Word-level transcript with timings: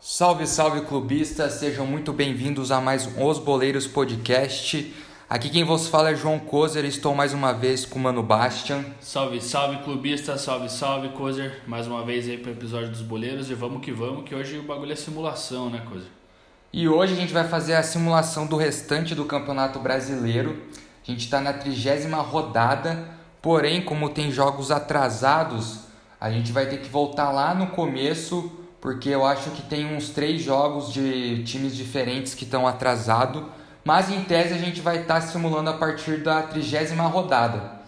Salve, 0.00 0.46
salve 0.46 0.80
clubistas, 0.86 1.52
sejam 1.54 1.86
muito 1.86 2.14
bem-vindos 2.14 2.70
a 2.70 2.80
mais 2.80 3.06
um 3.06 3.26
Os 3.26 3.38
Boleiros 3.38 3.86
Podcast. 3.86 4.94
Aqui 5.28 5.50
quem 5.50 5.64
vos 5.64 5.86
fala 5.86 6.12
é 6.12 6.14
João 6.14 6.38
Kozer, 6.38 6.86
estou 6.86 7.14
mais 7.14 7.34
uma 7.34 7.52
vez 7.52 7.84
com 7.84 7.98
o 7.98 8.02
Mano 8.02 8.22
Bastian. 8.22 8.82
Salve, 9.00 9.38
salve 9.42 9.84
clubista, 9.84 10.38
salve, 10.38 10.70
salve 10.70 11.10
Kozer, 11.10 11.60
mais 11.66 11.86
uma 11.86 12.02
vez 12.06 12.26
aí 12.26 12.38
para 12.38 12.52
o 12.52 12.54
episódio 12.54 12.88
dos 12.88 13.02
Boleiros 13.02 13.50
e 13.50 13.54
vamos 13.54 13.84
que 13.84 13.92
vamos, 13.92 14.24
que 14.26 14.34
hoje 14.34 14.56
o 14.56 14.62
bagulho 14.62 14.92
é 14.92 14.96
simulação, 14.96 15.68
né 15.68 15.84
Kozer? 15.86 16.19
E 16.72 16.88
hoje 16.88 17.14
a 17.14 17.16
gente 17.16 17.32
vai 17.32 17.48
fazer 17.48 17.74
a 17.74 17.82
simulação 17.82 18.46
do 18.46 18.56
restante 18.56 19.12
do 19.12 19.24
Campeonato 19.24 19.80
Brasileiro. 19.80 20.62
A 21.02 21.10
gente 21.10 21.24
está 21.24 21.40
na 21.40 21.52
trigésima 21.52 22.18
rodada, 22.18 23.08
porém, 23.42 23.82
como 23.82 24.08
tem 24.08 24.30
jogos 24.30 24.70
atrasados, 24.70 25.80
a 26.20 26.30
gente 26.30 26.52
vai 26.52 26.66
ter 26.66 26.78
que 26.78 26.88
voltar 26.88 27.32
lá 27.32 27.52
no 27.54 27.68
começo 27.68 28.52
porque 28.80 29.08
eu 29.08 29.26
acho 29.26 29.50
que 29.50 29.62
tem 29.62 29.94
uns 29.94 30.10
três 30.10 30.42
jogos 30.42 30.92
de 30.92 31.42
times 31.42 31.76
diferentes 31.76 32.34
que 32.34 32.44
estão 32.44 32.66
atrasados, 32.66 33.42
mas 33.84 34.08
em 34.08 34.22
tese 34.22 34.54
a 34.54 34.58
gente 34.58 34.80
vai 34.80 35.02
estar 35.02 35.14
tá 35.14 35.20
simulando 35.20 35.70
a 35.70 35.74
partir 35.74 36.18
da 36.18 36.40
trigésima 36.42 37.02
rodada. 37.02 37.80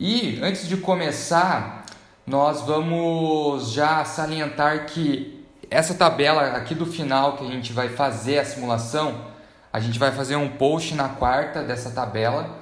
E 0.00 0.40
antes 0.42 0.66
de 0.66 0.78
começar, 0.78 1.84
nós 2.26 2.62
vamos 2.62 3.72
já 3.72 4.04
salientar 4.06 4.86
que 4.86 5.35
essa 5.70 5.94
tabela 5.94 6.42
aqui 6.56 6.74
do 6.74 6.86
final 6.86 7.36
que 7.36 7.46
a 7.46 7.50
gente 7.50 7.72
vai 7.72 7.88
fazer 7.88 8.38
a 8.38 8.44
simulação, 8.44 9.24
a 9.72 9.80
gente 9.80 9.98
vai 9.98 10.12
fazer 10.12 10.36
um 10.36 10.48
post 10.48 10.94
na 10.94 11.08
quarta 11.08 11.62
dessa 11.62 11.90
tabela. 11.90 12.58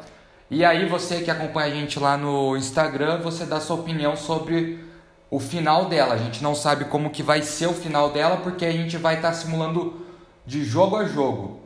E 0.50 0.64
aí 0.64 0.88
você 0.88 1.20
que 1.20 1.30
acompanha 1.30 1.72
a 1.72 1.74
gente 1.76 1.98
lá 1.98 2.16
no 2.16 2.56
Instagram, 2.56 3.18
você 3.18 3.44
dá 3.44 3.60
sua 3.60 3.76
opinião 3.76 4.16
sobre 4.16 4.84
o 5.30 5.38
final 5.38 5.86
dela. 5.86 6.14
A 6.14 6.18
gente 6.18 6.42
não 6.42 6.54
sabe 6.54 6.86
como 6.86 7.10
que 7.10 7.22
vai 7.22 7.42
ser 7.42 7.66
o 7.66 7.74
final 7.74 8.10
dela 8.10 8.38
porque 8.38 8.64
a 8.64 8.72
gente 8.72 8.96
vai 8.96 9.16
estar 9.16 9.28
tá 9.28 9.34
simulando 9.34 10.04
de 10.46 10.64
jogo 10.64 10.96
a 10.96 11.04
jogo. 11.04 11.60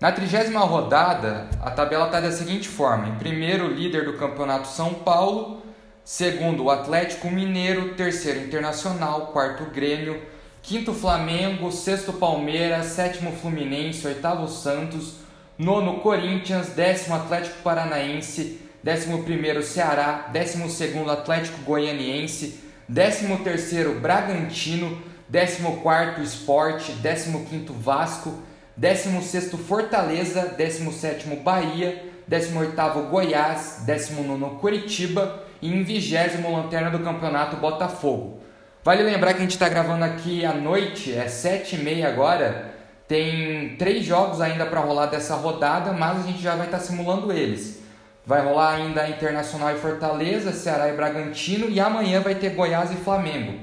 Na 0.00 0.10
trigésima 0.10 0.60
rodada, 0.60 1.48
a 1.60 1.70
tabela 1.70 2.06
está 2.06 2.20
da 2.20 2.32
seguinte 2.32 2.68
forma: 2.68 3.08
em 3.08 3.16
primeiro, 3.16 3.68
líder 3.68 4.06
do 4.06 4.14
campeonato 4.14 4.68
São 4.68 4.94
Paulo, 4.94 5.60
segundo, 6.02 6.64
o 6.64 6.70
Atlético 6.70 7.30
Mineiro, 7.30 7.94
terceiro, 7.94 8.40
Internacional, 8.40 9.26
quarto, 9.26 9.64
Grêmio, 9.66 10.22
quinto, 10.62 10.92
Flamengo, 10.92 11.70
sexto, 11.70 12.12
Palmeiras, 12.12 12.86
sétimo, 12.86 13.32
Fluminense, 13.32 14.06
oitavo, 14.06 14.48
Santos, 14.48 15.14
nono, 15.58 16.00
Corinthians, 16.00 16.68
décimo, 16.70 17.14
Atlético 17.14 17.58
Paranaense, 17.62 18.60
décimo 18.82 19.22
primeiro, 19.22 19.62
Ceará, 19.62 20.28
décimo 20.32 20.68
segundo, 20.68 21.10
Atlético 21.10 21.62
Goianiense 21.62 22.70
13º 22.90 24.00
Bragantino, 24.00 24.98
14º 25.32 26.22
Sport, 26.22 26.90
15º 27.00 27.70
Vasco, 27.72 28.42
16º 28.78 29.56
Fortaleza, 29.58 30.56
17º 30.58 31.40
Bahia, 31.42 32.04
18º 32.28 33.08
Goiás, 33.08 33.84
19º 33.86 34.58
Curitiba 34.58 35.44
e 35.62 35.72
em 35.72 35.84
20 35.84 36.14
Lanterna 36.50 36.90
do 36.90 36.98
Campeonato 36.98 37.56
Botafogo. 37.56 38.40
Vale 38.82 39.02
lembrar 39.02 39.34
que 39.34 39.40
a 39.40 39.42
gente 39.42 39.50
está 39.50 39.68
gravando 39.68 40.06
aqui 40.06 40.42
à 40.42 40.54
noite, 40.54 41.12
é 41.12 41.26
7h30 41.26 42.02
agora, 42.02 42.72
tem 43.06 43.76
três 43.76 44.06
jogos 44.06 44.40
ainda 44.40 44.64
para 44.64 44.80
rolar 44.80 45.06
dessa 45.06 45.34
rodada, 45.34 45.92
mas 45.92 46.20
a 46.24 46.26
gente 46.26 46.40
já 46.40 46.54
vai 46.54 46.64
estar 46.64 46.78
tá 46.78 46.84
simulando 46.84 47.30
eles. 47.30 47.82
Vai 48.24 48.42
rolar 48.42 48.76
ainda 48.76 49.06
Internacional 49.06 49.72
e 49.72 49.78
Fortaleza, 49.78 50.52
Ceará 50.52 50.88
e 50.88 50.96
Bragantino 50.96 51.68
e 51.68 51.78
amanhã 51.78 52.22
vai 52.22 52.34
ter 52.36 52.54
Goiás 52.54 52.90
e 52.90 52.96
Flamengo. 52.96 53.58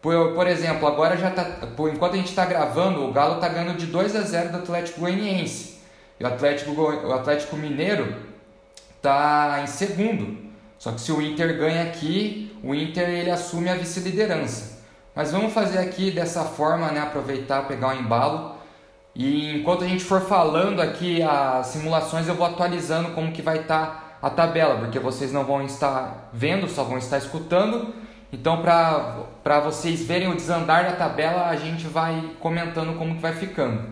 Por, 0.00 0.32
por 0.32 0.46
exemplo, 0.46 0.86
agora 0.86 1.18
já 1.18 1.30
tá, 1.30 1.44
por 1.76 1.92
enquanto 1.92 2.14
a 2.14 2.16
gente 2.16 2.28
está 2.28 2.46
gravando, 2.46 3.04
o 3.04 3.12
Galo 3.12 3.34
está 3.34 3.48
ganhando 3.48 3.76
de 3.76 3.84
2 3.84 4.16
a 4.16 4.22
0 4.22 4.48
do 4.50 4.58
Atlético 4.58 5.00
Goianiense. 5.00 5.78
E 6.18 6.24
o 6.24 6.26
Atlético, 6.26 6.70
o 6.70 7.12
Atlético 7.12 7.54
Mineiro 7.54 8.16
está 8.96 9.60
em 9.62 9.66
segundo. 9.66 10.47
Só 10.78 10.92
que 10.92 11.00
se 11.00 11.10
o 11.10 11.20
Inter 11.20 11.58
ganha 11.58 11.82
aqui, 11.82 12.56
o 12.62 12.74
Inter 12.74 13.08
ele 13.08 13.30
assume 13.30 13.68
a 13.68 13.74
vice-liderança. 13.74 14.78
Mas 15.14 15.32
vamos 15.32 15.52
fazer 15.52 15.78
aqui 15.78 16.10
dessa 16.10 16.44
forma, 16.44 16.90
né, 16.92 17.00
aproveitar, 17.00 17.66
pegar 17.66 17.88
o 17.88 17.90
um 17.90 18.00
embalo 18.00 18.58
e 19.18 19.56
enquanto 19.56 19.82
a 19.82 19.88
gente 19.88 20.04
for 20.04 20.20
falando 20.20 20.80
aqui 20.80 21.20
as 21.20 21.66
simulações, 21.66 22.28
eu 22.28 22.36
vou 22.36 22.46
atualizando 22.46 23.10
como 23.10 23.32
que 23.32 23.42
vai 23.42 23.58
estar 23.58 23.86
tá 23.86 24.18
a 24.22 24.30
tabela, 24.30 24.78
porque 24.78 25.00
vocês 25.00 25.32
não 25.32 25.44
vão 25.44 25.64
estar 25.64 26.30
vendo, 26.32 26.68
só 26.68 26.84
vão 26.84 26.98
estar 26.98 27.18
escutando. 27.18 27.92
Então, 28.32 28.62
para 28.62 29.60
vocês 29.60 30.04
verem 30.04 30.30
o 30.30 30.36
desandar 30.36 30.84
da 30.84 30.92
tabela, 30.92 31.48
a 31.48 31.56
gente 31.56 31.88
vai 31.88 32.30
comentando 32.38 32.96
como 32.96 33.16
que 33.16 33.20
vai 33.20 33.32
ficando. 33.32 33.88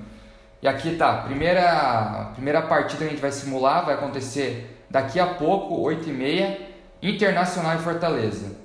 E 0.63 0.69
aqui 0.69 0.95
tá, 0.95 1.23
primeira, 1.23 2.31
primeira 2.35 2.63
partida 2.63 2.99
que 2.99 3.05
a 3.05 3.11
gente 3.11 3.21
vai 3.21 3.33
simular 3.33 3.85
vai 3.85 3.95
acontecer 3.95 4.85
daqui 4.89 5.19
a 5.19 5.27
pouco, 5.27 5.83
8h30, 5.83 6.57
Internacional 7.03 7.77
e 7.77 7.79
Fortaleza. 7.79 8.57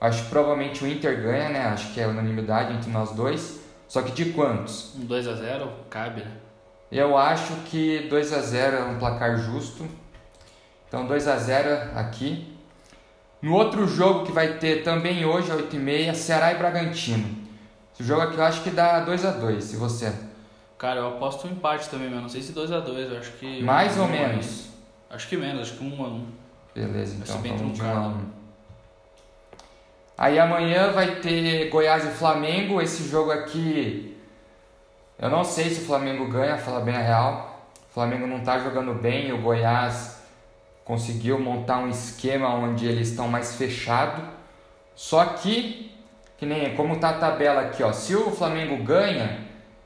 Acho 0.00 0.24
que 0.24 0.30
provavelmente 0.30 0.82
o 0.82 0.86
Inter 0.86 1.22
ganha, 1.22 1.48
né? 1.48 1.64
Acho 1.66 1.92
que 1.92 2.00
é 2.00 2.06
unanimidade 2.06 2.74
entre 2.74 2.90
nós 2.90 3.12
dois. 3.12 3.60
Só 3.86 4.02
que 4.02 4.10
de 4.10 4.32
quantos? 4.32 4.94
Um 4.96 5.04
2 5.04 5.28
a 5.28 5.34
0 5.34 5.70
cabe, 5.90 6.22
né? 6.22 6.32
Eu 6.90 7.16
acho 7.16 7.54
que 7.66 8.06
2 8.08 8.32
a 8.32 8.40
0 8.40 8.76
é 8.76 8.82
um 8.84 8.98
placar 8.98 9.36
justo. 9.38 9.86
Então 10.88 11.06
2 11.06 11.28
a 11.28 11.36
0 11.36 11.96
aqui. 11.98 12.56
No 13.40 13.54
outro 13.54 13.86
jogo 13.86 14.24
que 14.24 14.32
vai 14.32 14.58
ter 14.58 14.82
também 14.82 15.24
hoje, 15.24 15.50
às 15.50 15.58
8h30, 15.58 16.14
Ceará 16.14 16.52
e 16.52 16.56
Bragantino. 16.56 17.42
Esse 17.94 18.04
jogo 18.04 18.22
aqui 18.22 18.36
eu 18.36 18.44
acho 18.44 18.62
que 18.62 18.70
dá 18.70 19.00
2 19.00 19.24
a 19.24 19.30
2 19.30 19.74
e 19.74 19.76
você? 19.76 20.12
Cara, 20.78 21.00
eu 21.00 21.08
aposto 21.08 21.46
um 21.46 21.50
empate 21.50 21.88
também, 21.88 22.10
mas 22.10 22.22
não 22.22 22.28
sei 22.28 22.42
se 22.42 22.52
2 22.52 22.72
a 22.72 22.80
2 22.80 23.12
eu 23.12 23.18
acho 23.18 23.32
que... 23.32 23.62
Mais 23.62 23.98
ou 23.98 24.08
menos? 24.08 24.68
Acho 25.10 25.28
que 25.28 25.36
menos, 25.36 25.62
acho 25.62 25.78
que 25.78 25.84
1 25.84 26.04
a 26.04 26.08
1 26.08 26.26
Beleza, 26.74 27.16
então 27.22 27.36
vamos 27.42 27.72
de 27.74 27.82
1 27.82 27.90
a 27.90 28.08
1 28.08 28.42
Aí 30.16 30.38
amanhã 30.38 30.92
vai 30.92 31.16
ter 31.16 31.68
Goiás 31.68 32.04
e 32.04 32.10
Flamengo. 32.10 32.80
Esse 32.80 33.08
jogo 33.08 33.30
aqui, 33.30 34.16
eu 35.18 35.28
não 35.28 35.44
sei 35.44 35.70
se 35.70 35.82
o 35.82 35.84
Flamengo 35.84 36.28
ganha, 36.28 36.56
falar 36.56 36.80
bem 36.80 36.94
a 36.94 37.00
real. 37.00 37.68
O 37.90 37.94
Flamengo 37.94 38.26
não 38.26 38.38
está 38.38 38.58
jogando 38.58 38.94
bem. 38.94 39.32
O 39.32 39.42
Goiás 39.42 40.22
conseguiu 40.84 41.38
montar 41.38 41.78
um 41.78 41.88
esquema 41.88 42.54
onde 42.54 42.86
eles 42.86 43.08
estão 43.08 43.28
mais 43.28 43.56
fechados. 43.56 44.24
Só 44.94 45.24
que, 45.24 45.92
que 46.38 46.46
nem 46.46 46.74
como 46.74 46.98
tá 46.98 47.10
a 47.10 47.18
tabela 47.18 47.62
aqui, 47.62 47.82
ó, 47.82 47.92
se 47.92 48.14
o 48.14 48.30
Flamengo 48.30 48.82
ganha, 48.84 49.40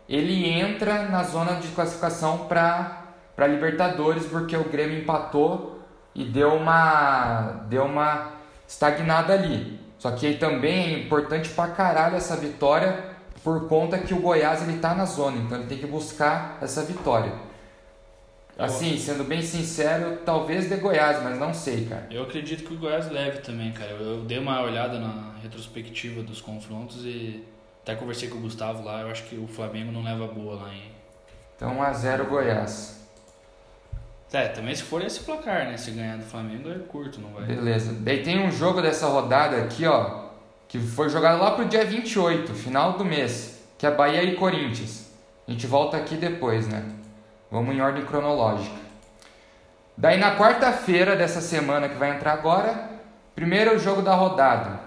ele 0.09 0.49
entra 0.49 1.05
na 1.05 1.23
zona 1.23 1.55
de 1.55 1.69
classificação 1.69 2.47
para 2.47 3.05
para 3.35 3.47
Libertadores 3.47 4.25
porque 4.25 4.57
o 4.57 4.65
Grêmio 4.65 5.01
empatou 5.01 5.76
e 6.16 6.25
deu 6.25 6.54
uma 6.54 7.66
deu 7.69 7.84
uma 7.84 8.32
estagnada 8.66 9.34
ali. 9.34 9.78
Só 9.99 10.10
que 10.10 10.34
também 10.34 10.94
é 10.94 10.99
importante 11.00 11.50
pra 11.50 11.69
caralho 11.69 12.16
essa 12.16 12.37
vitória 12.37 13.15
por 13.44 13.69
conta 13.69 13.99
que 13.99 14.12
o 14.12 14.21
Goiás 14.21 14.66
ele 14.66 14.78
tá 14.78 14.94
na 14.94 15.04
zona, 15.04 15.37
então 15.37 15.59
ele 15.59 15.69
tem 15.69 15.78
que 15.78 15.87
buscar 15.87 16.59
essa 16.60 16.82
vitória. 16.82 17.32
Assim, 18.59 18.97
sendo 18.99 19.22
bem 19.22 19.43
sincero, 19.43 20.21
talvez 20.25 20.69
de 20.69 20.77
Goiás, 20.77 21.22
mas 21.22 21.38
não 21.38 21.53
sei, 21.53 21.84
cara. 21.84 22.06
Eu 22.10 22.22
acredito 22.22 22.65
que 22.65 22.72
o 22.72 22.78
Goiás 22.78 23.10
leve 23.10 23.41
também, 23.41 23.71
cara. 23.71 23.91
Eu, 23.91 24.00
eu 24.00 24.25
dei 24.25 24.38
uma 24.38 24.62
olhada 24.62 24.98
na 24.98 25.34
retrospectiva 25.43 26.22
dos 26.22 26.41
confrontos 26.41 27.04
e 27.04 27.44
até 27.83 27.94
conversei 27.94 28.31
com 28.31 28.38
o 28.38 28.41
Gustavo 28.41 28.83
lá. 28.83 29.03
Eu 29.03 29.10
acho 29.10 29.25
que 29.25 29.37
o 29.37 29.47
Flamengo 29.47 29.93
não 29.93 30.03
leva 30.03 30.27
boa 30.27 30.56
lá 30.56 30.75
em. 30.75 30.91
Então 31.54 31.77
1x0 31.77 32.27
Goiás. 32.27 33.06
É, 34.33 34.49
também 34.49 34.75
se 34.75 34.83
for 34.83 35.03
esse 35.03 35.21
placar, 35.21 35.67
né? 35.67 35.77
Se 35.77 35.91
ganhar 35.93 36.17
do 36.17 36.25
Flamengo 36.25 36.71
é 36.71 36.78
curto, 36.78 37.21
não 37.21 37.31
vai. 37.31 37.45
Beleza. 37.45 37.93
Daí 38.01 38.23
tem 38.23 38.45
um 38.45 38.51
jogo 38.51 38.83
dessa 38.83 39.07
rodada 39.07 39.57
aqui, 39.57 39.87
ó, 39.87 40.27
que 40.69 40.78
foi 40.78 41.09
jogado 41.09 41.41
lá 41.41 41.53
pro 41.53 41.65
dia 41.65 41.84
28, 41.84 42.53
final 42.55 42.95
do 42.95 43.05
mês, 43.05 43.63
que 43.78 43.87
é 43.87 43.91
Bahia 43.91 44.23
e 44.23 44.34
Corinthians. 44.34 45.11
A 45.47 45.51
gente 45.51 45.67
volta 45.67 45.97
aqui 45.97 46.17
depois, 46.17 46.67
né? 46.67 46.84
Vamos 47.51 47.75
em 47.75 47.81
ordem 47.81 48.05
cronológica. 48.05 48.75
Daí 49.97 50.19
na 50.19 50.37
quarta-feira 50.37 51.17
dessa 51.17 51.41
semana 51.41 51.89
que 51.89 51.95
vai 51.95 52.11
entrar 52.11 52.33
agora, 52.33 52.91
primeiro 53.34 53.79
jogo 53.79 54.03
da 54.03 54.15
rodada. 54.15 54.81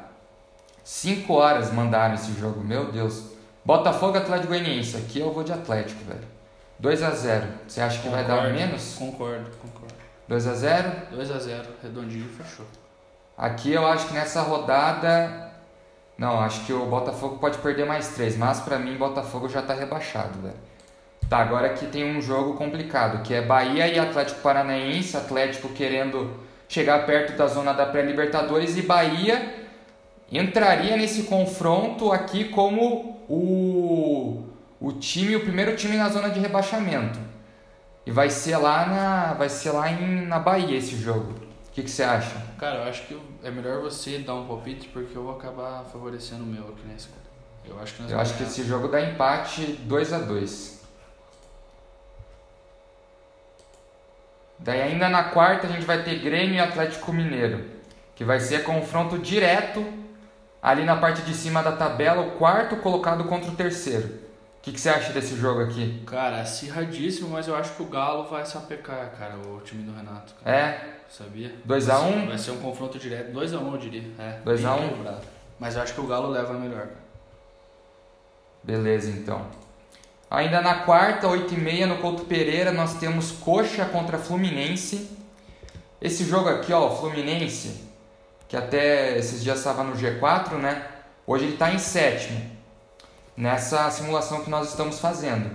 5 0.84 1.34
horas 1.34 1.72
mandaram 1.72 2.16
esse 2.16 2.34
jogo, 2.34 2.62
meu 2.62 2.92
Deus. 2.92 3.32
Botafogo 3.64 4.18
Atlético 4.18 4.50
Goianiense. 4.50 4.98
Aqui 4.98 5.20
eu 5.20 5.32
vou 5.32 5.44
de 5.44 5.54
Atlético, 5.54 6.04
velho. 6.04 6.28
2 6.80 7.04
a 7.04 7.12
0 7.12 7.48
Você 7.68 7.82
acha 7.82 7.98
que 7.98 8.04
concordo, 8.08 8.28
vai 8.28 8.38
dar 8.38 8.54
menos? 8.54 8.96
Concordo, 8.96 9.50
concordo. 9.62 9.94
2 10.28 10.48
a 10.48 10.54
0 10.54 10.92
2 11.12 11.32
a 11.32 11.40
0 11.40 11.64
redondinho, 11.84 12.30
fechou. 12.30 12.66
Aqui 13.38 13.72
eu 13.72 13.86
acho 13.88 14.08
que 14.08 14.14
nessa 14.14 14.42
rodada. 14.42 15.50
Não, 16.18 16.40
acho 16.42 16.66
que 16.66 16.74
o 16.74 16.86
Botafogo 16.86 17.38
pode 17.38 17.58
perder 17.60 17.86
mais 17.86 18.10
3, 18.10 18.38
mas 18.38 18.60
para 18.60 18.78
mim 18.78 18.98
Botafogo 18.98 19.48
já 19.48 19.62
tá 19.62 19.74
rebaixado, 19.74 20.40
velho. 20.42 20.56
Tá, 21.30 21.38
agora 21.38 21.68
aqui 21.68 21.86
tem 21.86 22.04
um 22.04 22.22
jogo 22.22 22.56
complicado, 22.56 23.24
que 23.24 23.34
é 23.34 23.42
Bahia 23.42 23.88
e 23.88 24.00
Atlético 24.00 24.42
Paranaense, 24.42 25.16
Atlético 25.16 25.70
querendo 25.70 26.40
chegar 26.68 27.06
perto 27.06 27.38
da 27.38 27.48
zona 27.48 27.72
da 27.72 27.86
pré-Libertadores 27.86 28.78
e 28.78 28.82
Bahia 28.82 29.68
entraria 30.32 30.96
nesse 30.96 31.24
confronto 31.24 32.12
aqui 32.12 32.46
como 32.46 33.24
o, 33.28 34.44
o 34.80 34.94
time, 34.94 35.36
o 35.36 35.42
primeiro 35.42 35.76
time 35.76 35.98
na 35.98 36.10
zona 36.10 36.30
de 36.30 36.40
rebaixamento. 36.40 37.20
E 38.06 38.12
vai 38.12 38.30
ser 38.30 38.58
lá 38.58 38.86
na, 38.86 39.34
vai 39.34 39.50
ser 39.50 39.72
lá 39.72 39.92
em, 39.92 40.26
na 40.26 40.40
Bahia 40.40 40.78
esse 40.78 40.96
jogo. 40.96 41.34
O 41.68 41.72
que, 41.72 41.84
que 41.84 41.90
você 41.90 42.04
acha? 42.04 42.36
Cara, 42.58 42.78
eu 42.78 42.90
acho 42.90 43.06
que 43.06 43.22
é 43.44 43.52
melhor 43.52 43.82
você 43.82 44.20
dar 44.20 44.36
um 44.36 44.48
palpite 44.48 44.88
porque 44.90 45.16
eu 45.16 45.24
vou 45.24 45.36
acabar 45.36 45.84
favorecendo 45.86 46.44
o 46.44 46.48
meu 46.48 46.64
aqui 46.70 46.88
nesse. 46.88 47.10
Eu 47.66 47.80
acho 47.80 47.94
que 47.94 48.12
Eu 48.12 48.20
acho 48.20 48.36
que 48.36 48.44
esse 48.44 48.64
jogo 48.64 48.88
dá 48.88 49.02
empate 49.02 49.64
2 49.84 50.14
a 50.14 50.20
2. 50.20 50.80
Daí 54.58 54.82
ainda 54.82 55.08
na 55.08 55.26
quarta 55.26 55.68
a 55.68 55.70
gente 55.70 55.86
vai 55.86 56.04
ter 56.04 56.20
Grêmio 56.20 56.56
e 56.56 56.60
Atlético 56.60 57.14
Mineiro, 57.14 57.66
que 58.16 58.26
vai 58.26 58.40
ser 58.40 58.64
confronto 58.64 59.18
direto 59.18 59.86
ali 60.62 60.84
na 60.84 60.98
parte 60.98 61.22
de 61.22 61.34
cima 61.34 61.64
da 61.64 61.72
tabela, 61.72 62.22
o 62.22 62.32
quarto 62.32 62.76
colocado 62.78 63.24
contra 63.26 63.52
o 63.52 63.56
terceiro. 63.56 64.29
O 64.60 64.62
que, 64.62 64.74
que 64.74 64.80
você 64.80 64.90
acha 64.90 65.14
desse 65.14 65.38
jogo 65.38 65.62
aqui? 65.62 66.04
Cara, 66.06 66.42
acirradíssimo, 66.42 67.30
mas 67.30 67.48
eu 67.48 67.56
acho 67.56 67.74
que 67.76 67.82
o 67.82 67.86
Galo 67.86 68.26
vai 68.26 68.46
sapecar, 68.46 69.10
cara, 69.18 69.38
o 69.38 69.62
time 69.62 69.84
do 69.84 69.96
Renato. 69.96 70.34
Cara. 70.44 70.56
É? 70.56 71.00
Sabia? 71.10 71.56
2x1? 71.66 72.04
Um? 72.04 72.28
Vai 72.28 72.38
ser 72.38 72.52
um 72.52 72.58
confronto 72.58 73.00
direto. 73.00 73.32
2x1, 73.32 73.62
um, 73.62 73.72
eu 73.72 73.78
diria. 73.78 74.04
É, 74.20 74.40
2x1? 74.46 74.80
Um? 74.82 75.20
Mas 75.58 75.76
eu 75.76 75.82
acho 75.82 75.94
que 75.94 76.02
o 76.02 76.08
Galo 76.08 76.28
leva 76.28 76.54
melhor. 76.54 76.88
Beleza, 78.62 79.10
então. 79.10 79.48
Ainda 80.30 80.62
na 80.62 80.84
quarta, 80.84 81.26
8h30, 81.28 81.86
no 81.86 81.98
Couto 82.00 82.26
Pereira, 82.26 82.74
nós 82.74 82.96
temos 83.00 83.32
Coxa 83.32 83.86
contra 83.86 84.18
Fluminense. 84.18 85.10
Esse 86.02 86.26
jogo 86.26 86.50
aqui, 86.50 86.74
ó, 86.74 86.90
Fluminense, 86.98 87.86
que 88.48 88.58
até 88.58 89.18
esses 89.18 89.42
dias 89.42 89.58
estava 89.58 89.84
no 89.84 89.96
G4, 89.96 90.56
né? 90.56 90.86
Hoje 91.26 91.46
ele 91.46 91.54
está 91.54 91.74
em 91.74 91.80
sétimo, 91.80 92.40
nessa 93.40 93.90
simulação 93.90 94.44
que 94.44 94.50
nós 94.50 94.68
estamos 94.68 95.00
fazendo. 95.00 95.50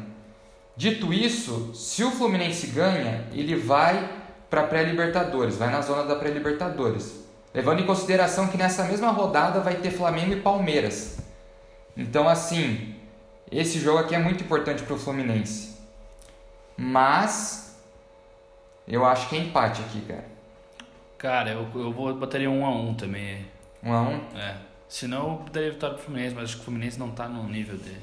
Dito 0.75 1.13
isso, 1.13 1.75
se 1.75 2.03
o 2.03 2.11
Fluminense 2.11 2.69
ganha, 2.69 3.29
ele 3.31 3.55
vai 3.55 4.11
para 4.49 4.63
a 4.63 4.67
pré-Libertadores, 4.67 5.59
vai 5.59 5.71
na 5.71 5.83
zona 5.83 6.03
da 6.05 6.17
pré-Libertadores. 6.17 7.23
Levando 7.53 7.81
em 7.81 7.87
consideração 7.87 8.49
que 8.49 8.57
nessa 8.57 8.85
mesma 8.85 9.11
rodada 9.11 9.61
vai 9.61 9.75
ter 9.77 9.91
Flamengo 9.91 10.33
e 10.33 10.41
Palmeiras. 10.41 11.19
Então, 11.95 12.27
assim, 12.27 12.97
esse 13.53 13.79
jogo 13.79 13.99
aqui 13.99 14.15
é 14.15 14.19
muito 14.19 14.43
importante 14.43 14.83
para 14.83 14.95
o 14.95 14.99
Fluminense. 14.99 15.77
Mas 16.79 17.79
eu 18.89 19.05
acho 19.05 19.29
que 19.29 19.37
é 19.37 19.41
empate 19.41 19.83
aqui, 19.83 20.01
cara. 20.01 20.25
Cara, 21.19 21.51
eu, 21.51 21.69
eu 21.75 21.93
vou 21.93 22.15
botaria 22.15 22.51
um 22.51 22.65
a 22.65 22.71
um 22.71 22.95
também. 22.95 23.45
Um 23.83 23.93
a 23.93 24.01
um? 24.01 24.21
É. 24.35 24.57
Senão 24.89 25.45
eu 25.45 25.53
daria 25.53 25.73
vitória 25.73 25.97
pro 25.97 26.05
Fluminense, 26.05 26.35
mas 26.35 26.45
acho 26.45 26.57
que 26.57 26.63
o 26.63 26.65
Fluminense 26.65 26.99
não 26.99 27.11
tá 27.11 27.29
no 27.29 27.49
nível 27.49 27.77
de, 27.77 27.97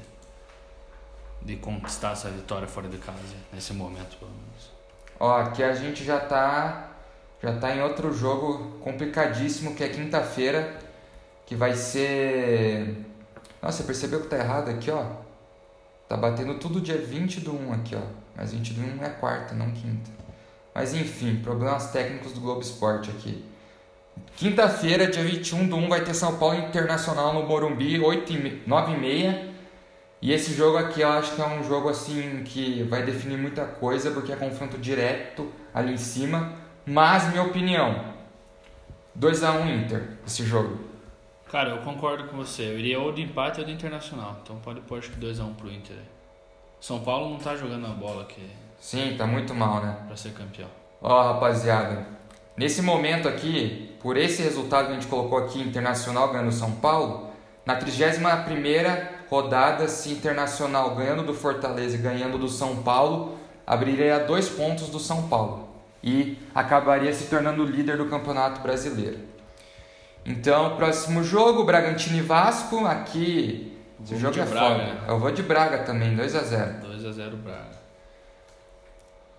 de 1.42 1.56
conquistar 1.56 2.12
essa 2.12 2.28
vitória 2.28 2.68
fora 2.68 2.88
de 2.88 2.98
casa, 2.98 3.18
nesse 3.52 3.72
momento, 3.72 4.16
pelo 4.18 4.30
menos. 4.30 4.70
Ó, 5.18 5.38
aqui 5.38 5.62
a 5.62 5.74
gente 5.74 6.04
já 6.04 6.18
tá. 6.20 6.88
Já 7.42 7.58
tá 7.58 7.74
em 7.74 7.82
outro 7.82 8.12
jogo 8.12 8.78
complicadíssimo, 8.78 9.74
que 9.74 9.82
é 9.82 9.88
quinta-feira, 9.88 10.78
que 11.44 11.56
vai 11.56 11.74
ser. 11.74 13.04
Nossa, 13.60 13.78
você 13.78 13.84
percebeu 13.84 14.20
que 14.20 14.28
tá 14.28 14.38
errado 14.38 14.68
aqui, 14.68 14.90
ó? 14.90 15.04
Tá 16.08 16.16
batendo 16.16 16.58
tudo 16.58 16.80
dia 16.80 16.98
20 16.98 17.40
do 17.40 17.52
1 17.52 17.72
aqui, 17.72 17.96
ó. 17.96 18.02
Mas 18.36 18.52
20 18.52 18.74
do 18.74 18.80
1 18.80 19.04
é 19.04 19.08
quarta, 19.10 19.54
não 19.54 19.70
quinta. 19.72 20.10
Mas 20.74 20.94
enfim, 20.94 21.36
problemas 21.42 21.90
técnicos 21.90 22.32
do 22.32 22.40
Globo 22.40 22.60
Esporte 22.60 23.10
aqui. 23.10 23.44
Quinta-feira, 24.36 25.06
dia 25.06 25.22
21 25.22 25.68
do 25.68 25.76
1, 25.76 25.88
vai 25.88 26.02
ter 26.02 26.14
São 26.14 26.38
Paulo 26.38 26.58
Internacional 26.58 27.34
no 27.34 27.46
Morumbi, 27.46 28.00
8 28.00 28.32
e 28.32 28.62
9 28.66 28.92
e 28.92 28.98
meia. 28.98 29.52
E 30.20 30.32
esse 30.32 30.54
jogo 30.54 30.78
aqui 30.78 31.00
eu 31.00 31.10
acho 31.10 31.34
que 31.34 31.42
é 31.42 31.46
um 31.46 31.62
jogo 31.64 31.88
assim 31.88 32.42
que 32.44 32.82
vai 32.84 33.02
definir 33.02 33.36
muita 33.36 33.64
coisa, 33.64 34.10
porque 34.10 34.32
é 34.32 34.36
confronto 34.36 34.78
direto 34.78 35.50
ali 35.74 35.92
em 35.92 35.98
cima. 35.98 36.52
Mas, 36.86 37.28
minha 37.28 37.42
opinião, 37.42 38.04
2 39.14 39.44
a 39.44 39.52
1 39.52 39.68
Inter, 39.76 40.18
esse 40.26 40.44
jogo. 40.44 40.92
Cara, 41.50 41.68
eu 41.68 41.78
concordo 41.78 42.24
com 42.24 42.36
você. 42.38 42.62
Eu 42.62 42.78
iria 42.78 42.98
ou 42.98 43.12
de 43.12 43.20
empate 43.20 43.60
ou 43.60 43.66
de 43.66 43.72
internacional. 43.72 44.40
Então 44.42 44.56
pode 44.56 44.80
pôr 44.80 44.98
acho 44.98 45.10
que 45.10 45.20
2x1 45.20 45.44
um 45.44 45.54
pro 45.54 45.70
Inter. 45.70 45.98
São 46.80 47.00
Paulo 47.00 47.28
não 47.28 47.38
tá 47.38 47.54
jogando 47.54 47.86
a 47.86 47.90
bola 47.90 48.24
que. 48.24 48.40
Sim, 48.80 49.14
tá 49.18 49.26
muito 49.26 49.54
mal, 49.54 49.82
né? 49.82 49.96
Pra 50.06 50.16
ser 50.16 50.32
campeão. 50.32 50.68
Ó, 51.02 51.34
rapaziada. 51.34 52.06
Nesse 52.56 52.82
momento 52.82 53.28
aqui, 53.28 53.96
por 54.00 54.16
esse 54.16 54.42
resultado 54.42 54.86
que 54.86 54.92
a 54.92 54.94
gente 54.94 55.06
colocou 55.06 55.38
aqui, 55.38 55.60
Internacional 55.60 56.28
ganhando 56.28 56.52
São 56.52 56.72
Paulo, 56.72 57.30
na 57.64 57.76
31 57.76 58.22
rodada, 59.30 59.88
se 59.88 60.10
Internacional 60.10 60.94
ganhando 60.94 61.22
do 61.22 61.32
Fortaleza 61.32 61.96
e 61.96 61.98
ganhando 61.98 62.36
do 62.36 62.48
São 62.48 62.82
Paulo, 62.82 63.38
abriria 63.66 64.18
dois 64.18 64.48
pontos 64.48 64.88
do 64.88 64.98
São 64.98 65.28
Paulo 65.28 65.68
e 66.02 66.36
acabaria 66.54 67.12
se 67.12 67.28
tornando 67.28 67.64
líder 67.64 67.96
do 67.96 68.06
Campeonato 68.06 68.60
Brasileiro. 68.60 69.20
Então, 70.24 70.76
próximo 70.76 71.22
jogo, 71.24 71.64
Bragantino 71.64 72.18
e 72.18 72.20
Vasco. 72.20 72.84
Aqui, 72.86 73.76
esse 74.02 74.16
jogo 74.16 74.38
é 74.38 74.44
Braga, 74.44 74.68
foda. 74.68 75.00
Eu 75.08 75.18
vou 75.18 75.30
de 75.30 75.42
Braga 75.42 75.78
também, 75.78 76.16
2x0. 76.16 76.82
2x0 76.82 77.36
Braga. 77.36 77.81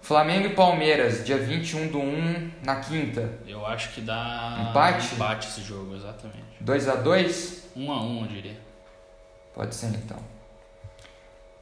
Flamengo 0.03 0.47
e 0.47 0.49
Palmeiras, 0.49 1.25
dia 1.25 1.37
21 1.37 1.87
do 1.87 1.97
1, 1.97 2.51
na 2.61 2.75
quinta. 2.81 3.39
Eu 3.47 3.65
acho 3.65 3.93
que 3.93 4.01
dá 4.01 4.67
empate, 4.69 5.15
empate 5.15 5.47
esse 5.47 5.61
jogo, 5.61 5.95
exatamente. 5.95 6.43
2x2? 6.61 7.61
1x1, 7.77 8.21
eu 8.21 8.27
diria. 8.27 8.59
Pode 9.55 9.73
ser 9.73 9.87
então. 9.95 10.17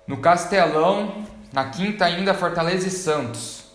No 0.07 0.17
Castelão, 0.17 1.23
na 1.53 1.69
quinta 1.69 2.05
ainda, 2.05 2.33
Fortaleza 2.33 2.87
e 2.87 2.89
Santos. 2.89 3.65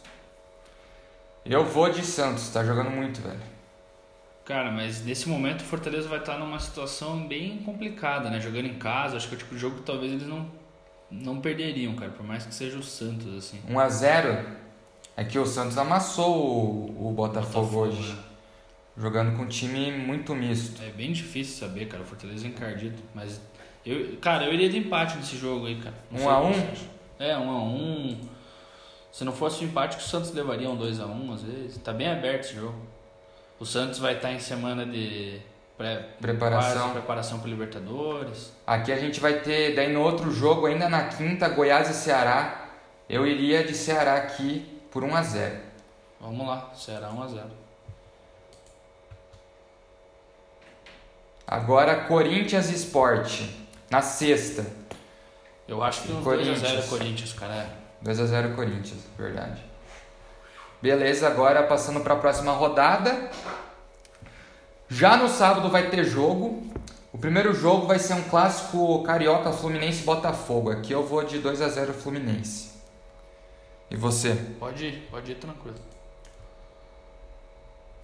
Eu 1.44 1.64
vou 1.64 1.88
de 1.88 2.04
Santos, 2.04 2.48
tá 2.48 2.64
jogando 2.64 2.90
muito, 2.90 3.20
velho. 3.22 3.38
Cara, 4.44 4.72
mas 4.72 5.04
nesse 5.04 5.28
momento 5.28 5.60
o 5.60 5.64
Fortaleza 5.64 6.08
vai 6.08 6.18
estar 6.18 6.38
numa 6.38 6.58
situação 6.58 7.24
bem 7.28 7.58
complicada, 7.58 8.28
né? 8.30 8.40
Jogando 8.40 8.66
em 8.66 8.74
casa, 8.74 9.16
acho 9.16 9.28
que 9.28 9.34
é 9.34 9.36
o 9.36 9.38
tipo 9.38 9.54
de 9.54 9.60
jogo 9.60 9.76
que 9.76 9.82
talvez 9.82 10.10
eles 10.10 10.26
não, 10.26 10.50
não 11.10 11.40
perderiam, 11.40 11.94
cara, 11.94 12.10
por 12.10 12.24
mais 12.24 12.44
que 12.44 12.54
seja 12.54 12.78
o 12.78 12.82
Santos, 12.82 13.34
assim. 13.34 13.60
1 13.68 13.78
a 13.78 13.88
0 13.88 14.46
É 15.16 15.24
que 15.24 15.38
o 15.38 15.46
Santos 15.46 15.78
amassou 15.78 16.36
o, 16.36 17.08
o 17.08 17.12
Botafogo, 17.12 17.66
Botafogo 17.66 17.76
hoje. 17.86 18.12
Né? 18.12 18.18
Jogando 18.98 19.36
com 19.36 19.42
um 19.42 19.48
time 19.48 19.92
muito 19.92 20.34
misto. 20.34 20.82
É 20.82 20.90
bem 20.90 21.12
difícil 21.12 21.66
saber, 21.66 21.86
cara. 21.86 22.02
O 22.02 22.06
Fortaleza 22.06 22.46
é 22.46 22.48
encardido. 22.48 22.96
Mas, 23.14 23.40
eu, 23.84 24.16
cara, 24.18 24.46
eu 24.46 24.54
iria 24.54 24.68
de 24.68 24.78
empate 24.78 25.16
nesse 25.16 25.36
jogo 25.36 25.66
aí, 25.66 25.76
cara. 25.76 25.94
1 26.10 26.22
um 26.22 26.30
a 26.30 26.40
1 26.40 26.46
um? 26.46 26.52
É, 27.18 27.36
1 27.36 27.40
um 27.42 27.50
a 27.50 27.62
1 27.62 27.66
um. 27.66 28.20
Se 29.12 29.24
não 29.24 29.32
fosse 29.32 29.64
o 29.64 29.66
empate, 29.66 29.98
o 29.98 30.00
Santos 30.00 30.32
levaria 30.32 30.68
um 30.68 30.76
2 30.76 31.00
a 31.00 31.06
1 31.06 31.10
um, 31.10 31.32
às 31.32 31.42
vezes. 31.42 31.78
Tá 31.78 31.92
bem 31.92 32.08
aberto 32.08 32.44
esse 32.44 32.54
jogo. 32.54 32.76
O 33.58 33.64
Santos 33.64 33.98
vai 33.98 34.16
estar 34.16 34.32
em 34.32 34.38
semana 34.38 34.84
de 34.84 35.40
pré, 35.76 36.08
preparação 36.20 36.90
preparação 36.92 37.38
para 37.38 37.48
Libertadores. 37.48 38.52
Aqui 38.66 38.92
a 38.92 38.98
gente 38.98 39.20
vai 39.20 39.40
ter, 39.40 39.74
daí 39.74 39.92
no 39.92 40.00
outro 40.00 40.30
jogo, 40.30 40.66
ainda 40.66 40.88
na 40.88 41.04
quinta, 41.08 41.48
Goiás 41.48 41.90
e 41.90 41.94
Ceará. 41.94 42.66
Eu 43.08 43.26
iria 43.26 43.64
de 43.64 43.74
Ceará 43.74 44.16
aqui 44.16 44.80
por 44.90 45.04
1 45.04 45.14
a 45.14 45.22
0. 45.22 45.56
Vamos 46.20 46.46
lá, 46.46 46.70
Ceará 46.74 47.10
1 47.10 47.22
a 47.22 47.28
0. 47.28 47.44
Agora 51.46 51.94
Corinthians 52.04 52.70
e 52.70 52.74
Sport 52.74 53.42
na 53.88 54.02
sexta. 54.02 54.66
Eu 55.68 55.82
acho 55.82 56.02
que 56.02 56.12
uns 56.12 56.24
2 56.24 56.48
a 56.48 56.54
0 56.54 56.82
Corinthians, 56.88 57.32
cara. 57.32 57.68
2 58.02 58.20
a 58.20 58.26
0 58.26 58.54
Corinthians, 58.56 59.00
verdade. 59.16 59.62
Beleza, 60.82 61.26
agora 61.26 61.62
passando 61.62 62.00
para 62.00 62.14
a 62.14 62.18
próxima 62.18 62.52
rodada. 62.52 63.30
Já 64.88 65.16
no 65.16 65.28
sábado 65.28 65.68
vai 65.68 65.90
ter 65.90 66.04
jogo. 66.04 66.62
O 67.12 67.18
primeiro 67.18 67.52
jogo 67.52 67.86
vai 67.86 67.98
ser 67.98 68.14
um 68.14 68.22
clássico 68.22 69.02
carioca 69.02 69.50
Fluminense 69.52 70.04
Botafogo. 70.04 70.70
Aqui 70.70 70.92
eu 70.92 71.04
vou 71.04 71.24
de 71.24 71.38
2 71.38 71.60
a 71.62 71.68
0 71.68 71.92
Fluminense. 71.92 72.70
E 73.90 73.96
você? 73.96 74.34
Pode 74.58 74.86
ir, 74.86 75.08
pode 75.10 75.32
ir 75.32 75.36
tranquilo. 75.36 75.76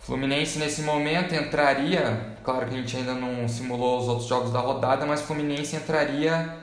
Fluminense 0.00 0.58
nesse 0.58 0.82
momento 0.82 1.32
entraria, 1.34 2.34
claro 2.42 2.66
que 2.66 2.74
a 2.74 2.76
gente 2.76 2.96
ainda 2.96 3.14
não 3.14 3.48
simulou 3.48 4.00
os 4.00 4.08
outros 4.08 4.26
jogos 4.26 4.52
da 4.52 4.58
rodada, 4.58 5.06
mas 5.06 5.22
Fluminense 5.22 5.76
entraria 5.76 6.56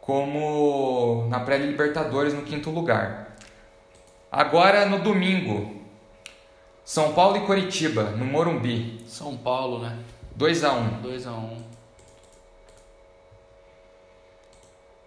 como 0.00 1.26
na 1.30 1.40
pré-Libertadores 1.40 2.34
no 2.34 2.42
quinto 2.42 2.68
lugar. 2.70 3.36
Agora 4.30 4.84
no 4.84 4.98
domingo, 4.98 5.75
São 6.86 7.12
Paulo 7.14 7.36
e 7.36 7.40
Coritiba, 7.40 8.04
no 8.10 8.24
Morumbi. 8.24 9.04
São 9.08 9.36
Paulo, 9.36 9.80
né? 9.80 9.98
2 10.36 10.62
a 10.62 10.72
1 10.72 11.02
2 11.02 11.26
a 11.26 11.32
1 11.32 11.62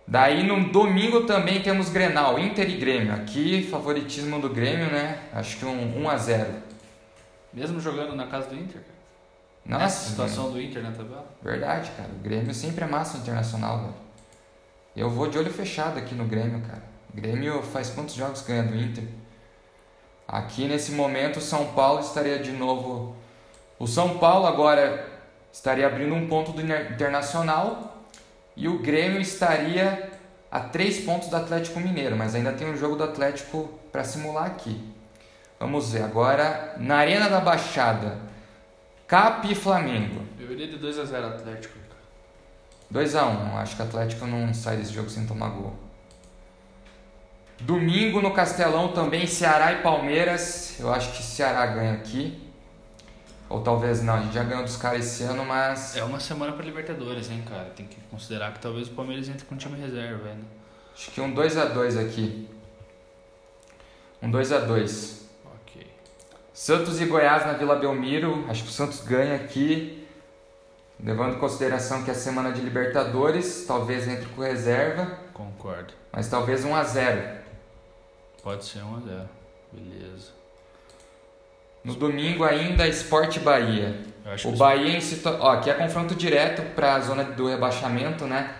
Daí 0.05 0.43
no 0.45 0.69
domingo 0.71 1.21
também 1.21 1.61
temos 1.61 1.87
Grenal, 1.87 2.37
Inter 2.37 2.69
e 2.69 2.75
Grêmio. 2.75 3.13
Aqui, 3.13 3.65
favoritismo 3.71 4.41
do 4.41 4.49
Grêmio, 4.49 4.91
né? 4.91 5.19
Acho 5.31 5.57
que 5.57 5.65
um 5.65 6.03
1 6.03 6.09
a 6.09 6.17
0 6.17 6.53
Mesmo 7.53 7.79
jogando 7.79 8.13
na 8.13 8.27
casa 8.27 8.49
do 8.49 8.55
Inter, 8.55 8.81
cara? 8.81 8.99
Nossa, 9.65 9.85
Essa 9.85 10.09
situação 10.09 10.51
do 10.51 10.61
Inter 10.61 10.83
na 10.83 10.91
tabela? 10.91 11.25
Verdade, 11.41 11.91
cara. 11.91 12.09
O 12.09 12.21
Grêmio 12.21 12.53
sempre 12.53 12.83
é 12.83 12.87
massa 12.87 13.19
internacional, 13.19 13.79
velho. 13.79 13.93
Eu 14.97 15.09
vou 15.09 15.29
de 15.29 15.37
olho 15.37 15.53
fechado 15.53 15.97
aqui 15.97 16.13
no 16.13 16.25
Grêmio, 16.25 16.59
cara. 16.59 16.83
O 17.13 17.15
Grêmio 17.15 17.63
faz 17.63 17.89
quantos 17.89 18.15
jogos 18.15 18.41
ganha 18.41 18.63
do 18.63 18.75
Inter? 18.75 19.05
Aqui 20.31 20.67
nesse 20.67 20.91
momento 20.91 21.37
o 21.37 21.41
São 21.41 21.73
Paulo 21.73 22.01
estaria 22.01 22.37
de 22.37 22.51
novo. 22.51 23.15
O 23.79 23.87
São 23.87 24.19
Paulo 24.19 24.45
agora 24.45 25.09
estaria 25.51 25.87
abrindo 25.87 26.13
um 26.13 26.27
ponto 26.27 26.51
do 26.51 26.61
Internacional 26.61 28.05
e 28.55 28.67
o 28.67 28.77
Grêmio 28.77 29.19
estaria 29.19 30.11
a 30.51 30.59
três 30.59 30.99
pontos 30.99 31.29
do 31.29 31.35
Atlético 31.35 31.79
Mineiro, 31.79 32.15
mas 32.15 32.35
ainda 32.35 32.53
tem 32.53 32.69
um 32.69 32.77
jogo 32.77 32.95
do 32.95 33.03
Atlético 33.03 33.67
para 33.91 34.03
simular 34.03 34.45
aqui. 34.45 34.79
Vamos 35.59 35.93
ver 35.93 36.03
agora 36.03 36.75
na 36.77 36.97
Arena 36.97 37.27
da 37.27 37.39
Baixada. 37.39 38.19
Cap 39.07 39.51
e 39.51 39.55
Flamengo. 39.55 40.21
Eu 40.39 40.51
iria 40.51 40.67
de 40.67 40.77
2 40.77 40.99
a 40.99 41.05
0 41.05 41.25
Atlético. 41.25 41.79
2 42.91 43.15
a 43.15 43.25
1 43.25 43.57
Acho 43.57 43.75
que 43.75 43.81
o 43.81 43.85
Atlético 43.85 44.27
não 44.27 44.53
sai 44.53 44.77
desse 44.77 44.93
jogo 44.93 45.09
sem 45.09 45.25
tomar 45.25 45.49
gol. 45.49 45.88
Domingo 47.61 48.21
no 48.21 48.31
Castelão 48.31 48.93
também, 48.93 49.27
Ceará 49.27 49.73
e 49.73 49.81
Palmeiras. 49.81 50.79
Eu 50.79 50.93
acho 50.93 51.11
que 51.11 51.21
Ceará 51.21 51.65
ganha 51.65 51.93
aqui. 51.93 52.41
Ou 53.49 53.61
talvez 53.61 54.01
não, 54.01 54.13
a 54.13 54.21
gente 54.21 54.33
já 54.33 54.43
ganhou 54.43 54.63
dos 54.63 54.77
caras 54.77 55.05
esse 55.05 55.23
ano, 55.23 55.43
mas. 55.43 55.97
É 55.97 56.03
uma 56.03 56.19
semana 56.19 56.53
para 56.53 56.63
Libertadores, 56.63 57.29
hein, 57.29 57.43
cara? 57.47 57.65
Tem 57.75 57.85
que 57.85 57.97
considerar 58.11 58.53
que 58.53 58.59
talvez 58.59 58.87
o 58.87 58.91
Palmeiras 58.91 59.27
entre 59.27 59.45
com 59.45 59.57
time 59.57 59.77
reserva, 59.77 60.29
né? 60.29 60.43
Acho 60.95 61.11
que 61.11 61.19
um 61.19 61.33
2x2 61.33 61.99
aqui. 61.99 62.47
Um 64.21 64.31
2x2. 64.31 65.21
Ok. 65.45 65.87
Santos 66.53 67.01
e 67.01 67.05
Goiás 67.05 67.45
na 67.45 67.53
Vila 67.53 67.75
Belmiro. 67.75 68.45
Acho 68.47 68.63
que 68.63 68.69
o 68.69 68.71
Santos 68.71 69.01
ganha 69.01 69.35
aqui. 69.35 70.07
Levando 71.01 71.37
em 71.37 71.39
consideração 71.39 72.03
que 72.03 72.11
é 72.11 72.13
semana 72.13 72.51
de 72.51 72.61
Libertadores, 72.61 73.65
talvez 73.65 74.07
entre 74.07 74.27
com 74.27 74.41
reserva. 74.41 75.17
Concordo. 75.33 75.93
Mas 76.11 76.27
talvez 76.27 76.63
1x0. 76.63 77.38
Pode 78.43 78.65
ser 78.65 78.79
1x0. 78.79 79.25
Beleza. 79.71 80.39
No 81.83 81.95
domingo 81.95 82.43
ainda, 82.43 82.87
Esporte 82.87 83.39
Bahia. 83.39 83.99
o 84.45 84.51
Bahia 84.51 84.97
em 84.97 85.01
situação. 85.01 85.41
Ó, 85.41 85.51
aqui 85.51 85.69
é 85.69 85.73
confronto 85.73 86.13
direto 86.15 86.61
para 86.75 86.95
a 86.95 86.99
zona 86.99 87.23
do 87.23 87.47
rebaixamento, 87.47 88.25
né? 88.25 88.55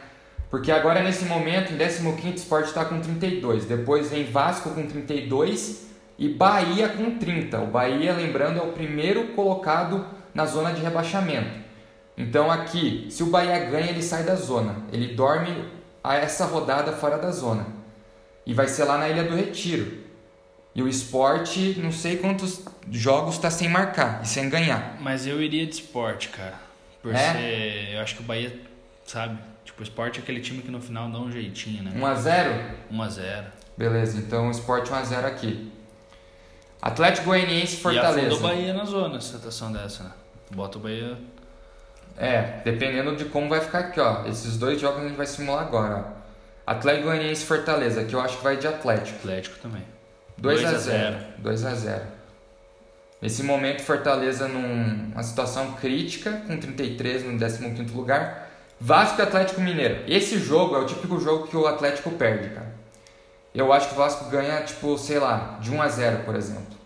Porque 0.50 0.72
agora 0.72 1.04
nesse 1.04 1.26
momento, 1.26 1.74
em 1.74 1.78
15 1.78 2.08
o 2.08 2.36
Sport 2.36 2.66
está 2.66 2.86
com 2.86 3.00
32. 3.00 3.66
Depois 3.66 4.10
vem 4.10 4.26
Vasco 4.26 4.72
com 4.72 4.88
32 4.88 5.88
e 6.18 6.30
Bahia 6.30 6.90
com 6.90 7.18
30. 7.18 7.60
O 7.60 7.68
Bahia, 7.68 8.14
lembrando, 8.14 8.60
é 8.60 8.64
o 8.64 8.72
primeiro 8.72 9.28
colocado 9.30 10.06
na 10.34 10.46
zona 10.46 10.72
de 10.72 10.82
rebaixamento. 10.82 11.60
Então 12.18 12.50
aqui, 12.50 13.08
se 13.10 13.22
o 13.22 13.28
Bahia 13.28 13.60
ganha, 13.66 13.90
ele 13.90 14.02
sai 14.02 14.24
da 14.24 14.36
zona. 14.36 14.78
Ele 14.92 15.14
dorme 15.14 15.66
a 16.04 16.16
essa 16.16 16.46
rodada 16.46 16.94
fora 16.94 17.18
da 17.18 17.32
zona. 17.32 17.79
E 18.50 18.54
vai 18.56 18.68
ser 18.68 18.84
lá 18.86 18.98
na 18.98 19.08
Ilha 19.08 19.26
do 19.26 19.36
Retiro. 19.36 20.00
E 20.74 20.82
o 20.82 20.88
esporte, 20.88 21.80
não 21.80 21.92
sei 21.92 22.18
quantos 22.18 22.64
jogos 22.90 23.36
está 23.36 23.52
sem 23.52 23.70
marcar 23.70 24.24
e 24.24 24.28
sem 24.28 24.50
ganhar. 24.50 24.98
Mas 25.00 25.28
eu 25.28 25.40
iria 25.40 25.68
de 25.68 25.74
esporte, 25.74 26.30
cara. 26.30 26.56
Por 27.00 27.14
é? 27.14 27.34
ser. 27.34 27.94
Eu 27.94 28.02
acho 28.02 28.16
que 28.16 28.22
o 28.22 28.26
Bahia, 28.26 28.60
sabe? 29.06 29.38
Tipo, 29.64 29.82
o 29.82 29.84
esporte 29.84 30.20
é 30.20 30.24
aquele 30.24 30.40
time 30.40 30.64
que 30.64 30.72
no 30.72 30.82
final 30.82 31.12
dá 31.12 31.20
um 31.20 31.32
jeitinho, 31.32 31.84
né? 31.84 31.92
1x0? 31.96 32.92
1x0. 32.92 33.46
Beleza, 33.78 34.18
então 34.18 34.48
o 34.48 34.52
esporte 34.52 34.90
1x0 34.90 35.26
aqui. 35.26 35.72
Atlético 36.82 37.28
Goianiense 37.28 37.78
Fortaleza. 37.78 38.34
E 38.34 38.34
o 38.34 38.40
Bahia 38.40 38.74
na 38.74 38.86
zona, 38.86 39.22
situação 39.22 39.72
dessa, 39.72 40.06
né? 40.06 40.12
Bota 40.50 40.80
o 40.80 40.82
Bahia. 40.82 41.20
É, 42.18 42.62
dependendo 42.66 43.16
de 43.16 43.26
como 43.26 43.48
vai 43.48 43.62
ficar 43.62 43.78
aqui, 43.78 44.00
ó. 44.00 44.26
Esses 44.26 44.58
dois 44.58 44.82
jogos 44.82 45.04
a 45.04 45.08
gente 45.08 45.18
vai 45.18 45.28
simular 45.28 45.62
agora, 45.62 46.16
ó. 46.16 46.19
Atlético 46.70 47.08
Goianiense 47.08 47.46
Fortaleza, 47.46 48.04
que 48.04 48.14
eu 48.14 48.22
acho 48.22 48.38
que 48.38 48.44
vai 48.44 48.56
de 48.56 48.68
Atlético. 48.68 49.18
Atlético 49.18 49.58
também. 49.58 49.82
2 50.38 50.66
a 50.66 50.78
0 50.78 51.18
2 51.40 51.66
a 51.66 51.74
0 51.74 52.02
Nesse 53.20 53.42
momento, 53.42 53.82
Fortaleza 53.82 54.48
numa 54.48 55.24
situação 55.24 55.72
crítica, 55.74 56.44
com 56.46 56.60
33 56.60 57.24
no 57.24 57.40
15 57.40 57.92
lugar. 57.96 58.52
Vasco 58.80 59.20
e 59.20 59.24
Atlético 59.24 59.62
Mineiro. 59.62 60.04
Esse 60.08 60.38
jogo 60.38 60.76
é 60.76 60.80
o 60.80 60.86
típico 60.86 61.20
jogo 61.20 61.48
que 61.48 61.58
o 61.58 61.66
Atlético 61.66 62.12
perde, 62.12 62.50
cara. 62.50 62.72
Eu 63.54 63.74
acho 63.74 63.88
que 63.88 63.96
o 63.96 63.98
Vasco 63.98 64.30
ganha, 64.30 64.62
tipo, 64.62 64.96
sei 64.96 65.18
lá, 65.18 65.58
de 65.60 65.72
1 65.72 65.82
a 65.82 65.88
0 65.88 66.24
por 66.24 66.36
exemplo. 66.36 66.78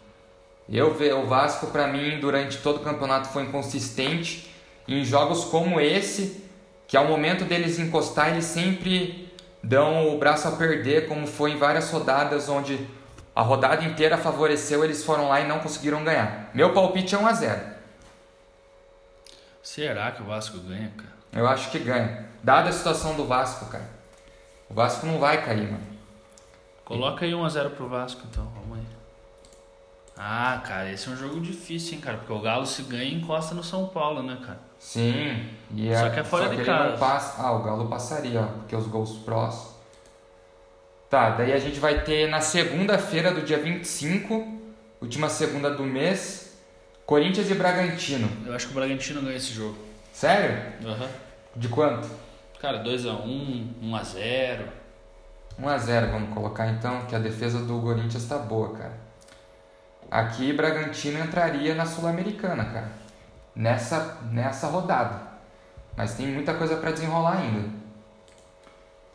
Eu 0.69 0.93
vejo 0.93 1.17
o 1.17 1.27
Vasco, 1.27 1.67
para 1.67 1.87
mim, 1.87 2.21
durante 2.21 2.57
todo 2.59 2.77
o 2.77 2.83
campeonato 2.85 3.27
foi 3.27 3.43
inconsistente. 3.43 4.49
Em 4.87 5.03
jogos 5.03 5.43
como 5.43 5.81
esse, 5.81 6.41
que 6.87 6.95
é 6.95 7.01
o 7.01 7.07
momento 7.09 7.43
deles 7.43 7.77
encostar, 7.79 8.29
eles 8.29 8.45
sempre 8.45 9.22
dão 9.63 10.13
o 10.13 10.19
braço 10.19 10.47
a 10.47 10.51
perder, 10.51 11.07
como 11.07 11.25
foi 11.25 11.51
em 11.51 11.57
várias 11.57 11.89
rodadas 11.89 12.49
onde 12.49 12.85
a 13.33 13.41
rodada 13.41 13.83
inteira 13.83 14.17
favoreceu, 14.17 14.83
eles 14.83 15.03
foram 15.03 15.29
lá 15.29 15.39
e 15.39 15.47
não 15.47 15.59
conseguiram 15.59 16.03
ganhar. 16.03 16.51
Meu 16.53 16.73
palpite 16.73 17.15
é 17.15 17.17
1 17.17 17.25
a 17.25 17.33
0. 17.33 17.61
Será 19.63 20.11
que 20.11 20.21
o 20.21 20.25
Vasco 20.25 20.59
ganha, 20.59 20.91
cara? 20.95 21.13
Eu 21.31 21.47
acho 21.47 21.71
que 21.71 21.79
ganha. 21.79 22.27
Dada 22.43 22.69
a 22.69 22.73
situação 22.73 23.15
do 23.15 23.25
Vasco, 23.25 23.65
cara. 23.67 23.89
O 24.69 24.73
Vasco 24.73 25.05
não 25.05 25.17
vai 25.17 25.43
cair, 25.43 25.71
mano. 25.71 25.93
Coloca 26.83 27.25
aí 27.25 27.33
1 27.33 27.45
a 27.45 27.49
0 27.49 27.69
pro 27.71 27.87
Vasco, 27.87 28.21
então. 28.29 28.45
Vamos 28.53 28.77
aí. 28.77 28.92
Ah, 30.17 30.61
cara, 30.63 30.91
esse 30.91 31.09
é 31.09 31.11
um 31.11 31.17
jogo 31.17 31.39
difícil, 31.41 31.95
hein, 31.95 32.01
cara? 32.01 32.17
Porque 32.17 32.33
o 32.33 32.39
Galo 32.39 32.65
se 32.65 32.83
ganha 32.83 33.03
e 33.03 33.15
encosta 33.15 33.55
no 33.55 33.63
São 33.63 33.87
Paulo, 33.87 34.21
né, 34.21 34.37
cara? 34.45 34.59
Sim. 34.77 35.49
E 35.75 35.95
só 35.95 36.09
que 36.09 36.19
é 36.19 36.23
fora 36.23 36.55
de 36.55 36.63
casa. 36.63 36.97
Passa... 36.97 37.41
Ah, 37.41 37.51
o 37.51 37.63
Galo 37.63 37.87
passaria, 37.87 38.41
ó. 38.41 38.45
Porque 38.45 38.75
os 38.75 38.87
gols 38.87 39.17
próximos. 39.19 39.73
Tá, 41.09 41.31
daí 41.31 41.53
a 41.53 41.59
gente 41.59 41.79
vai 41.79 42.01
ter 42.03 42.27
na 42.27 42.41
segunda-feira 42.41 43.31
do 43.31 43.41
dia 43.41 43.59
25, 43.59 44.61
última 44.99 45.29
segunda 45.29 45.69
do 45.69 45.83
mês, 45.83 46.57
Corinthians 47.05 47.49
e 47.49 47.53
Bragantino. 47.53 48.29
Eu 48.45 48.55
acho 48.55 48.67
que 48.67 48.71
o 48.71 48.75
Bragantino 48.75 49.21
ganha 49.21 49.37
esse 49.37 49.53
jogo. 49.53 49.77
Sério? 50.11 50.73
Aham. 50.83 51.03
Uhum. 51.03 51.09
De 51.55 51.67
quanto? 51.69 52.09
Cara, 52.59 52.83
2x1, 52.83 53.67
1x0. 53.83 54.65
1x0, 55.61 56.11
vamos 56.11 56.33
colocar 56.33 56.67
então, 56.69 57.05
que 57.05 57.15
a 57.15 57.19
defesa 57.19 57.59
do 57.59 57.79
Corinthians 57.81 58.25
tá 58.25 58.37
boa, 58.39 58.73
cara. 58.73 59.02
Aqui 60.13 60.53
Bragantino 60.53 61.17
entraria 61.17 61.73
na 61.73 61.87
Sul-Americana, 61.87 62.65
cara. 62.65 62.91
Nessa, 63.55 64.19
nessa 64.29 64.67
rodada. 64.67 65.19
Mas 65.97 66.13
tem 66.13 66.27
muita 66.27 66.53
coisa 66.53 66.77
para 66.77 66.91
desenrolar 66.91 67.37
ainda. 67.37 67.67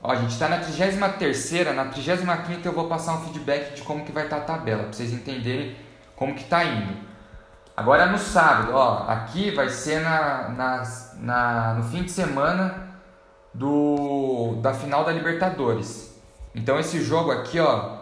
Ó, 0.02 0.10
a 0.10 0.16
gente 0.16 0.32
está 0.32 0.48
na 0.48 0.58
33ª, 0.58 1.72
na 1.72 1.86
35ª 1.86 2.64
eu 2.64 2.72
vou 2.72 2.88
passar 2.88 3.14
um 3.14 3.20
feedback 3.26 3.76
de 3.76 3.82
como 3.82 4.04
que 4.04 4.10
vai 4.10 4.24
estar 4.24 4.40
tá 4.40 4.54
a 4.54 4.56
tabela, 4.56 4.82
para 4.82 4.92
vocês 4.92 5.12
entenderem 5.12 5.76
como 6.16 6.34
que 6.34 6.42
está 6.42 6.64
indo. 6.64 6.96
Agora 7.76 8.06
no 8.06 8.18
sábado, 8.18 8.72
ó, 8.74 9.04
aqui 9.08 9.52
vai 9.52 9.68
ser 9.68 10.00
na, 10.00 10.48
na, 10.48 10.82
na, 11.20 11.74
no 11.74 11.84
fim 11.84 12.02
de 12.02 12.10
semana 12.10 12.88
do, 13.54 14.58
da 14.60 14.74
final 14.74 15.04
da 15.04 15.12
Libertadores. 15.12 16.20
Então 16.52 16.76
esse 16.76 17.00
jogo 17.00 17.30
aqui, 17.30 17.60
ó, 17.60 17.97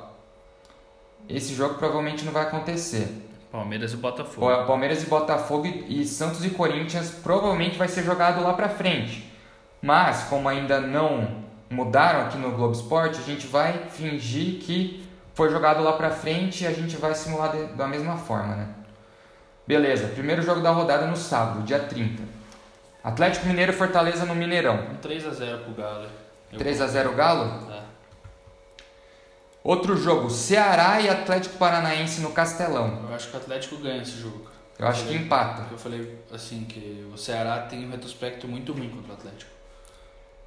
esse 1.28 1.54
jogo 1.54 1.74
provavelmente 1.74 2.24
não 2.24 2.32
vai 2.32 2.42
acontecer. 2.42 3.26
Palmeiras 3.50 3.92
e 3.92 3.96
Botafogo. 3.96 4.66
Palmeiras 4.66 5.02
e 5.02 5.06
Botafogo 5.06 5.66
e 5.66 6.04
Santos 6.04 6.44
e 6.44 6.50
Corinthians 6.50 7.10
provavelmente 7.10 7.78
vai 7.78 7.88
ser 7.88 8.02
jogado 8.02 8.42
lá 8.42 8.52
para 8.52 8.68
frente. 8.68 9.32
Mas 9.80 10.24
como 10.24 10.48
ainda 10.48 10.80
não 10.80 11.44
mudaram 11.70 12.26
aqui 12.26 12.36
no 12.36 12.52
Globo 12.52 12.74
Esporte, 12.74 13.18
a 13.18 13.22
gente 13.22 13.46
vai 13.46 13.88
fingir 13.90 14.60
que 14.60 15.06
foi 15.34 15.50
jogado 15.50 15.82
lá 15.82 15.92
pra 15.92 16.10
frente 16.10 16.64
e 16.64 16.66
a 16.66 16.72
gente 16.72 16.96
vai 16.96 17.14
simular 17.14 17.52
de, 17.52 17.64
da 17.74 17.86
mesma 17.86 18.16
forma, 18.16 18.56
né? 18.56 18.68
Beleza, 19.66 20.08
primeiro 20.08 20.42
jogo 20.42 20.60
da 20.60 20.70
rodada 20.70 21.06
no 21.06 21.16
sábado, 21.16 21.62
dia 21.62 21.78
30. 21.78 22.22
Atlético 23.02 23.46
Mineiro 23.46 23.72
Fortaleza 23.72 24.24
no 24.24 24.34
Mineirão. 24.34 24.74
Um 24.90 24.96
3x0 24.96 25.64
pro 25.64 25.74
Galo. 25.74 26.06
3x0 26.52 27.14
Galo? 27.14 27.72
É. 27.72 27.85
Outro 29.66 29.96
jogo, 29.96 30.30
Ceará 30.30 31.00
e 31.00 31.08
Atlético 31.08 31.56
Paranaense 31.56 32.20
no 32.20 32.30
Castelão. 32.30 33.00
Eu 33.08 33.12
acho 33.16 33.28
que 33.28 33.36
o 33.36 33.40
Atlético 33.40 33.76
ganha 33.78 34.00
esse 34.00 34.16
jogo. 34.16 34.48
Eu, 34.78 34.84
eu 34.84 34.86
acho 34.86 35.00
falei, 35.00 35.18
que 35.18 35.24
empata. 35.24 35.66
Eu 35.72 35.76
falei 35.76 36.18
assim 36.32 36.64
que 36.66 37.10
o 37.12 37.18
Ceará 37.18 37.62
tem 37.62 37.84
um 37.84 37.90
retrospecto 37.90 38.46
muito 38.46 38.72
ruim 38.72 38.88
contra 38.90 39.10
o 39.10 39.16
Atlético 39.16 39.50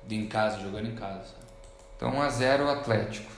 em 0.10 0.26
casa, 0.26 0.62
jogando 0.62 0.88
em 0.88 0.96
casa. 0.96 1.36
Então 1.98 2.12
1 2.12 2.22
a 2.22 2.30
0 2.30 2.70
Atlético. 2.70 3.30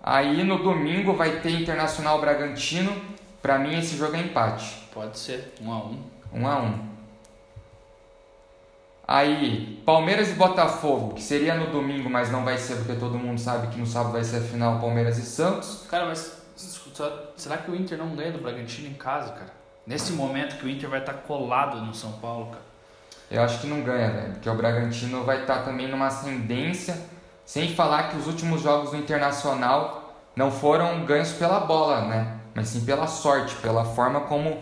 Aí 0.00 0.44
no 0.44 0.62
domingo 0.62 1.12
vai 1.12 1.40
ter 1.40 1.50
Internacional 1.50 2.20
Bragantino. 2.20 3.02
Para 3.42 3.58
mim 3.58 3.76
esse 3.76 3.96
jogo 3.96 4.14
é 4.14 4.20
empate. 4.20 4.88
Pode 4.94 5.18
ser, 5.18 5.54
1 5.60 5.72
a 5.72 5.78
1. 5.78 6.02
1 6.34 6.46
a 6.46 6.58
1. 6.62 6.95
Aí, 9.08 9.80
Palmeiras 9.86 10.30
e 10.30 10.32
Botafogo, 10.32 11.14
que 11.14 11.22
seria 11.22 11.54
no 11.54 11.66
domingo, 11.66 12.10
mas 12.10 12.30
não 12.30 12.44
vai 12.44 12.58
ser 12.58 12.74
porque 12.76 12.94
todo 12.94 13.16
mundo 13.16 13.38
sabe 13.38 13.68
que 13.68 13.78
no 13.78 13.86
sábado 13.86 14.12
vai 14.12 14.24
ser 14.24 14.38
a 14.38 14.40
final 14.40 14.80
Palmeiras 14.80 15.16
e 15.16 15.22
Santos. 15.22 15.84
Cara, 15.88 16.06
mas 16.06 16.42
será 17.36 17.58
que 17.58 17.70
o 17.70 17.76
Inter 17.76 17.96
não 17.96 18.16
ganha 18.16 18.32
do 18.32 18.38
Bragantino 18.38 18.88
em 18.88 18.94
casa, 18.94 19.32
cara? 19.32 19.52
Nesse 19.86 20.12
momento 20.12 20.56
que 20.56 20.66
o 20.66 20.68
Inter 20.68 20.90
vai 20.90 20.98
estar 20.98 21.12
colado 21.12 21.80
no 21.80 21.94
São 21.94 22.12
Paulo, 22.12 22.46
cara. 22.46 22.64
Eu 23.30 23.42
acho 23.42 23.60
que 23.60 23.68
não 23.68 23.82
ganha, 23.82 24.10
velho, 24.10 24.32
porque 24.32 24.50
o 24.50 24.54
Bragantino 24.54 25.22
vai 25.22 25.42
estar 25.42 25.64
também 25.64 25.88
numa 25.88 26.08
ascendência, 26.08 26.98
sem 27.44 27.74
falar 27.74 28.08
que 28.08 28.16
os 28.16 28.26
últimos 28.26 28.60
jogos 28.60 28.90
do 28.90 28.96
Internacional 28.96 30.16
não 30.34 30.50
foram 30.50 31.04
ganhos 31.04 31.32
pela 31.32 31.60
bola, 31.60 32.02
né? 32.02 32.38
Mas 32.54 32.68
sim 32.68 32.84
pela 32.84 33.06
sorte, 33.06 33.54
pela 33.56 33.84
forma 33.84 34.22
como, 34.22 34.60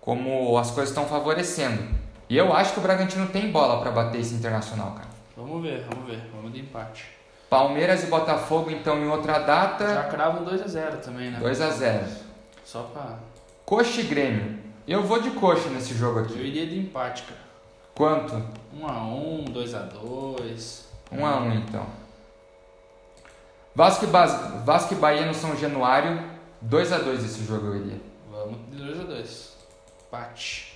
como 0.00 0.56
as 0.58 0.70
coisas 0.70 0.90
estão 0.90 1.06
favorecendo. 1.06 2.03
E 2.34 2.36
eu 2.36 2.52
acho 2.52 2.72
que 2.72 2.80
o 2.80 2.82
Bragantino 2.82 3.28
tem 3.28 3.52
bola 3.52 3.80
para 3.80 3.92
bater 3.92 4.20
esse 4.20 4.34
Internacional, 4.34 4.90
cara. 4.90 5.06
Vamos 5.36 5.62
ver, 5.62 5.86
vamos 5.88 6.10
ver. 6.10 6.20
Vamos 6.34 6.52
de 6.52 6.62
empate. 6.62 7.04
Palmeiras 7.48 8.02
e 8.02 8.06
Botafogo, 8.08 8.72
então, 8.72 8.98
em 8.98 9.06
outra 9.06 9.38
data, 9.38 9.86
Já 9.86 10.02
crava 10.08 10.40
um 10.40 10.44
2x0 10.44 10.96
também, 10.96 11.30
né? 11.30 11.38
2 11.38 11.60
a 11.60 11.70
0 11.70 12.04
Só 12.64 12.82
pra. 12.92 13.20
Coxa 13.64 14.00
e 14.00 14.04
Grêmio. 14.04 14.58
Eu 14.84 15.04
vou 15.04 15.22
de 15.22 15.30
coxa 15.30 15.68
nesse 15.68 15.94
jogo 15.94 16.18
Eu 16.18 16.24
aqui. 16.24 16.34
iria 16.40 16.66
de 16.66 16.80
empate, 16.80 17.22
cara. 17.22 17.40
Quanto? 17.94 18.34
1x1, 18.76 19.52
2x2. 19.52 20.80
1 21.12 21.24
a 21.24 21.36
1 21.38 21.52
então. 21.54 21.86
Vasco 23.76 24.06
e, 24.06 24.08
Bas... 24.08 24.64
Vasco 24.64 24.92
e 24.92 24.96
Bahia 24.96 25.24
no 25.24 25.34
São 25.34 25.56
Januário, 25.56 26.20
2 26.60 26.92
a 26.92 26.98
2 26.98 27.24
esse 27.26 27.44
jogo 27.44 27.68
eu 27.68 27.76
iria. 27.76 28.00
Vamos 28.28 28.58
de 28.72 28.82
2x2. 28.82 29.50
Empate. 30.08 30.73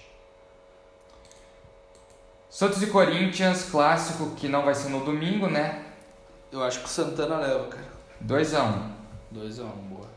Santos 2.58 2.82
e 2.82 2.88
Corinthians, 2.88 3.68
clássico 3.70 4.34
que 4.34 4.48
não 4.48 4.64
vai 4.64 4.74
ser 4.74 4.88
no 4.88 5.04
domingo, 5.04 5.46
né? 5.46 5.80
Eu 6.50 6.60
acho 6.64 6.80
que 6.80 6.86
o 6.86 6.88
Santana 6.88 7.36
leva, 7.36 7.68
cara. 7.68 7.84
2 8.20 8.52
a 8.52 8.64
1. 8.64 8.92
2x1, 9.32 9.62
boa. 9.88 10.08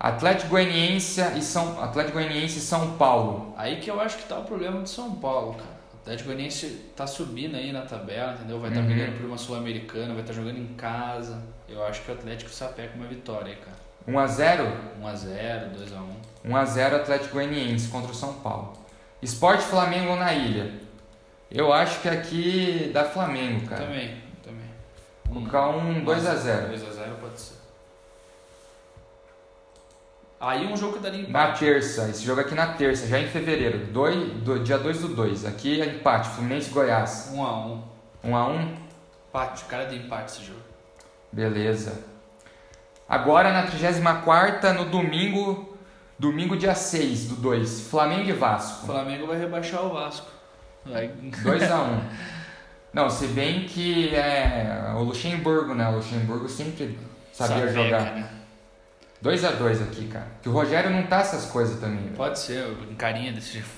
Atlético 0.00 0.48
Goianiense 0.48 1.20
e 1.36 1.42
São 1.42 1.82
Atlético 1.82 2.14
Goianiense 2.14 2.56
e 2.56 2.62
São 2.62 2.92
Paulo. 2.96 3.52
Aí 3.58 3.80
que 3.80 3.90
eu 3.90 4.00
acho 4.00 4.16
que 4.16 4.24
tá 4.24 4.38
o 4.38 4.44
problema 4.44 4.80
do 4.80 4.88
São 4.88 5.16
Paulo, 5.16 5.52
cara. 5.52 5.76
O 5.92 5.96
Atlético 5.98 6.28
Goianiense 6.30 6.68
tá 6.96 7.06
subindo 7.06 7.54
aí 7.54 7.70
na 7.70 7.82
tabela, 7.82 8.32
entendeu? 8.32 8.58
Vai 8.58 8.70
estar 8.70 8.80
Uhum. 8.80 8.86
brigando 8.86 9.18
por 9.18 9.26
uma 9.26 9.36
Sul-Americana, 9.36 10.14
vai 10.14 10.22
estar 10.22 10.32
jogando 10.32 10.56
em 10.58 10.68
casa. 10.68 11.38
Eu 11.68 11.84
acho 11.84 12.00
que 12.00 12.10
o 12.10 12.14
Atlético 12.14 12.50
sapeca 12.50 12.96
uma 12.96 13.06
vitória 13.06 13.48
aí, 13.48 13.56
cara. 13.56 13.76
1 14.08 14.18
a 14.18 14.26
0. 14.26 14.72
1x0, 15.02 15.70
2x1. 15.74 16.50
1 16.50 16.56
a 16.56 16.64
0 16.64 16.96
Atlético 16.96 17.34
Goianiense 17.34 17.88
contra 17.88 18.10
o 18.10 18.14
São 18.14 18.32
Paulo. 18.36 18.72
Esporte 19.20 19.64
Flamengo 19.64 20.16
na 20.16 20.32
ilha. 20.32 20.90
Eu 21.54 21.72
acho 21.72 22.00
que 22.00 22.08
aqui 22.08 22.90
dá 22.94 23.04
Flamengo, 23.04 23.66
cara. 23.68 23.82
Também, 23.82 24.22
também. 24.42 24.70
Colocar 25.28 25.68
um 25.68 26.02
2 26.02 26.26
a 26.26 26.34
0. 26.34 26.72
2x0 26.74 27.14
pode 27.20 27.40
ser. 27.40 27.54
Aí 30.40 30.66
um 30.66 30.76
jogo 30.76 30.94
que 30.94 30.98
daria 31.00 31.22
Na 31.22 31.28
empate. 31.28 31.60
terça, 31.60 32.08
esse 32.08 32.24
jogo 32.24 32.40
aqui 32.40 32.54
na 32.54 32.68
terça, 32.72 33.06
já 33.06 33.20
em 33.20 33.28
fevereiro, 33.28 33.86
dois, 33.92 34.32
do, 34.42 34.58
dia 34.58 34.78
2 34.78 35.00
do 35.02 35.08
2. 35.08 35.44
Aqui 35.44 35.80
é 35.80 35.86
empate, 35.86 36.30
Fluminense 36.30 36.70
e 36.70 36.72
Goiás. 36.72 37.30
1x1. 37.32 37.80
1 38.24 38.36
a 38.36 38.46
1 38.48 38.76
Empate, 39.28 39.64
cara 39.64 39.84
de 39.84 39.96
empate 39.96 40.32
esse 40.32 40.44
jogo. 40.44 40.60
Beleza. 41.30 42.04
Agora 43.08 43.52
na 43.52 43.62
34 43.62 44.72
no 44.74 44.86
domingo, 44.86 45.76
domingo 46.18 46.56
dia 46.56 46.74
6 46.74 47.28
do 47.28 47.36
2, 47.36 47.88
Flamengo 47.88 48.28
e 48.28 48.32
O 48.32 48.38
Vasco. 48.38 48.86
Flamengo 48.86 49.26
vai 49.26 49.38
rebaixar 49.38 49.84
o 49.84 49.90
Vasco. 49.90 50.26
Vai... 50.84 51.08
2 51.08 51.70
a 51.70 51.82
1 51.82 52.00
Não, 52.92 53.08
se 53.08 53.26
bem 53.28 53.64
que 53.64 54.14
é 54.14 54.92
o 54.96 55.02
Luxemburgo, 55.02 55.74
né? 55.74 55.88
O 55.88 55.96
Luxemburgo 55.96 56.48
sempre 56.48 56.98
sabia 57.32 57.68
jogar. 57.68 58.12
né? 58.12 58.28
2 59.20 59.44
a 59.44 59.50
2 59.52 59.82
aqui, 59.82 60.08
cara. 60.08 60.26
Que 60.42 60.48
o 60.48 60.52
Rogério 60.52 60.90
não 60.90 61.04
tá 61.04 61.20
essas 61.20 61.46
coisas 61.46 61.78
também. 61.80 62.02
velho. 62.02 62.16
Pode 62.16 62.38
ser, 62.38 62.66
em 62.90 62.94
carinha 62.94 63.32
desse 63.32 63.52
jeito. 63.52 63.68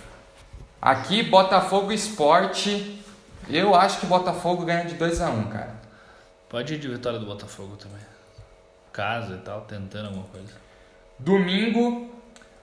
Aqui, 0.80 1.22
Botafogo 1.22 1.92
Esporte. 1.92 3.02
Eu 3.48 3.74
acho 3.74 4.00
que 4.00 4.06
o 4.06 4.08
Botafogo 4.08 4.64
ganha 4.64 4.86
de 4.86 4.94
2 4.94 5.20
a 5.20 5.28
1 5.28 5.44
cara. 5.44 5.74
Pode 6.48 6.74
ir 6.74 6.78
de 6.78 6.88
vitória 6.88 7.18
do 7.18 7.26
Botafogo 7.26 7.76
também. 7.76 7.98
Casa 8.92 9.34
e 9.34 9.38
tal, 9.38 9.62
tentando 9.62 10.06
alguma 10.06 10.24
coisa. 10.26 10.52
Domingo, 11.18 12.10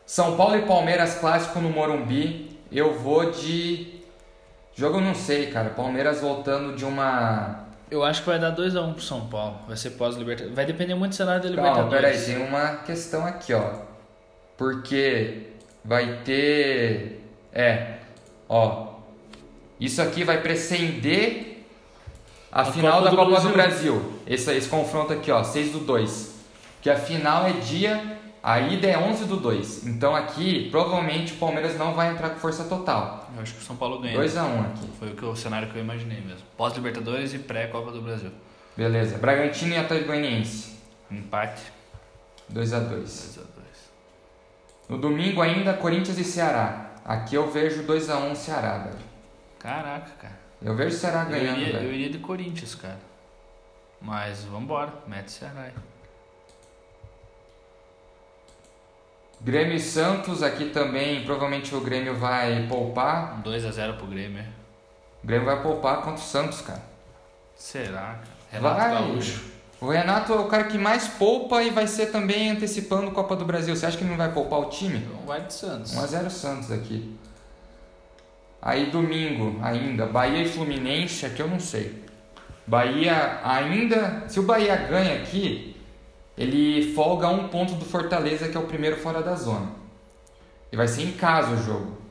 São 0.05 0.35
Paulo 0.35 0.55
e 0.55 0.61
Palmeiras 0.63 1.15
clássico 1.15 1.59
no 1.59 1.69
Morumbi. 1.69 2.59
Eu 2.71 2.97
vou 2.97 3.31
de. 3.31 4.00
Jogo 4.81 4.97
eu 4.97 5.01
não 5.01 5.13
sei, 5.13 5.45
cara. 5.51 5.69
Palmeiras 5.69 6.21
voltando 6.21 6.75
de 6.75 6.83
uma. 6.83 7.65
Eu 7.91 8.03
acho 8.03 8.21
que 8.21 8.27
vai 8.29 8.39
dar 8.39 8.55
2x1 8.55 8.93
pro 8.93 9.03
São 9.03 9.27
Paulo. 9.27 9.59
Vai 9.67 9.77
ser 9.77 9.91
pós-Libertadores. 9.91 10.55
Vai 10.55 10.65
depender 10.65 10.95
muito 10.95 11.11
do 11.11 11.15
cenário 11.15 11.39
da 11.43 11.55
Calma, 11.55 11.83
Libertadores. 11.83 12.21
peraí, 12.25 12.35
tem 12.39 12.47
uma 12.47 12.77
questão 12.77 13.23
aqui, 13.23 13.53
ó. 13.53 13.73
Porque 14.57 15.49
vai 15.85 16.21
ter. 16.25 17.23
É, 17.53 17.97
ó. 18.49 18.87
Isso 19.79 20.01
aqui 20.01 20.23
vai 20.23 20.41
preceder 20.41 21.63
a, 22.51 22.61
A 22.61 22.65
final 22.65 22.93
Copa 22.93 23.03
da 23.05 23.09
do 23.11 23.15
Copa 23.17 23.29
Brasil. 23.29 23.49
do 23.49 23.53
Brasil. 23.53 24.13
Esse, 24.25 24.51
esse 24.51 24.67
confronto 24.67 25.13
aqui, 25.13 25.31
ó, 25.31 25.43
6 25.43 25.73
do 25.73 25.79
2. 25.81 26.35
Que 26.81 26.89
a 26.89 26.95
final 26.95 27.45
é 27.45 27.51
dia. 27.53 28.17
A 28.41 28.59
ida 28.59 28.87
é 28.87 28.97
11 28.97 29.25
do 29.25 29.37
2. 29.37 29.85
Então 29.85 30.15
aqui, 30.15 30.69
provavelmente 30.71 31.33
o 31.33 31.35
Palmeiras 31.35 31.77
não 31.77 31.93
vai 31.93 32.11
entrar 32.11 32.31
com 32.31 32.39
força 32.39 32.63
total. 32.63 33.20
Eu 33.35 33.41
acho 33.41 33.53
que 33.53 33.61
o 33.61 33.63
São 33.63 33.75
Paulo 33.75 33.99
ganha. 33.99 34.15
2 34.15 34.37
a 34.37 34.43
1 34.43 34.61
aqui. 34.61 34.87
Foi 34.99 35.11
o, 35.11 35.15
que, 35.15 35.25
o 35.25 35.35
cenário 35.35 35.69
que 35.69 35.77
eu 35.77 35.81
imaginei 35.81 36.21
mesmo. 36.21 36.43
Pós-Libertadores 36.57 37.33
e 37.33 37.39
pré-Copa 37.39 37.91
do 37.91 38.01
Brasil. 38.01 38.31
Beleza. 38.75 39.17
Bragantino 39.17 39.73
e 39.73 39.77
Atlético 39.77 40.07
Goianiense. 40.09 40.77
Empate. 41.09 41.63
2 42.49 42.73
a 42.73 42.79
2 42.79 43.09
2x2. 43.09 43.41
No 44.89 44.97
domingo 44.97 45.41
ainda, 45.41 45.73
Corinthians 45.73 46.17
e 46.17 46.23
Ceará. 46.23 46.91
Aqui 47.05 47.35
eu 47.35 47.49
vejo 47.49 47.83
2 47.83 48.09
a 48.09 48.17
1 48.19 48.35
Ceará, 48.35 48.77
velho. 48.79 48.99
Caraca, 49.59 50.11
cara. 50.19 50.39
Eu 50.61 50.75
vejo 50.75 50.95
o 50.95 50.99
Ceará 50.99 51.23
Eu 51.23 51.29
ganhando, 51.29 51.59
iria, 51.59 51.73
velho. 51.73 51.87
eu 51.87 51.93
iria 51.93 52.09
de 52.09 52.19
Corinthians, 52.19 52.75
cara. 52.75 52.99
Mas 54.01 54.43
vambora, 54.43 54.93
mete 55.07 55.31
Ceará 55.31 55.61
aí. 55.63 55.71
Grêmio 59.43 59.75
e 59.75 59.79
Santos, 59.79 60.43
aqui 60.43 60.65
também, 60.65 61.23
provavelmente 61.23 61.73
o 61.73 61.81
Grêmio 61.81 62.15
vai 62.15 62.67
poupar. 62.67 63.39
Um 63.39 63.41
2x0 63.41 63.97
pro 63.97 64.05
Grêmio. 64.05 64.43
O 65.23 65.27
Grêmio 65.27 65.45
vai 65.45 65.61
poupar 65.61 65.97
contra 65.97 66.13
o 66.13 66.19
Santos, 66.19 66.61
cara. 66.61 66.83
Será? 67.55 68.19
Renato 68.51 68.75
Vai. 68.75 68.91
Gaúcho. 68.91 69.51
O 69.79 69.89
Renato 69.89 70.31
é 70.31 70.35
o 70.35 70.45
cara 70.45 70.65
que 70.65 70.77
mais 70.77 71.07
poupa 71.07 71.63
e 71.63 71.71
vai 71.71 71.87
ser 71.87 72.11
também 72.11 72.51
antecipando 72.51 73.07
a 73.07 73.11
Copa 73.11 73.35
do 73.35 73.43
Brasil. 73.43 73.75
Você 73.75 73.85
acha 73.85 73.97
que 73.97 74.03
ele 74.03 74.11
não 74.11 74.17
vai 74.17 74.31
poupar 74.31 74.59
o 74.59 74.65
time? 74.65 74.99
Então 74.99 75.25
vai 75.25 75.41
de 75.41 75.53
Santos. 75.53 75.95
1x0 75.95 76.29
Santos 76.29 76.71
aqui. 76.71 77.17
Aí 78.61 78.91
domingo 78.91 79.59
ainda, 79.63 80.05
Bahia 80.05 80.43
e 80.43 80.47
Fluminense, 80.47 81.25
aqui 81.25 81.41
eu 81.41 81.47
não 81.47 81.59
sei. 81.59 82.03
Bahia 82.67 83.39
ainda. 83.43 84.23
Se 84.27 84.39
o 84.39 84.43
Bahia 84.43 84.75
ganha 84.75 85.15
aqui, 85.15 85.70
ele 86.41 86.93
folga 86.93 87.27
um 87.27 87.47
ponto 87.47 87.75
do 87.75 87.85
Fortaleza, 87.85 88.49
que 88.49 88.57
é 88.57 88.59
o 88.59 88.65
primeiro 88.65 88.97
fora 88.97 89.21
da 89.21 89.35
zona. 89.35 89.67
E 90.71 90.75
vai 90.75 90.87
ser 90.87 91.03
em 91.03 91.11
casa 91.11 91.51
o 91.51 91.57
jogo. 91.63 92.01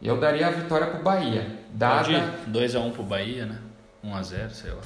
E 0.00 0.08
eu 0.08 0.18
daria 0.18 0.46
a 0.46 0.50
vitória 0.50 0.86
pro 0.86 1.02
Bahia. 1.02 1.58
Dada. 1.72 2.04
Pode 2.04 2.14
ir 2.14 2.50
2x1 2.50 2.92
pro 2.92 3.02
Bahia, 3.02 3.44
né? 3.44 3.58
1x0, 4.04 4.50
sei 4.50 4.70
lá. 4.70 4.80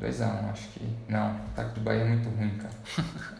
2x1, 0.00 0.50
acho 0.52 0.68
que. 0.68 0.80
Não, 1.08 1.32
o 1.32 1.40
ataque 1.52 1.74
do 1.74 1.80
Bahia 1.80 2.02
é 2.02 2.04
muito 2.04 2.28
ruim, 2.28 2.56
cara. 2.56 2.74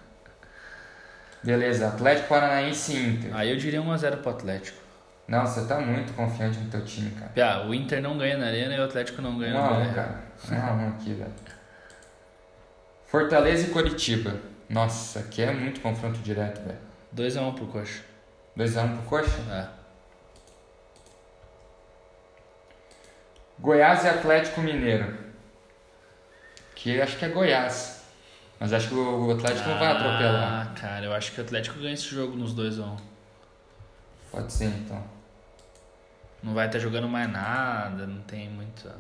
Beleza, 1.45 1.87
Atlético 1.89 2.29
Paranaense 2.29 2.93
e 2.93 3.07
Inter. 3.09 3.37
Aí 3.37 3.51
eu 3.51 3.57
diria 3.57 3.81
1x0 3.81 4.17
pro 4.17 4.31
Atlético. 4.31 4.79
Não, 5.29 5.47
você 5.47 5.65
tá 5.67 5.79
muito 5.79 6.13
confiante 6.15 6.59
no 6.59 6.69
teu 6.71 6.85
time, 6.85 7.11
cara. 7.13 7.31
Piá, 7.31 7.65
o 7.67 7.73
Inter 7.73 8.03
não 8.03 8.19
ganha 8.19 8.37
na 8.37 8.47
arena 8.47 8.75
e 8.75 8.81
o 8.81 8.85
Atlético 8.85 9.23
não 9.23 9.39
ganha 9.39 9.53
1 9.53 9.55
na 9.55 9.67
a 9.69 9.71
1 9.71 9.75
arena. 9.75 9.93
cara. 9.95 10.23
1 10.51 10.55
a 10.57 10.73
1 10.73 10.89
aqui, 10.89 11.15
velho. 11.15 11.33
Fortaleza 13.09 13.67
e 13.67 13.71
Coritiba. 13.71 14.39
Nossa, 14.69 15.21
aqui 15.21 15.41
é 15.41 15.51
muito 15.51 15.81
confronto 15.81 16.19
direto, 16.19 16.61
velho. 16.63 16.79
2x1 17.17 17.55
pro 17.55 17.67
Coxa. 17.67 18.05
2x1 18.57 18.99
pro 18.99 19.07
Coxa. 19.09 19.41
É. 19.51 19.69
Goiás 23.59 24.05
e 24.05 24.09
Atlético 24.09 24.61
Mineiro. 24.61 25.17
Que 26.75 27.01
acho 27.01 27.17
que 27.17 27.25
é 27.25 27.29
Goiás. 27.31 28.03
Mas 28.61 28.75
acho 28.75 28.89
que 28.89 28.95
o 28.95 29.31
Atlético 29.31 29.69
não 29.71 29.79
vai 29.79 29.89
atropelar. 29.89 30.69
Ah, 30.69 30.79
cara, 30.79 31.07
eu 31.07 31.15
acho 31.15 31.33
que 31.33 31.41
o 31.41 31.45
Atlético 31.45 31.79
ganha 31.79 31.95
esse 31.95 32.09
jogo 32.15 32.37
nos 32.37 32.55
2x1. 32.55 33.01
Pode 34.31 34.53
ser 34.53 34.67
então. 34.67 35.03
Não 36.43 36.53
vai 36.53 36.67
estar 36.67 36.79
jogando 36.79 37.09
mais 37.09 37.31
nada, 37.33 38.07
não 38.07 38.21
tem 38.23 38.51
muita. 38.51 38.95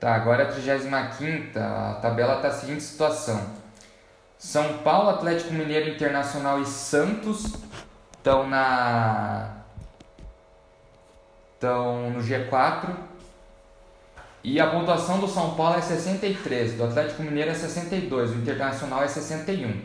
Tá, 0.00 0.14
agora 0.14 0.44
a 0.44 0.46
35 0.46 1.58
a 1.58 1.98
tabela 2.00 2.36
tá 2.36 2.48
a 2.48 2.52
seguinte 2.52 2.82
situação. 2.82 3.40
São 4.38 4.78
Paulo, 4.78 5.10
Atlético 5.10 5.52
Mineiro, 5.52 5.90
Internacional 5.90 6.60
e 6.60 6.66
Santos 6.66 7.52
estão 8.16 8.48
na 8.48 9.56
estão 11.54 12.10
no 12.10 12.20
G4. 12.20 12.90
E 14.44 14.60
a 14.60 14.68
pontuação 14.68 15.18
do 15.18 15.26
São 15.26 15.56
Paulo 15.56 15.76
é 15.76 15.80
63, 15.80 16.74
do 16.74 16.84
Atlético 16.84 17.22
Mineiro 17.22 17.50
é 17.50 17.54
62, 17.54 18.30
o 18.30 18.34
Internacional 18.36 19.02
é 19.02 19.08
61. 19.08 19.82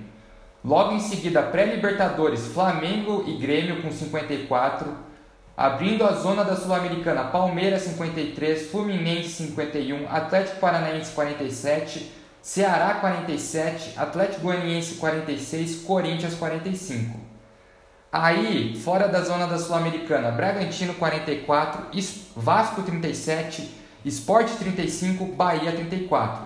Logo 0.64 0.94
em 0.94 1.00
seguida, 1.00 1.42
pré-Libertadores, 1.42 2.46
Flamengo 2.48 3.24
e 3.28 3.36
Grêmio 3.36 3.82
com 3.82 3.92
54. 3.92 4.96
Abrindo 5.56 6.04
a 6.04 6.14
zona 6.14 6.44
da 6.44 6.56
Sul-Americana, 6.56 7.26
Palmeiras 7.26 7.84
53, 7.84 8.72
Fluminense 8.72 9.30
51, 9.30 10.10
Atlético 10.10 10.60
Paranaense 10.60 11.12
47, 11.12 12.12
Ceará 12.42 12.96
47, 12.96 13.94
Atlético 13.96 14.42
Goianiense 14.42 14.96
46, 14.96 15.84
Corinthians 15.84 16.34
45. 16.34 17.20
Aí, 18.12 18.76
fora 18.84 19.08
da 19.08 19.22
zona 19.22 19.46
da 19.46 19.60
Sul-Americana, 19.60 20.32
Bragantino 20.32 20.96
44, 20.96 21.88
Vasco 22.36 22.82
37, 22.82 23.70
Sport 24.06 24.50
35, 24.58 25.26
Bahia 25.36 25.72
34. 25.72 26.46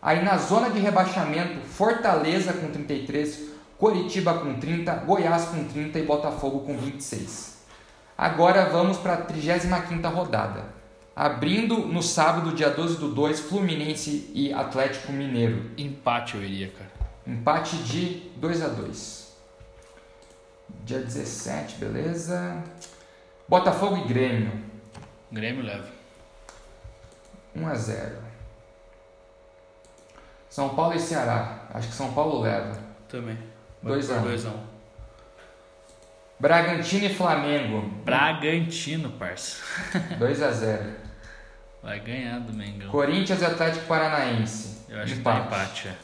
Aí 0.00 0.22
na 0.22 0.38
zona 0.38 0.70
de 0.70 0.78
rebaixamento, 0.78 1.58
Fortaleza 1.66 2.52
com 2.52 2.70
33, 2.70 3.50
Coritiba 3.76 4.34
com 4.34 4.54
30, 4.54 4.94
Goiás 5.06 5.46
com 5.46 5.64
30 5.64 5.98
e 5.98 6.02
Botafogo 6.04 6.60
com 6.60 6.76
26. 6.76 7.53
Agora 8.16 8.66
vamos 8.66 8.98
para 8.98 9.14
a 9.14 9.16
35 9.16 10.08
rodada. 10.08 10.64
Abrindo 11.16 11.78
no 11.78 12.02
sábado, 12.02 12.54
dia 12.54 12.70
12 12.70 12.98
do 12.98 13.08
2, 13.08 13.40
Fluminense 13.40 14.30
e 14.34 14.52
Atlético 14.52 15.12
Mineiro. 15.12 15.70
Empate 15.76 16.36
eu 16.36 16.42
iria, 16.42 16.70
cara. 16.70 16.90
Empate 17.26 17.76
de 17.78 18.30
2 18.36 18.62
a 18.62 18.68
2 18.68 19.24
Dia 20.84 20.98
17, 20.98 21.76
beleza? 21.76 22.62
Botafogo 23.48 23.96
e 23.96 24.08
Grêmio. 24.08 24.52
Grêmio 25.30 25.64
leva. 25.64 25.88
1 27.54 27.66
a 27.66 27.74
0 27.74 28.16
São 30.50 30.70
Paulo 30.70 30.94
e 30.94 31.00
Ceará. 31.00 31.66
Acho 31.72 31.88
que 31.88 31.94
São 31.94 32.12
Paulo 32.12 32.40
leva. 32.40 32.78
Também. 33.08 33.38
2 33.82 34.10
a 34.10 34.14
1 34.14 34.22
2 34.22 34.46
a 34.46 34.48
1 34.50 34.73
Bragantino 36.44 37.06
e 37.06 37.08
Flamengo. 37.08 37.80
Bragantino, 38.04 39.12
parça. 39.12 39.62
2 40.20 40.42
a 40.42 40.50
0 40.50 40.92
Vai 41.82 41.98
ganhar 42.00 42.38
do 42.40 42.52
Mengão. 42.52 42.90
Corinthians 42.90 43.40
e 43.40 43.46
Atlético 43.46 43.86
Paranaense. 43.86 44.84
Eu 44.86 45.00
acho 45.00 45.14
que 45.14 45.22
tá 45.22 45.38
empate, 45.38 45.88
é. 45.88 45.96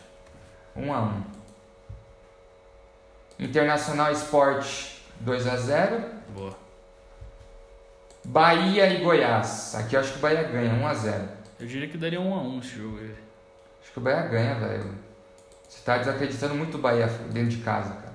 1 0.74 0.94
a 0.94 1.03
1 1.03 1.22
Internacional 3.40 4.11
Esporte 4.11 5.03
2 5.20 5.46
a 5.46 5.57
0 5.59 6.05
Boa. 6.31 6.57
Bahia 8.24 8.87
e 8.94 9.05
Goiás. 9.05 9.74
Aqui 9.74 9.94
eu 9.94 10.00
acho 10.00 10.12
que 10.12 10.18
o 10.20 10.22
Bahia 10.22 10.44
ganha 10.44 10.72
1 10.72 10.87
a 10.87 10.94
0 10.94 11.29
Eu 11.61 11.66
diria 11.66 11.87
que 11.87 11.98
daria 11.98 12.18
1 12.18 12.35
a 12.35 12.42
1 12.42 12.59
esse 12.61 12.79
jogo 12.79 12.98
aí. 12.98 13.14
Acho 13.83 13.92
que 13.92 13.98
o 13.98 14.03
Bahia 14.03 14.22
ganha, 14.22 14.55
velho. 14.55 14.94
Você 15.68 15.85
tá 15.85 15.98
desacreditando 15.98 16.55
muito 16.55 16.79
o 16.79 16.81
Bahia 16.81 17.09
dentro 17.31 17.50
de 17.50 17.59
casa, 17.59 17.92
cara. 17.92 18.10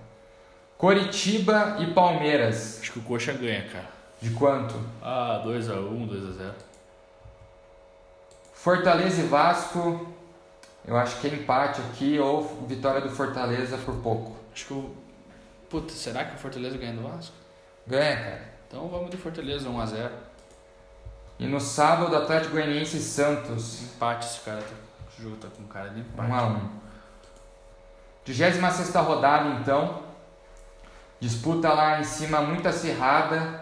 Coritiba 0.86 1.78
e 1.80 1.88
Palmeiras. 1.96 2.78
Acho 2.80 2.92
que 2.92 3.00
o 3.00 3.02
Coxa 3.02 3.34
ganha, 3.34 3.68
cara. 3.70 3.90
De 4.22 4.30
quanto? 4.30 4.80
Ah, 5.02 5.42
2 5.44 5.72
a 5.72 5.80
1 5.80 6.06
2 6.06 6.30
a 6.30 6.32
0 6.32 6.54
Fortaleza 8.54 9.24
e 9.24 9.26
Vasco. 9.26 10.14
Eu 10.88 10.96
acho 10.96 11.20
que 11.20 11.26
é 11.26 11.32
empate 11.32 11.82
aqui 11.82 12.20
ou 12.20 12.68
vitória 12.68 13.02
do 13.02 13.10
Fortaleza 13.10 13.80
por 13.80 13.96
pouco. 13.96 14.36
Acho 14.54 14.66
que 14.68 14.74
o. 14.74 14.96
Puta, 15.72 15.92
será 15.92 16.24
que 16.24 16.36
o 16.36 16.38
Fortaleza 16.38 16.78
ganha 16.78 16.94
do 16.94 17.02
Vasco? 17.02 17.34
Ganha, 17.88 18.18
cara. 18.18 18.54
Então 18.68 18.88
vamos 18.88 19.10
de 19.10 19.18
Fortaleza 19.18 19.68
1 19.68 19.82
a 19.82 19.86
0 19.88 20.14
E 21.40 21.48
no 21.48 21.60
sábado, 21.60 22.16
Atlético 22.16 22.52
Goianiense 22.52 22.98
e 22.98 23.02
Santos. 23.02 23.82
Empate 23.82 24.28
esse 24.28 24.42
cara 24.42 24.62
tá. 24.62 24.76
Esse 25.12 25.24
jogo 25.24 25.38
tá 25.38 25.48
com 25.48 25.64
cara 25.64 25.90
de 25.90 26.02
empate. 26.02 26.30
1 26.30 26.36
a 26.36 26.46
1 26.46 26.70
26 28.24 28.94
rodada, 28.94 29.50
então. 29.60 30.05
Disputa 31.26 31.74
lá 31.74 32.00
em 32.00 32.04
cima 32.04 32.40
muito 32.40 32.68
acirrada. 32.68 33.62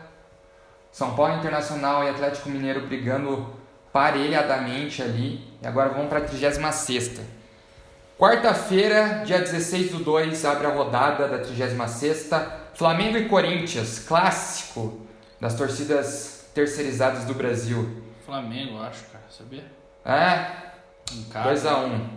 São 0.92 1.16
Paulo 1.16 1.38
Internacional 1.38 2.04
e 2.04 2.10
Atlético 2.10 2.50
Mineiro 2.50 2.86
brigando 2.88 3.56
parelhadamente 3.94 5.02
ali. 5.02 5.48
E 5.62 5.66
agora 5.66 5.88
vamos 5.88 6.10
para 6.10 6.20
a 6.20 6.24
36. 6.24 7.22
Quarta-feira, 8.20 9.24
dia 9.26 9.40
16 9.40 9.92
do 9.92 10.00
2, 10.00 10.44
abre 10.44 10.68
a 10.68 10.72
rodada 10.72 11.26
da 11.26 11.38
36. 11.38 12.32
Flamengo 12.74 13.18
e 13.18 13.30
Corinthians, 13.30 14.00
clássico 14.00 15.00
das 15.40 15.56
torcidas 15.56 16.50
terceirizadas 16.54 17.24
do 17.24 17.34
Brasil. 17.34 18.04
Flamengo, 18.26 18.78
acho, 18.82 19.06
cara, 19.06 19.24
sabia? 19.30 19.64
É, 20.04 20.52
Em 21.14 21.24
casa. 21.30 21.70
2x1. 21.70 22.10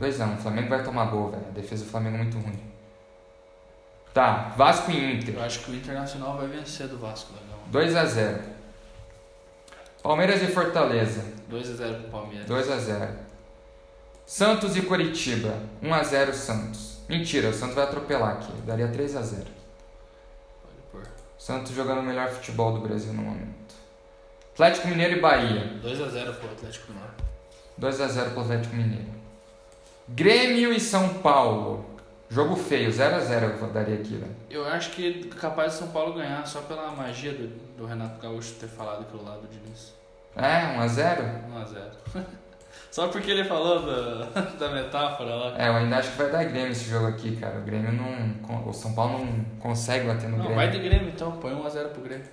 2x1. 0.00 0.34
O 0.38 0.42
Flamengo 0.42 0.68
vai 0.68 0.84
tomar 0.84 1.06
gol, 1.06 1.32
velho. 1.32 1.46
A 1.48 1.50
defesa 1.50 1.84
do 1.84 1.90
Flamengo 1.90 2.14
é 2.14 2.18
muito 2.18 2.38
ruim. 2.38 2.69
Tá, 4.12 4.52
Vasco 4.56 4.90
e 4.90 5.14
Inter. 5.14 5.34
Eu 5.36 5.42
acho 5.42 5.60
que 5.60 5.70
o 5.70 5.74
Internacional 5.74 6.36
vai 6.36 6.48
vencer 6.48 6.88
do 6.88 6.98
Vasco, 6.98 7.32
legal. 7.32 7.60
2x0. 7.72 8.40
Palmeiras 10.02 10.42
e 10.42 10.46
Fortaleza. 10.46 11.24
2 11.48 11.70
a 11.70 11.74
0 11.74 11.94
pro 12.00 12.10
Palmeiras. 12.10 12.48
2x0. 12.48 13.10
Santos 14.26 14.76
e 14.76 14.82
Coritiba. 14.82 15.54
1x0 15.82 16.32
Santos. 16.32 16.98
Mentira, 17.08 17.50
o 17.50 17.52
Santos 17.52 17.74
vai 17.74 17.84
atropelar 17.84 18.36
aqui. 18.36 18.52
Daria 18.62 18.88
3x0. 18.88 19.44
Pode 20.62 20.76
pôr. 20.90 21.02
Santos 21.38 21.72
jogando 21.72 21.98
o 21.98 22.02
melhor 22.02 22.30
futebol 22.30 22.72
do 22.72 22.80
Brasil 22.80 23.12
no 23.12 23.22
momento. 23.22 23.74
Atlético 24.52 24.88
Mineiro 24.88 25.16
e 25.16 25.20
Bahia. 25.20 25.78
2 25.82 26.00
a 26.00 26.08
0 26.08 26.34
pro 26.34 26.50
Atlético 26.50 26.92
Mineiro. 26.92 27.14
2x0 27.80 28.30
pro 28.30 28.40
Atlético 28.42 28.76
Mineiro. 28.76 29.20
Grêmio 30.08 30.72
e 30.72 30.80
São 30.80 31.14
Paulo. 31.14 31.89
Jogo 32.30 32.54
feio, 32.54 32.90
0x0 32.90 33.60
eu 33.60 33.66
daria 33.72 33.96
aqui, 33.96 34.16
velho. 34.16 34.36
Eu 34.48 34.64
acho 34.64 34.90
que 34.92 35.28
é 35.32 35.36
capaz 35.36 35.72
de 35.72 35.78
São 35.80 35.88
Paulo 35.88 36.14
ganhar 36.14 36.46
só 36.46 36.60
pela 36.60 36.92
magia 36.92 37.32
do, 37.32 37.48
do 37.76 37.84
Renato 37.84 38.20
Gaúcho 38.22 38.54
ter 38.54 38.68
falado 38.68 39.02
aquilo 39.02 39.24
lá 39.24 39.36
do 39.36 39.48
Diniz. 39.48 39.92
É, 40.36 40.78
1x0? 40.78 41.48
1 41.50 41.58
a 41.58 41.64
0 41.64 41.90
Só 42.90 43.08
porque 43.08 43.30
ele 43.32 43.44
falou 43.44 43.82
da, 43.84 44.40
da 44.58 44.68
metáfora 44.70 45.34
lá. 45.34 45.54
É, 45.60 45.68
eu 45.68 45.74
ainda 45.74 45.96
acho 45.96 46.12
que 46.12 46.18
vai 46.18 46.30
dar 46.30 46.44
Grêmio 46.44 46.70
esse 46.70 46.88
jogo 46.88 47.06
aqui, 47.08 47.36
cara. 47.36 47.58
O 47.58 47.62
Grêmio 47.62 47.92
não. 47.92 48.68
O 48.68 48.72
São 48.72 48.94
Paulo 48.94 49.24
não 49.24 49.44
consegue 49.58 50.06
bater 50.06 50.28
no 50.28 50.36
Não, 50.36 50.44
Grêmio. 50.44 50.56
vai 50.56 50.70
de 50.70 50.78
Grêmio 50.78 51.08
então, 51.08 51.32
põe 51.32 51.52
1 51.52 51.66
a 51.66 51.68
0 51.68 51.88
pro 51.88 52.02
Grêmio. 52.02 52.26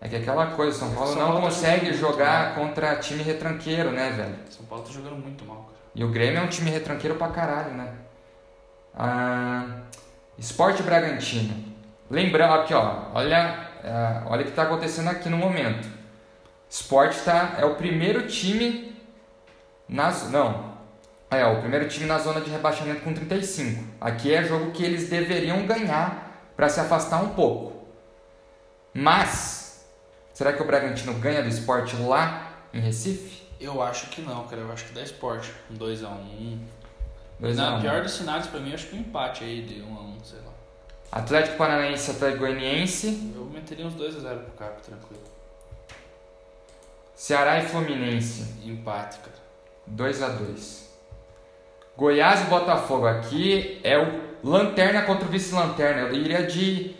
É 0.00 0.08
que 0.08 0.16
aquela 0.16 0.46
coisa, 0.46 0.76
o 0.76 0.80
São 0.80 0.92
Paulo 0.94 1.08
São 1.12 1.18
não 1.20 1.26
Paulo 1.26 1.40
tá 1.42 1.46
consegue 1.46 1.86
jogando 1.94 2.00
jogar 2.00 2.54
contra 2.56 2.96
time 2.96 3.22
retranqueiro, 3.22 3.92
né, 3.92 4.10
velho? 4.10 4.34
São 4.50 4.66
Paulo 4.66 4.84
tá 4.84 4.90
jogando 4.92 5.16
muito 5.16 5.44
mal, 5.44 5.58
cara. 5.58 5.71
E 5.94 6.04
o 6.04 6.08
Grêmio 6.08 6.40
é 6.40 6.42
um 6.42 6.48
time 6.48 6.70
retranqueiro 6.70 7.16
pra 7.16 7.28
caralho, 7.28 7.74
né? 7.74 7.92
Ah, 8.94 9.82
Esporte 10.38 10.82
Bragantino. 10.82 11.72
Lembrando, 12.10 12.54
aqui 12.54 12.74
ó, 12.74 13.10
olha, 13.14 13.68
ah, 13.84 14.22
olha 14.26 14.42
o 14.42 14.44
que 14.44 14.52
tá 14.52 14.62
acontecendo 14.62 15.08
aqui 15.08 15.28
no 15.28 15.36
momento. 15.36 15.88
Esporte 16.68 17.20
tá, 17.20 17.56
é 17.58 17.64
o 17.64 17.74
primeiro 17.74 18.26
time 18.26 18.96
nas. 19.88 20.30
Não. 20.30 20.72
É, 21.30 21.44
o 21.46 21.60
primeiro 21.60 21.88
time 21.88 22.06
na 22.06 22.18
zona 22.18 22.40
de 22.40 22.50
rebaixamento 22.50 23.02
com 23.02 23.14
35. 23.14 23.84
Aqui 24.00 24.34
é 24.34 24.44
jogo 24.44 24.70
que 24.70 24.84
eles 24.84 25.08
deveriam 25.08 25.66
ganhar 25.66 26.50
para 26.56 26.68
se 26.68 26.78
afastar 26.80 27.22
um 27.22 27.30
pouco. 27.30 27.86
Mas, 28.92 29.86
será 30.34 30.52
que 30.52 30.62
o 30.62 30.66
Bragantino 30.66 31.14
ganha 31.14 31.42
do 31.42 31.48
esporte 31.48 31.96
lá 31.96 32.52
em 32.72 32.80
Recife? 32.80 33.41
Eu 33.62 33.82
acho 33.82 34.08
que 34.08 34.20
não, 34.22 34.46
cara. 34.46 34.62
Eu 34.62 34.72
acho 34.72 34.84
que 34.86 34.92
dá 34.92 35.02
esporte. 35.02 35.52
Um 35.70 35.74
2 35.74 36.02
a 36.04 36.08
1 36.08 36.58
2 37.38 37.58
a 37.58 37.70
Na 37.70 37.76
1. 37.76 37.80
pior 37.80 38.02
dos 38.02 38.12
cenários 38.12 38.46
pra 38.46 38.60
mim, 38.60 38.72
acho 38.74 38.86
que 38.88 38.96
um 38.96 39.00
empate 39.00 39.44
aí 39.44 39.62
de 39.62 39.80
1 39.82 39.96
a 39.96 40.00
1 40.02 40.24
sei 40.24 40.38
lá. 40.40 40.52
Atlético 41.10 41.56
Paranaense 41.56 42.10
Atlético 42.10 42.40
Goianiense. 42.40 43.32
Eu 43.34 43.44
meteria 43.44 43.86
uns 43.86 43.94
2 43.94 44.16
a 44.16 44.20
0 44.20 44.40
pro 44.40 44.52
Cap, 44.52 44.82
tranquilo. 44.82 45.22
Ceará 47.14 47.58
e 47.58 47.62
Fluminense. 47.68 48.54
Empate, 48.64 49.18
cara. 49.18 49.36
2 49.86 50.22
a 50.22 50.28
2 50.28 50.90
Goiás 51.96 52.40
e 52.42 52.44
Botafogo. 52.44 53.06
Aqui 53.06 53.80
é 53.84 53.98
o 53.98 54.32
Lanterna 54.42 55.02
contra 55.02 55.26
o 55.26 55.30
Vice-Lanterna. 55.30 56.02
Eu 56.08 56.14
iria 56.14 56.46
de. 56.46 56.96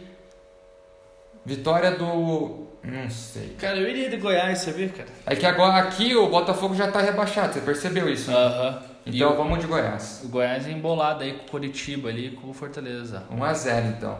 Vitória 1.44 1.90
do. 1.92 2.61
Não 2.84 3.08
sei. 3.08 3.54
Cara, 3.58 3.76
eu 3.78 3.88
iria 3.88 4.10
de 4.10 4.16
Goiás, 4.16 4.58
sabia, 4.58 4.88
cara? 4.88 5.08
É 5.26 5.36
que 5.36 5.46
agora 5.46 5.78
aqui 5.78 6.16
o 6.16 6.28
Botafogo 6.28 6.74
já 6.74 6.90
tá 6.90 7.00
rebaixado, 7.00 7.52
você 7.54 7.60
percebeu 7.60 8.08
isso? 8.12 8.30
né? 8.30 8.36
Aham. 8.36 8.82
E 9.06 9.16
Então 9.16 9.32
o, 9.32 9.36
vamos 9.36 9.58
de 9.60 9.66
Goiás. 9.66 10.20
o 10.24 10.28
Goiás 10.28 10.66
é 10.66 10.70
embolado 10.70 11.22
aí 11.24 11.32
com 11.34 11.44
o 11.46 11.50
Curitiba 11.50 12.08
ali 12.08 12.28
e 12.28 12.30
com 12.30 12.50
o 12.50 12.54
Fortaleza. 12.54 13.24
1 13.30 13.44
a 13.44 13.52
0 13.54 13.86
então. 13.88 14.18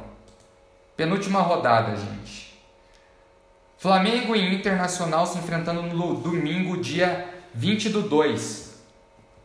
Penúltima 0.96 1.40
rodada, 1.40 1.96
gente. 1.96 2.53
Flamengo 3.79 4.37
e 4.37 4.55
Internacional 4.55 5.27
se 5.27 5.38
enfrentando 5.38 5.83
no 5.83 6.14
domingo, 6.14 6.77
dia 6.81 7.29
20 7.55 7.88
do 7.88 8.03
2. 8.03 8.81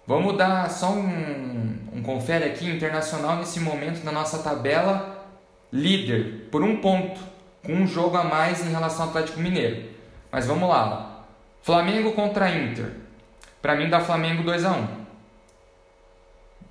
Vamos 0.06 0.38
dar 0.38 0.70
só 0.70 0.92
um, 0.92 1.78
um 1.94 2.04
confere 2.04 2.46
aqui. 2.46 2.70
Internacional 2.70 3.38
nesse 3.38 3.60
momento 3.60 4.04
na 4.04 4.12
nossa 4.12 4.40
tabela, 4.40 5.26
líder 5.74 6.48
por 6.52 6.64
um 6.64 6.78
ponto. 6.78 7.20
Com 7.68 7.74
um 7.74 7.86
jogo 7.86 8.16
a 8.18 8.24
mais 8.24 8.66
em 8.66 8.72
relação 8.72 9.04
ao 9.04 9.10
Atlético 9.10 9.42
Mineiro. 9.42 9.90
Mas 10.32 10.48
vamos 10.48 10.68
lá. 10.68 11.26
Flamengo 11.62 12.14
contra 12.14 12.50
Inter. 12.50 12.94
Para 13.62 13.76
mim 13.76 13.90
dá 13.90 14.00
Flamengo 14.00 14.42
2 14.42 14.66
a 14.66 14.72
1. 14.72 14.88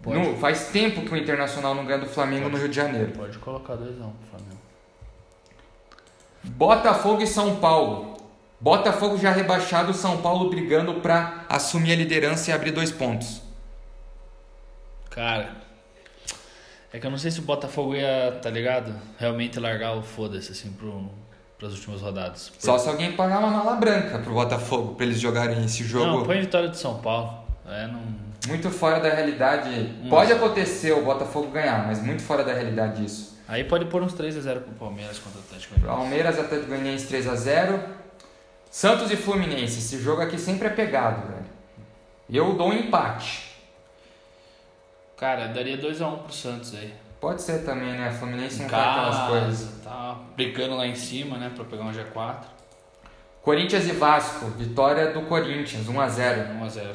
No, 0.06 0.36
faz 0.38 0.68
tempo 0.68 1.02
que 1.02 1.12
o 1.12 1.16
Internacional 1.16 1.74
não 1.74 1.84
ganha 1.84 1.98
do 1.98 2.06
Flamengo 2.06 2.44
Pode. 2.44 2.54
no 2.54 2.60
Rio 2.60 2.68
de 2.68 2.76
Janeiro. 2.76 3.12
Pode 3.12 3.38
colocar 3.38 3.74
2x1 3.74 3.98
pro 3.98 4.28
Flamengo. 4.30 4.60
Botafogo 6.44 7.22
e 7.22 7.26
São 7.26 7.56
Paulo. 7.56 8.16
Botafogo 8.58 9.18
já 9.18 9.30
rebaixado, 9.32 9.92
São 9.92 10.22
Paulo 10.22 10.48
brigando 10.48 10.94
para 11.00 11.44
assumir 11.48 11.92
a 11.92 11.96
liderança 11.96 12.50
e 12.50 12.54
abrir 12.54 12.70
dois 12.70 12.90
pontos. 12.90 13.42
Cara, 15.10 15.56
é 16.92 16.98
que 16.98 17.06
eu 17.06 17.10
não 17.10 17.18
sei 17.18 17.30
se 17.30 17.40
o 17.40 17.42
Botafogo 17.42 17.94
ia, 17.94 18.38
tá 18.40 18.50
ligado? 18.50 18.94
Realmente 19.18 19.58
largar 19.58 19.96
o 19.96 20.02
foda-se, 20.02 20.52
assim, 20.52 20.70
pro, 20.70 21.10
pras 21.58 21.72
últimas 21.72 22.00
rodadas. 22.00 22.52
Só 22.58 22.78
se 22.78 22.88
alguém 22.88 23.12
pagar 23.12 23.38
uma 23.38 23.50
mala 23.50 23.76
branca 23.76 24.18
pro 24.18 24.32
Botafogo 24.32 24.94
para 24.94 25.06
eles 25.06 25.20
jogarem 25.20 25.64
esse 25.64 25.84
jogo 25.84 26.06
Não, 26.06 26.24
põe 26.24 26.40
vitória 26.40 26.68
de 26.68 26.78
São 26.78 26.98
Paulo. 26.98 27.44
É, 27.68 27.86
não. 27.88 28.00
muito 28.46 28.70
fora 28.70 29.00
da 29.00 29.08
realidade. 29.08 29.68
Hum. 29.70 30.08
Pode 30.08 30.32
acontecer 30.32 30.92
o 30.92 31.04
Botafogo 31.04 31.50
ganhar, 31.50 31.86
mas 31.86 32.02
muito 32.02 32.22
fora 32.22 32.44
da 32.44 32.52
realidade 32.52 33.04
isso. 33.04 33.36
Aí 33.48 33.64
pode 33.64 33.84
pôr 33.86 34.02
uns 34.02 34.14
3x0 34.14 34.60
pro 34.60 34.74
Palmeiras 34.74 35.18
contra 35.18 35.38
o 35.38 35.42
Atlético 35.42 35.78
Goianiense. 35.78 36.00
Palmeiras 36.00 36.38
Atlético 36.38 36.68
Goianiense 36.68 37.06
3 37.06 37.28
a 37.28 37.34
0. 37.34 37.80
Santos 38.70 39.10
e 39.10 39.16
Fluminense, 39.16 39.78
esse 39.78 39.98
jogo 40.00 40.20
aqui 40.20 40.38
sempre 40.38 40.66
é 40.66 40.70
pegado, 40.70 41.28
velho. 41.28 41.46
Eu 42.28 42.54
dou 42.54 42.70
um 42.70 42.72
empate. 42.72 43.45
Cara, 45.16 45.46
daria 45.48 45.78
2x1 45.78 46.18
pro 46.22 46.32
Santos 46.32 46.74
aí. 46.74 46.92
Pode 47.20 47.40
ser 47.40 47.64
também, 47.64 47.92
né? 47.92 48.10
Fluminense 48.10 48.58
não 48.58 48.66
Em 48.66 48.68
faz 48.68 48.86
aquelas 48.86 49.16
casa, 49.16 49.30
coisas. 49.30 49.82
Tá 49.82 50.20
brigando 50.36 50.76
lá 50.76 50.86
em 50.86 50.94
cima, 50.94 51.38
né? 51.38 51.50
Pra 51.54 51.64
pegar 51.64 51.84
um 51.84 51.92
G4. 51.92 52.44
Corinthians 53.40 53.86
e 53.86 53.92
Vasco, 53.92 54.46
vitória 54.50 55.12
do 55.12 55.22
Corinthians, 55.22 55.88
1 55.88 56.00
a 56.00 56.08
0. 56.08 56.54
1x0. 56.60 56.94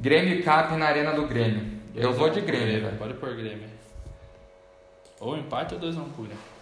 Grêmio 0.00 0.38
e 0.38 0.42
Cap 0.42 0.74
na 0.76 0.86
Arena 0.86 1.12
do 1.12 1.26
Grêmio. 1.26 1.80
Eu 1.94 2.12
vou 2.12 2.30
de 2.30 2.40
Grêmio, 2.40 2.80
velho. 2.80 2.96
Pode 2.96 3.14
pôr 3.14 3.34
Grêmio. 3.34 3.68
Ou 5.20 5.36
empate 5.36 5.74
ou 5.74 5.80
2x1 5.80 6.12
pro 6.14 6.24
Grêmio. 6.24 6.52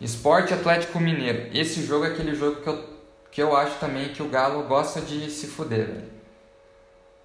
Esporte 0.00 0.54
Atlético 0.54 1.00
Mineiro. 1.00 1.50
Esse 1.52 1.84
jogo 1.84 2.04
é 2.04 2.08
aquele 2.08 2.34
jogo 2.34 2.60
que 2.60 2.68
eu, 2.68 2.84
que 3.30 3.42
eu 3.42 3.56
acho 3.56 3.78
também 3.80 4.10
que 4.10 4.22
o 4.22 4.28
Galo 4.28 4.62
gosta 4.64 5.00
de 5.00 5.30
se 5.30 5.48
fuder, 5.48 5.86
velho. 5.86 6.13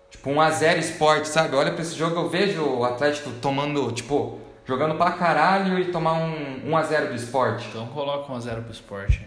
Tipo, 0.09 0.31
1x0 0.31 0.77
esporte, 0.77 1.27
sabe? 1.27 1.55
Olha 1.55 1.71
pra 1.71 1.81
esse 1.81 1.95
jogo, 1.95 2.15
eu 2.15 2.29
vejo 2.29 2.63
o 2.63 2.83
Atlético 2.83 3.31
tomando, 3.41 3.91
tipo, 3.91 4.39
jogando 4.65 4.95
pra 4.95 5.11
caralho 5.11 5.79
e 5.79 5.91
tomar 5.91 6.13
um 6.13 6.61
1x0 6.69 7.09
do 7.09 7.15
esporte. 7.15 7.67
Então 7.69 7.87
coloca 7.87 8.31
1x0 8.33 8.63
pro 8.63 8.71
esporte. 8.71 9.25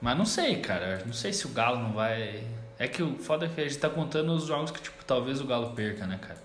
Mas 0.00 0.18
não 0.18 0.26
sei, 0.26 0.56
cara. 0.56 1.02
Não 1.06 1.12
sei 1.12 1.32
se 1.32 1.46
o 1.46 1.50
Galo 1.50 1.78
não 1.78 1.92
vai. 1.92 2.42
É 2.78 2.88
que 2.88 3.02
o 3.02 3.16
foda 3.16 3.46
é 3.46 3.48
que 3.48 3.60
a 3.60 3.64
gente 3.64 3.78
tá 3.78 3.88
contando 3.88 4.32
os 4.32 4.44
jogos 4.46 4.70
que, 4.70 4.80
tipo, 4.82 5.04
talvez 5.04 5.40
o 5.40 5.46
Galo 5.46 5.70
perca, 5.70 6.06
né, 6.06 6.18
cara? 6.20 6.42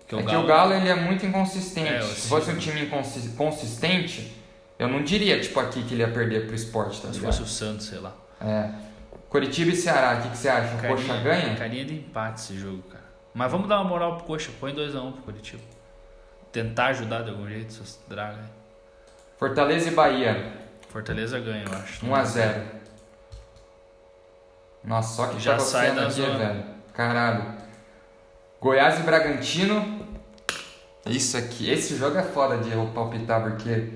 Porque 0.00 0.16
é 0.16 0.22
que 0.22 0.36
o 0.36 0.46
Galo 0.46 0.72
ele 0.74 0.88
é 0.88 0.94
muito 0.94 1.24
inconsistente. 1.24 1.88
É, 1.88 2.02
Se 2.02 2.28
fosse 2.28 2.50
um 2.50 2.58
time 2.58 2.86
consistente, 3.36 4.36
eu 4.78 4.88
não 4.88 5.02
diria, 5.02 5.40
tipo, 5.40 5.58
aqui 5.60 5.82
que 5.82 5.94
ele 5.94 6.02
ia 6.02 6.10
perder 6.10 6.46
pro 6.46 6.54
esporte, 6.54 7.00
tá 7.00 7.08
Se 7.08 7.14
ligado? 7.14 7.32
fosse 7.32 7.42
o 7.42 7.46
Santos, 7.46 7.86
sei 7.86 7.98
lá. 8.00 8.12
É. 8.40 8.68
Curitiba 9.34 9.72
e 9.72 9.74
Ceará, 9.76 10.16
o 10.16 10.22
que, 10.22 10.28
que 10.28 10.36
você 10.36 10.48
acha? 10.48 10.76
O 10.76 10.88
Coxa 10.88 11.16
ganha? 11.16 11.56
Carinha 11.56 11.84
de 11.84 11.94
empate 11.94 12.40
esse 12.40 12.56
jogo, 12.56 12.84
cara. 12.84 13.02
Mas 13.34 13.50
vamos 13.50 13.68
dar 13.68 13.80
uma 13.80 13.88
moral 13.88 14.16
pro 14.16 14.26
Coxa. 14.26 14.52
Põe 14.60 14.72
2x1 14.72 15.12
pro 15.12 15.22
Curitiba. 15.22 15.60
Tentar 16.52 16.86
ajudar 16.90 17.22
de 17.24 17.30
algum 17.30 17.48
jeito, 17.48 17.72
seus 17.72 17.98
draga. 18.06 18.38
aí. 18.38 18.44
Fortaleza 19.36 19.88
e 19.88 19.90
Bahia, 19.92 20.52
Fortaleza 20.88 21.40
ganha, 21.40 21.64
eu 21.66 21.74
acho. 21.74 22.06
1x0. 22.06 22.62
Nossa, 24.84 25.16
só 25.16 25.26
que 25.26 25.40
Já 25.40 25.54
tá 25.54 25.58
sai 25.58 25.92
da 25.96 26.02
aqui, 26.02 26.12
zona. 26.12 26.38
velho. 26.38 26.64
Caralho. 26.92 27.54
Goiás 28.60 29.00
e 29.00 29.02
Bragantino. 29.02 30.06
Isso 31.06 31.36
aqui, 31.36 31.68
esse 31.68 31.96
jogo 31.96 32.16
é 32.16 32.22
foda 32.22 32.58
de 32.58 32.70
eu 32.70 32.86
palpitar, 32.94 33.42
porque 33.42 33.94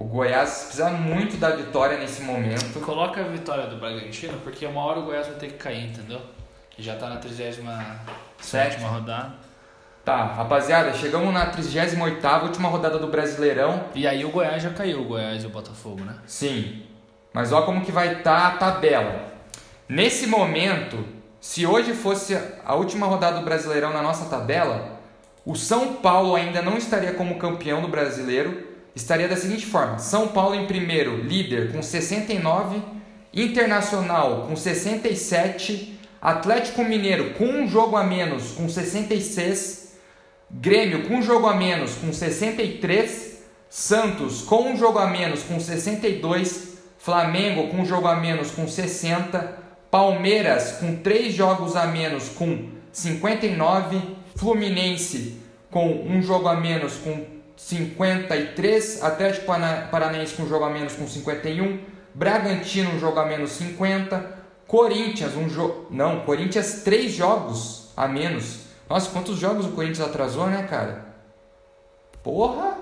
o 0.00 0.04
Goiás 0.04 0.62
precisa 0.62 0.88
muito 0.88 1.36
da 1.36 1.50
vitória 1.50 1.98
nesse 1.98 2.22
momento. 2.22 2.80
Coloca 2.80 3.20
a 3.20 3.24
vitória 3.24 3.66
do 3.66 3.76
Bragantino, 3.76 4.38
porque 4.42 4.64
uma 4.64 4.82
hora 4.82 4.98
o 4.98 5.02
Goiás 5.02 5.26
vai 5.26 5.36
ter 5.36 5.48
que 5.48 5.58
cair, 5.58 5.90
entendeu? 5.90 6.18
Já 6.78 6.96
tá 6.96 7.10
na 7.10 7.16
37 7.16 7.60
rodada. 8.82 9.34
Tá, 10.02 10.24
rapaziada, 10.24 10.94
chegamos 10.94 11.34
na 11.34 11.52
38ª, 11.52 12.44
última 12.44 12.70
rodada 12.70 12.98
do 12.98 13.08
Brasileirão. 13.08 13.84
E 13.94 14.06
aí 14.06 14.24
o 14.24 14.30
Goiás 14.30 14.62
já 14.62 14.70
caiu, 14.70 15.02
o 15.02 15.04
Goiás 15.04 15.44
e 15.44 15.46
o 15.46 15.50
Botafogo, 15.50 16.02
né? 16.02 16.14
Sim. 16.24 16.82
Mas 17.34 17.52
olha 17.52 17.66
como 17.66 17.84
que 17.84 17.92
vai 17.92 18.14
estar 18.14 18.46
a 18.46 18.50
tabela. 18.52 19.26
Nesse 19.86 20.26
momento, 20.26 21.04
se 21.38 21.66
hoje 21.66 21.92
fosse 21.92 22.40
a 22.64 22.74
última 22.74 23.06
rodada 23.06 23.38
do 23.38 23.44
Brasileirão 23.44 23.92
na 23.92 24.00
nossa 24.00 24.30
tabela, 24.30 24.98
o 25.44 25.54
São 25.54 25.96
Paulo 25.96 26.34
ainda 26.34 26.62
não 26.62 26.78
estaria 26.78 27.12
como 27.12 27.38
campeão 27.38 27.82
do 27.82 27.88
Brasileiro. 27.88 28.69
Estaria 28.94 29.28
da 29.28 29.36
seguinte 29.36 29.66
forma: 29.66 29.98
São 29.98 30.28
Paulo 30.28 30.54
em 30.54 30.66
primeiro, 30.66 31.16
líder 31.22 31.72
com 31.72 31.82
69, 31.82 32.82
Internacional 33.32 34.46
com 34.48 34.56
67, 34.56 35.98
Atlético 36.20 36.82
Mineiro 36.82 37.34
com 37.34 37.44
um 37.44 37.68
jogo 37.68 37.96
a 37.96 38.02
menos 38.02 38.52
com 38.52 38.68
66, 38.68 39.96
Grêmio 40.50 41.06
com 41.06 41.16
um 41.16 41.22
jogo 41.22 41.46
a 41.46 41.54
menos 41.54 41.94
com 41.94 42.12
63, 42.12 43.38
Santos 43.68 44.42
com 44.42 44.72
um 44.72 44.76
jogo 44.76 44.98
a 44.98 45.06
menos 45.06 45.44
com 45.44 45.60
62, 45.60 46.78
Flamengo 46.98 47.68
com 47.68 47.82
um 47.82 47.86
jogo 47.86 48.08
a 48.08 48.16
menos 48.16 48.50
com 48.50 48.66
60, 48.66 49.58
Palmeiras 49.92 50.72
com 50.72 50.96
três 50.96 51.32
jogos 51.32 51.76
a 51.76 51.86
menos 51.86 52.30
com 52.30 52.68
59, 52.90 54.00
Fluminense 54.34 55.38
com 55.70 55.88
um 55.88 56.20
jogo 56.20 56.48
a 56.48 56.56
menos 56.56 56.94
com 56.94 57.39
53, 57.64 59.02
Atlético 59.02 59.46
Paranaense 59.90 60.34
com 60.34 60.42
um 60.44 60.48
jogo 60.48 60.64
a 60.64 60.70
menos 60.70 60.94
com 60.94 61.06
51, 61.06 61.78
Bragantino 62.14 62.90
um 62.90 62.98
jogo 62.98 63.20
a 63.20 63.26
menos 63.26 63.50
50, 63.52 64.38
Corinthians 64.66 65.36
um 65.36 65.48
jogo, 65.48 65.86
não, 65.90 66.20
Corinthians 66.20 66.82
três 66.82 67.12
jogos 67.12 67.90
a 67.96 68.08
menos. 68.08 68.60
Nossa, 68.88 69.10
quantos 69.10 69.38
jogos 69.38 69.66
o 69.66 69.72
Corinthians 69.72 70.00
atrasou, 70.08 70.46
né, 70.46 70.66
cara? 70.68 71.04
Porra! 72.22 72.78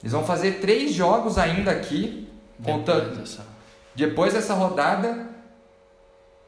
Eles 0.00 0.12
vão 0.12 0.24
fazer 0.24 0.52
três 0.60 0.92
jogos 0.92 1.36
ainda 1.38 1.70
aqui, 1.70 2.28
contando 2.64 3.10
Depois 3.10 3.18
dessa- 3.18 3.46
depois 3.94 4.32
dessa 4.32 4.54
rodada, 4.54 5.26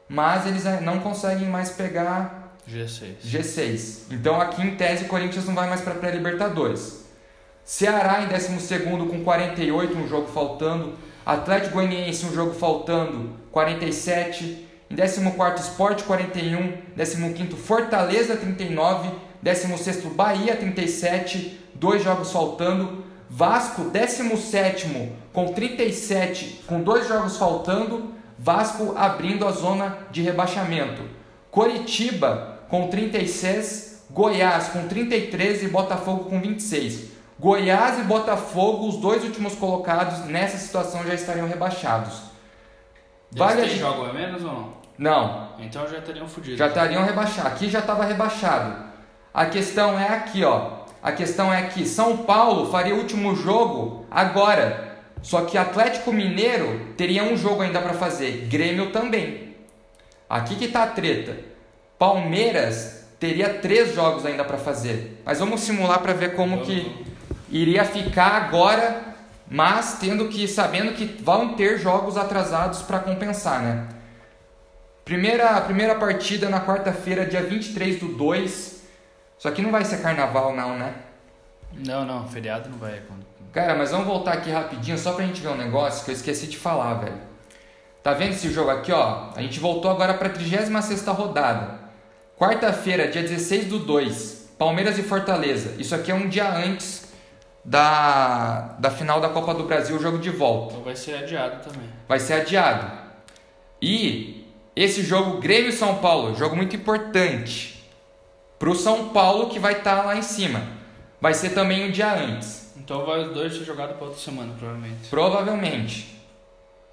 mas 0.09 0.45
eles 0.47 0.63
não 0.81 0.99
conseguem 0.99 1.47
mais 1.47 1.69
pegar 1.69 2.40
G6. 2.71 3.15
G6. 3.23 3.97
Então 4.11 4.39
aqui 4.39 4.61
em 4.61 4.75
tese 4.75 5.05
o 5.05 5.07
Corinthians 5.07 5.45
não 5.45 5.53
vai 5.53 5.67
mais 5.67 5.81
para 5.81 5.95
pré-libertadores. 5.95 7.05
Ceará 7.63 8.23
em 8.23 8.27
12 8.27 9.07
com 9.07 9.23
48, 9.23 9.97
um 9.97 10.07
jogo 10.07 10.27
faltando. 10.27 10.93
Atlético 11.25 11.75
Goianiense 11.75 12.25
um 12.25 12.33
jogo 12.33 12.53
faltando, 12.53 13.35
47. 13.51 14.67
Em 14.89 14.95
14 14.95 15.21
Sport 15.69 16.03
41, 16.03 16.73
15 16.97 17.55
Fortaleza 17.55 18.35
39, 18.35 19.09
16 19.41 20.03
Bahia 20.13 20.55
37, 20.55 21.59
dois 21.75 22.03
jogos 22.03 22.31
faltando. 22.31 23.05
Vasco 23.29 23.83
17 23.85 25.13
com 25.31 25.53
37, 25.53 26.63
com 26.67 26.81
dois 26.81 27.07
jogos 27.07 27.37
faltando. 27.37 28.13
Vasco 28.37 28.93
abrindo 28.97 29.47
a 29.47 29.51
zona 29.51 29.99
de 30.11 30.21
rebaixamento. 30.21 31.03
Coritiba 31.49 32.50
com 32.71 32.87
36, 32.87 34.05
Goiás 34.09 34.69
com 34.69 34.87
33 34.87 35.63
e 35.63 35.67
Botafogo 35.67 36.29
com 36.29 36.39
26. 36.39 37.11
Goiás 37.37 37.99
e 37.99 38.03
Botafogo, 38.03 38.87
os 38.87 38.95
dois 38.97 39.23
últimos 39.25 39.55
colocados 39.55 40.25
nessa 40.25 40.57
situação 40.57 41.05
já 41.05 41.13
estariam 41.13 41.47
rebaixados. 41.47 42.21
Vale 43.31 43.61
Eles 43.61 43.71
têm 43.71 43.79
jogo 43.79 44.05
a 44.05 44.13
menos 44.13 44.43
ou 44.43 44.53
não? 44.53 44.81
Não, 44.97 45.49
Então 45.59 45.85
já 45.87 45.99
teriam 45.99 46.27
fudido. 46.27 46.55
já 46.55 46.67
estariam 46.67 47.03
rebaixados. 47.03 47.51
Aqui 47.53 47.69
já 47.69 47.79
estava 47.79 48.05
rebaixado. 48.05 48.85
A 49.33 49.45
questão 49.47 49.99
é 49.99 50.07
aqui, 50.07 50.43
ó. 50.43 50.81
A 51.03 51.11
questão 51.11 51.51
é 51.53 51.63
que 51.63 51.85
São 51.85 52.17
Paulo 52.17 52.71
faria 52.71 52.95
o 52.95 52.99
último 52.99 53.35
jogo 53.35 54.05
agora. 54.09 54.97
Só 55.21 55.43
que 55.43 55.57
Atlético 55.57 56.13
Mineiro 56.13 56.93
teria 56.95 57.23
um 57.23 57.35
jogo 57.35 57.63
ainda 57.63 57.81
para 57.81 57.93
fazer. 57.93 58.47
Grêmio 58.49 58.91
também. 58.91 59.55
Aqui 60.29 60.55
que 60.55 60.67
tá 60.69 60.83
a 60.83 60.87
treta. 60.87 61.50
Palmeiras 62.01 63.05
teria 63.19 63.47
três 63.47 63.93
jogos 63.93 64.25
ainda 64.25 64.43
para 64.43 64.57
fazer. 64.57 65.21
Mas 65.23 65.37
vamos 65.37 65.61
simular 65.61 65.99
para 65.99 66.13
ver 66.13 66.33
como 66.35 66.61
que 66.61 67.05
iria 67.47 67.85
ficar 67.85 68.29
agora, 68.29 69.03
mas 69.47 69.99
tendo 69.99 70.27
que 70.27 70.47
sabendo 70.47 70.93
que 70.93 71.05
vão 71.21 71.53
ter 71.53 71.77
jogos 71.77 72.17
atrasados 72.17 72.81
para 72.81 72.97
compensar, 72.97 73.61
né? 73.61 73.87
Primeira, 75.05 75.61
primeira 75.61 75.93
partida 75.93 76.49
na 76.49 76.65
quarta-feira, 76.65 77.23
dia 77.23 77.43
23 77.43 77.99
do 77.99 78.07
2. 78.07 78.81
Só 79.37 79.51
que 79.51 79.61
não 79.61 79.69
vai 79.69 79.85
ser 79.85 80.01
carnaval 80.01 80.55
não, 80.55 80.75
né? 80.79 80.95
Não, 81.85 82.03
não, 82.03 82.27
feriado 82.27 82.67
não 82.67 82.79
vai. 82.79 82.99
Cara, 83.53 83.75
mas 83.75 83.91
vamos 83.91 84.07
voltar 84.07 84.33
aqui 84.33 84.49
rapidinho 84.49 84.97
só 84.97 85.13
pra 85.13 85.23
gente 85.23 85.39
ver 85.39 85.49
um 85.49 85.55
negócio 85.55 86.03
que 86.03 86.09
eu 86.09 86.15
esqueci 86.15 86.47
de 86.47 86.57
falar, 86.57 86.95
velho. 86.95 87.21
Tá 88.01 88.13
vendo 88.13 88.31
esse 88.31 88.51
jogo 88.51 88.71
aqui, 88.71 88.91
ó? 88.91 89.29
A 89.35 89.41
gente 89.43 89.59
voltou 89.59 89.91
agora 89.91 90.15
pra 90.15 90.29
36 90.29 91.05
rodada. 91.05 91.80
Quarta-feira, 92.41 93.07
dia 93.07 93.21
16 93.21 93.65
do 93.65 93.77
2, 93.77 94.55
Palmeiras 94.57 94.97
e 94.97 95.03
Fortaleza. 95.03 95.79
Isso 95.79 95.93
aqui 95.93 96.09
é 96.09 96.15
um 96.15 96.27
dia 96.27 96.51
antes 96.51 97.13
da, 97.63 98.75
da 98.79 98.89
final 98.89 99.21
da 99.21 99.29
Copa 99.29 99.53
do 99.53 99.65
Brasil, 99.65 99.95
o 99.95 100.01
jogo 100.01 100.17
de 100.17 100.31
volta. 100.31 100.71
Então 100.71 100.83
vai 100.83 100.95
ser 100.95 101.17
adiado 101.17 101.63
também. 101.63 101.87
Vai 102.07 102.19
ser 102.19 102.33
adiado. 102.33 102.91
E 103.79 104.43
esse 104.75 105.03
jogo 105.03 105.39
Grêmio 105.39 105.71
São 105.71 105.99
Paulo, 105.99 106.35
jogo 106.35 106.55
muito 106.55 106.75
importante 106.75 107.87
pro 108.57 108.73
São 108.73 109.09
Paulo 109.09 109.47
que 109.47 109.59
vai 109.59 109.73
estar 109.73 109.97
tá 109.97 110.01
lá 110.01 110.17
em 110.17 110.23
cima. 110.23 110.63
Vai 111.21 111.35
ser 111.35 111.51
também 111.51 111.87
um 111.87 111.91
dia 111.91 112.11
antes. 112.11 112.73
Então 112.75 113.05
vai 113.05 113.21
os 113.21 113.35
dois 113.35 113.53
ser 113.53 113.65
jogados 113.65 113.97
para 113.97 114.07
outra 114.07 114.19
semana, 114.19 114.51
provavelmente. 114.57 115.09
Provavelmente. 115.11 116.19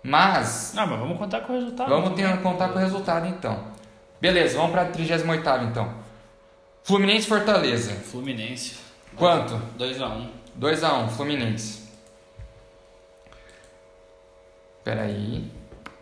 Mas. 0.02 0.74
Não, 0.74 0.86
mas 0.86 0.98
vamos 0.98 1.16
contar 1.16 1.40
com 1.40 1.54
o 1.54 1.56
resultado. 1.56 1.88
Vamos 1.88 2.12
ter, 2.12 2.38
contar 2.42 2.68
com 2.68 2.78
o 2.78 2.82
resultado 2.82 3.26
então. 3.26 3.77
Beleza, 4.20 4.56
vamos 4.56 4.72
para 4.72 4.86
38 4.86 5.64
então. 5.64 5.94
Fluminense 6.82 7.28
Fortaleza. 7.28 7.92
Fluminense. 7.92 8.76
Quanto? 9.16 9.60
2x1. 9.78 10.28
2x1, 10.58 11.08
Fluminense. 11.10 11.88
Espera 14.78 15.02
aí. 15.02 15.52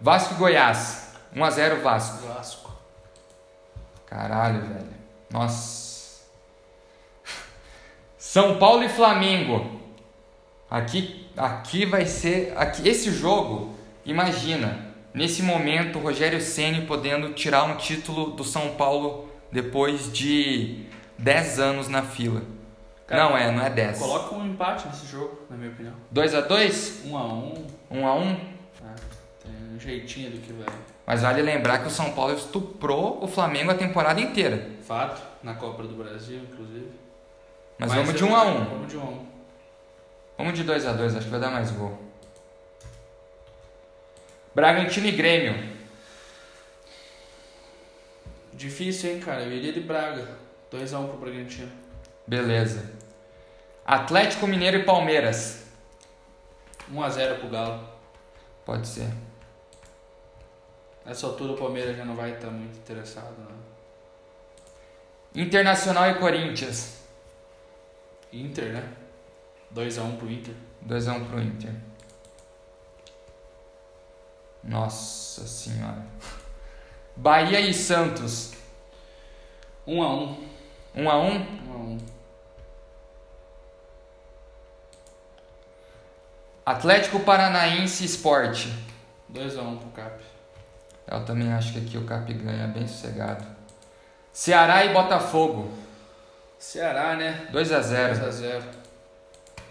Vasco 0.01 0.35
e 0.35 0.37
Goiás. 0.37 1.15
1x0 1.35 1.83
Vasco. 1.83 2.27
Vasco. 2.27 2.73
Caralho, 4.07 4.61
velho. 4.63 4.95
Nossa. 5.31 6.23
São 8.17 8.59
Paulo 8.59 8.85
e 8.85 8.89
Flamengo. 8.89 9.81
Aqui, 10.71 11.29
aqui 11.37 11.85
vai 11.85 12.07
ser, 12.07 12.53
aqui, 12.57 12.89
esse 12.89 13.13
jogo, 13.13 13.77
imagina, 14.05 14.86
nesse 15.17 15.43
momento, 15.43 15.99
Rogério 15.99 16.41
Ceni 16.41 16.87
podendo 16.87 17.33
tirar 17.33 17.65
um 17.65 17.77
título 17.77 18.33
do 18.33 18.45
São 18.45 18.75
Paulo 18.75 19.29
depois 19.51 20.13
de 20.13 20.85
10 21.19 21.59
anos 21.59 21.89
na 21.89 22.03
fila. 22.03 22.43
Cara, 23.07 23.25
não 23.25 23.37
é, 23.37 23.51
não 23.51 23.65
é 23.65 23.71
10. 23.71 23.99
Coloca 23.99 24.35
um 24.35 24.47
empate 24.47 24.87
nesse 24.89 25.07
jogo, 25.07 25.39
na 25.49 25.57
minha 25.57 25.71
opinião. 25.71 25.95
2 26.11 26.35
a 26.35 26.41
2? 26.41 27.03
1 27.07 27.17
a 27.17 27.25
1. 27.25 27.67
1 27.91 28.07
a 28.07 28.15
1? 28.15 28.31
É, 28.31 28.35
tem 29.43 29.75
um 29.75 29.81
jeitinho 29.81 30.31
do 30.33 30.39
que 30.39 30.53
vai. 30.53 30.67
Mas 31.07 31.23
vale 31.23 31.41
lembrar 31.41 31.79
que 31.79 31.87
o 31.87 31.91
São 31.91 32.11
Paulo 32.13 32.35
estuprou 32.35 33.23
o 33.23 33.29
Flamengo 33.29 33.71
a 33.71 33.75
temporada 33.75 34.21
inteira. 34.21 34.71
Fato, 34.83 35.23
na 35.43 35.55
Copa 35.55 35.85
do 35.85 35.95
Brasil, 35.95 36.41
inclusive. 36.51 36.91
Mas, 37.79 37.91
Mas 37.91 37.99
vamos 37.99 38.15
de 38.15 38.25
1 38.25 38.37
a 38.37 38.45
1. 38.45 38.65
Vamos 38.65 38.89
de 38.89 38.97
1 38.97 39.01
a 39.01 39.05
1. 39.05 39.27
Vamos 40.39 40.55
de 40.55 40.65
2 40.65 40.87
a 40.87 40.93
2 40.93 41.17
acho 41.17 41.25
que 41.25 41.31
vai 41.31 41.41
dar 41.41 41.51
mais 41.51 41.71
gol. 41.71 42.06
Bragantino 44.57 45.07
e 45.07 45.13
Grêmio. 45.13 45.77
Difícil, 48.55 49.11
hein, 49.11 49.21
cara? 49.21 49.43
Eu 49.43 49.53
iria 49.53 49.71
de 49.71 49.81
Braga. 49.81 50.27
2 50.71 50.95
a 50.95 50.99
1 50.99 51.09
pro 51.09 51.19
Bragantino. 51.19 51.71
Beleza. 52.27 52.91
Atlético 53.85 54.47
Mineiro 54.47 54.79
e 54.79 54.85
Palmeiras. 54.85 55.67
1 56.91 57.03
a 57.03 57.11
0 57.11 57.39
pro 57.39 57.51
Galo. 57.51 57.87
Pode 58.65 58.89
ser. 58.89 59.13
Nessa 61.05 61.27
altura 61.27 61.53
o 61.53 61.59
Palmeiras 61.59 61.95
já 61.95 62.07
não 62.07 62.17
vai 62.17 62.33
estar 62.33 62.49
muito 62.49 62.79
interessado, 62.79 63.37
não. 63.39 65.43
Internacional 65.43 66.09
e 66.09 66.15
Corinthians. 66.15 67.03
Inter, 68.33 68.73
né? 68.73 68.91
2x1 69.75 70.17
pro 70.17 70.31
Inter. 70.31 70.55
2x1 70.89 71.29
pro 71.29 71.43
Inter. 71.43 71.75
Nossa 74.67 75.47
senhora. 75.47 76.05
Bahia 77.15 77.61
e 77.61 77.73
Santos. 77.73 78.53
1x1. 79.87 80.37
1x1? 80.97 81.47
1x1. 81.69 82.01
Atlético 86.65 87.21
Paranaense 87.21 88.05
Esporte. 88.05 88.69
2x1 89.33 89.79
pro 89.79 89.91
Cap. 89.91 90.25
Eu 91.07 91.25
também 91.25 91.53
acho 91.53 91.73
que 91.73 91.79
aqui 91.79 91.97
o 91.97 92.05
Cap 92.05 92.33
ganha 92.35 92.67
bem 92.67 92.89
sossegado. 92.89 93.47
Ceará 94.33 94.85
e 94.85 94.93
Botafogo. 94.93 95.71
Ceará, 96.59 97.15
né? 97.15 97.49
2x0. 97.53 98.19
2x0. 98.19 98.63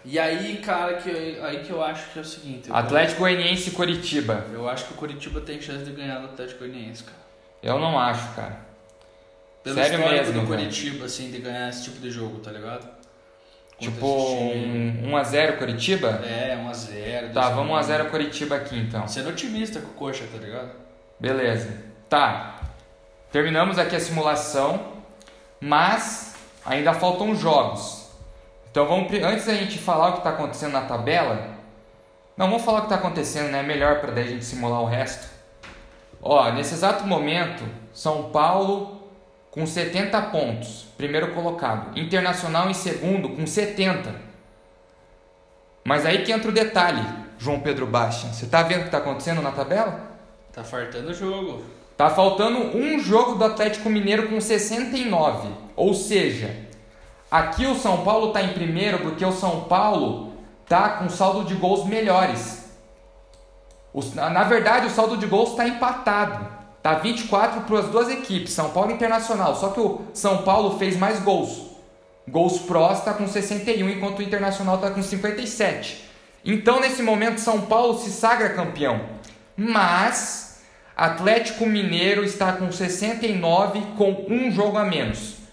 E 0.06 0.20
aí, 0.20 0.58
cara, 0.58 0.98
que 0.98 1.10
eu, 1.10 1.44
aí 1.44 1.64
que 1.64 1.72
eu 1.72 1.84
acho 1.84 2.12
que 2.12 2.20
é 2.20 2.22
o 2.22 2.26
seguinte. 2.26 2.70
Atlético 2.72 3.22
Goianiense 3.22 3.70
e 3.70 3.72
Coritiba. 3.72 4.46
Eu 4.54 4.70
acho 4.70 4.86
que 4.86 4.94
o 4.94 4.96
Coritiba 4.96 5.42
tem 5.42 5.60
chance 5.60 5.84
de 5.84 5.92
ganhar 5.92 6.20
do 6.20 6.28
Atlético 6.28 6.60
Goianiense, 6.60 7.04
cara. 7.04 7.18
Eu 7.64 7.80
não 7.80 8.00
acho, 8.00 8.36
cara. 8.36 8.60
Pelo 9.64 9.76
Sério 9.76 9.98
mesmo, 9.98 10.42
do 10.42 10.48
Coritiba, 10.48 11.06
assim, 11.06 11.32
de 11.32 11.40
ganhar 11.40 11.70
esse 11.70 11.86
tipo 11.86 12.00
de 12.00 12.12
jogo, 12.12 12.40
tá 12.40 12.52
ligado? 12.52 12.88
Tipo, 13.80 14.06
1x0 14.06 15.58
Coritiba? 15.58 16.22
É, 16.24 16.56
1x0. 16.56 17.34
Tá, 17.34 17.50
vamos 17.50 17.76
1x0 17.76 18.10
Coritiba 18.12 18.56
aqui 18.58 18.78
então. 18.78 19.08
Sendo 19.08 19.30
otimista 19.30 19.82
com 19.82 19.88
o 19.88 19.94
Coxa, 19.94 20.24
tá 20.32 20.38
ligado? 20.38 20.70
Beleza. 21.20 21.76
Tá. 22.08 22.62
Terminamos 23.32 23.80
aqui 23.80 23.96
a 23.96 24.00
simulação, 24.00 24.94
mas 25.60 26.36
ainda 26.64 26.94
faltam 26.94 27.36
jogos. 27.36 28.05
Então 28.76 28.86
vamos 28.86 29.10
antes 29.24 29.46
da 29.46 29.54
gente 29.54 29.78
falar 29.78 30.10
o 30.10 30.12
que 30.12 30.18
está 30.18 30.32
acontecendo 30.32 30.74
na 30.74 30.82
tabela. 30.82 31.48
Não, 32.36 32.50
vamos 32.50 32.66
falar 32.66 32.80
o 32.80 32.82
que 32.82 32.88
está 32.88 32.98
acontecendo, 32.98 33.50
né? 33.50 33.64
Melhor 33.64 34.02
para 34.02 34.12
daí 34.12 34.26
a 34.26 34.28
gente 34.28 34.44
simular 34.44 34.82
o 34.82 34.86
resto. 34.86 35.30
Ó, 36.22 36.52
nesse 36.52 36.74
exato 36.74 37.08
momento, 37.08 37.64
São 37.94 38.32
Paulo 38.32 39.02
com 39.50 39.66
70 39.66 40.22
pontos, 40.24 40.88
primeiro 40.98 41.34
colocado. 41.34 41.98
Internacional 41.98 42.70
em 42.70 42.74
segundo 42.74 43.30
com 43.30 43.48
70. 43.48 44.14
Mas 45.86 46.06
aí 46.06 46.24
que 46.24 46.34
entra 46.34 46.50
o 46.50 46.54
detalhe, 46.54 47.02
João 47.40 47.62
Pedro 47.62 47.88
Baixa. 47.88 48.28
Você 48.28 48.44
está 48.44 48.62
vendo 48.62 48.80
o 48.80 48.82
que 48.82 48.88
está 48.88 48.98
acontecendo 48.98 49.42
na 49.42 49.52
tabela? 49.52 50.02
Tá 50.52 50.66
faltando 50.66 51.14
jogo. 51.14 51.64
Tá 51.96 52.10
faltando 52.10 52.78
um 52.78 53.00
jogo 53.00 53.36
do 53.36 53.46
Atlético 53.46 53.90
Mineiro 53.90 54.28
com 54.28 54.42
69. 54.42 55.48
Ou 55.78 55.94
seja, 55.94 56.65
Aqui 57.36 57.66
o 57.66 57.76
São 57.76 58.06
Paulo 58.06 58.30
está 58.30 58.42
em 58.42 58.54
primeiro 58.54 59.00
porque 59.00 59.26
o 59.26 59.32
São 59.34 59.66
Paulo 59.66 60.32
está 60.64 60.92
com 60.92 61.10
saldo 61.10 61.44
de 61.44 61.54
gols 61.54 61.86
melhores. 61.86 62.64
na 64.14 64.46
verdade, 64.46 64.88
o 64.88 64.90
saldo 64.90 65.18
de 65.18 65.26
gols 65.26 65.50
está 65.50 65.68
empatado. 65.68 66.48
Está 66.78 66.94
24 66.94 67.64
para 67.64 67.80
as 67.80 67.88
duas 67.90 68.08
equipes, 68.10 68.54
São 68.54 68.70
Paulo 68.70 68.92
e 68.92 68.94
Internacional. 68.94 69.54
Só 69.54 69.68
que 69.72 69.82
o 69.82 70.06
São 70.14 70.44
Paulo 70.44 70.80
fez 70.80 70.96
mais 70.96 71.20
gols. 71.20 71.76
Gols 72.26 72.60
prós 72.60 73.00
está 73.00 73.14
com 73.14 73.28
61, 73.28 73.90
enquanto 73.90 74.20
o 74.20 74.24
Internacional 74.24 74.76
está 74.76 74.92
com 74.92 75.04
57. 75.04 76.10
Então, 76.46 76.80
nesse 76.80 77.04
momento, 77.04 77.42
São 77.42 77.64
Paulo 77.64 78.00
se 78.00 78.12
sagra 78.12 78.54
campeão. 78.54 79.02
Mas 79.58 80.62
Atlético 80.96 81.66
Mineiro 81.66 82.24
está 82.24 82.54
com 82.54 82.72
69 82.72 83.82
com 83.98 84.26
um 84.30 84.50
jogo 84.50 84.78
a 84.78 84.86
menos. 84.86 85.45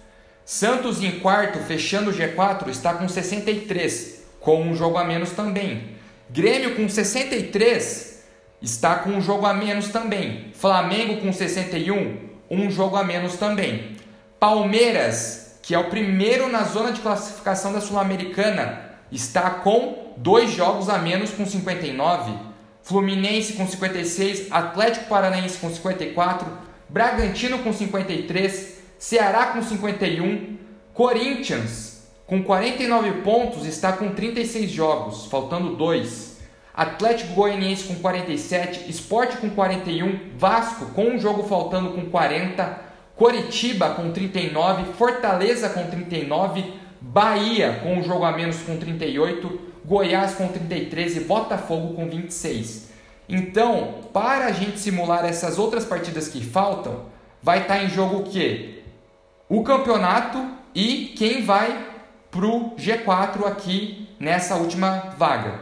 Santos 0.45 1.03
em 1.03 1.21
quarto, 1.21 1.59
fechando 1.61 2.11
o 2.11 2.13
G4, 2.13 2.69
está 2.69 2.95
com 2.95 3.09
63, 3.09 4.25
com 4.41 4.63
um 4.63 4.75
jogo 4.75 4.99
a 4.99 5.05
menos 5.05 5.31
também. 5.31 5.97
Grêmio 6.29 6.75
com 6.75 6.89
63 6.89 8.23
está 8.61 8.97
com 8.97 9.11
um 9.11 9.21
jogo 9.21 9.47
a 9.47 9.55
menos 9.55 9.89
também. 9.89 10.53
Flamengo 10.55 11.21
com 11.21 11.33
61, 11.33 12.19
um 12.51 12.71
jogo 12.71 12.97
a 12.97 13.05
menos 13.05 13.35
também. 13.35 13.97
Palmeiras, 14.39 15.59
que 15.63 15.75
é 15.75 15.79
o 15.79 15.91
primeiro 15.91 16.49
na 16.49 16.65
zona 16.65 16.93
de 16.93 17.01
classificação 17.01 17.73
da 17.73 17.81
Sul-Americana, 17.81 18.91
está 19.11 19.51
com 19.51 20.15
dois 20.17 20.51
jogos 20.51 20.89
a 20.89 20.99
menos 20.99 21.31
com 21.31 21.47
59. 21.47 22.33
Fluminense 22.83 23.53
com 23.53 23.67
56, 23.67 24.51
Atlético 24.51 25.07
Paranaense 25.07 25.59
com 25.59 25.71
54, 25.71 26.49
Bragantino 26.89 27.61
com 27.61 27.73
53, 27.73 28.82
Ceará 29.03 29.47
com 29.47 29.61
51, 29.61 30.59
Corinthians 30.95 32.07
com 32.25 32.41
49 32.41 33.23
pontos 33.23 33.67
está 33.67 33.93
com 33.95 34.11
36 34.11 34.71
jogos, 34.71 35.27
faltando 35.27 35.75
2. 35.75 36.39
Atlético 36.73 37.35
Goianiense 37.35 37.89
com 37.89 37.97
47, 37.97 38.89
Esporte 38.89 39.39
com 39.39 39.51
41, 39.51 40.39
Vasco 40.39 40.87
com 40.93 41.07
um 41.07 41.19
jogo 41.19 41.43
faltando 41.43 41.91
com 41.91 42.11
40, 42.11 42.79
Coritiba 43.17 43.91
com 43.91 44.13
39, 44.13 44.93
Fortaleza 44.93 45.69
com 45.71 45.85
39, 45.85 46.73
Bahia 47.01 47.81
com 47.83 47.97
um 47.97 48.05
jogo 48.05 48.25
a 48.25 48.31
menos 48.31 48.59
com 48.63 48.77
38, 48.77 49.61
Goiás 49.85 50.35
com 50.35 50.47
33 50.47 51.17
e 51.17 51.21
Botafogo 51.23 51.95
com 51.95 52.09
26. 52.09 52.89
Então, 53.29 53.95
para 54.13 54.47
a 54.47 54.53
gente 54.53 54.79
simular 54.79 55.25
essas 55.25 55.59
outras 55.59 55.85
partidas 55.85 56.29
que 56.29 56.41
faltam, 56.41 57.07
vai 57.43 57.63
estar 57.63 57.79
tá 57.79 57.83
em 57.83 57.89
jogo 57.89 58.19
o 58.19 58.23
quê? 58.23 58.82
O 59.53 59.63
campeonato 59.63 60.51
e 60.75 61.13
quem 61.15 61.45
vai 61.45 61.87
pro 62.31 62.71
G4 62.79 63.47
aqui 63.47 64.09
nessa 64.19 64.55
última 64.57 65.13
vaga. 65.19 65.61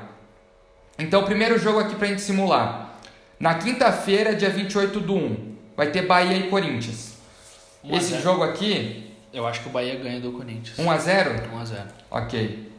Então, 0.96 1.22
o 1.22 1.24
primeiro 1.24 1.58
jogo 1.58 1.80
aqui 1.80 1.96
para 1.96 2.06
a 2.06 2.10
gente 2.10 2.22
simular. 2.22 2.92
Na 3.40 3.54
quinta-feira, 3.54 4.32
dia 4.32 4.48
28 4.48 5.00
do 5.00 5.16
1, 5.16 5.56
vai 5.76 5.90
ter 5.90 6.06
Bahia 6.06 6.36
e 6.36 6.48
Corinthians. 6.48 7.16
Um 7.82 7.96
Esse 7.96 8.20
jogo 8.20 8.44
aqui, 8.44 9.12
Eu 9.32 9.46
acho 9.46 9.60
que 9.60 9.68
o 9.68 9.72
Bahia 9.72 9.96
ganha 9.96 10.20
do 10.20 10.30
Corinthians. 10.32 10.78
1 10.78 10.90
a 10.90 10.98
0 10.98 11.50
1 11.52 11.58
a 11.58 11.64
0 11.64 11.88
Ok. 12.10 12.72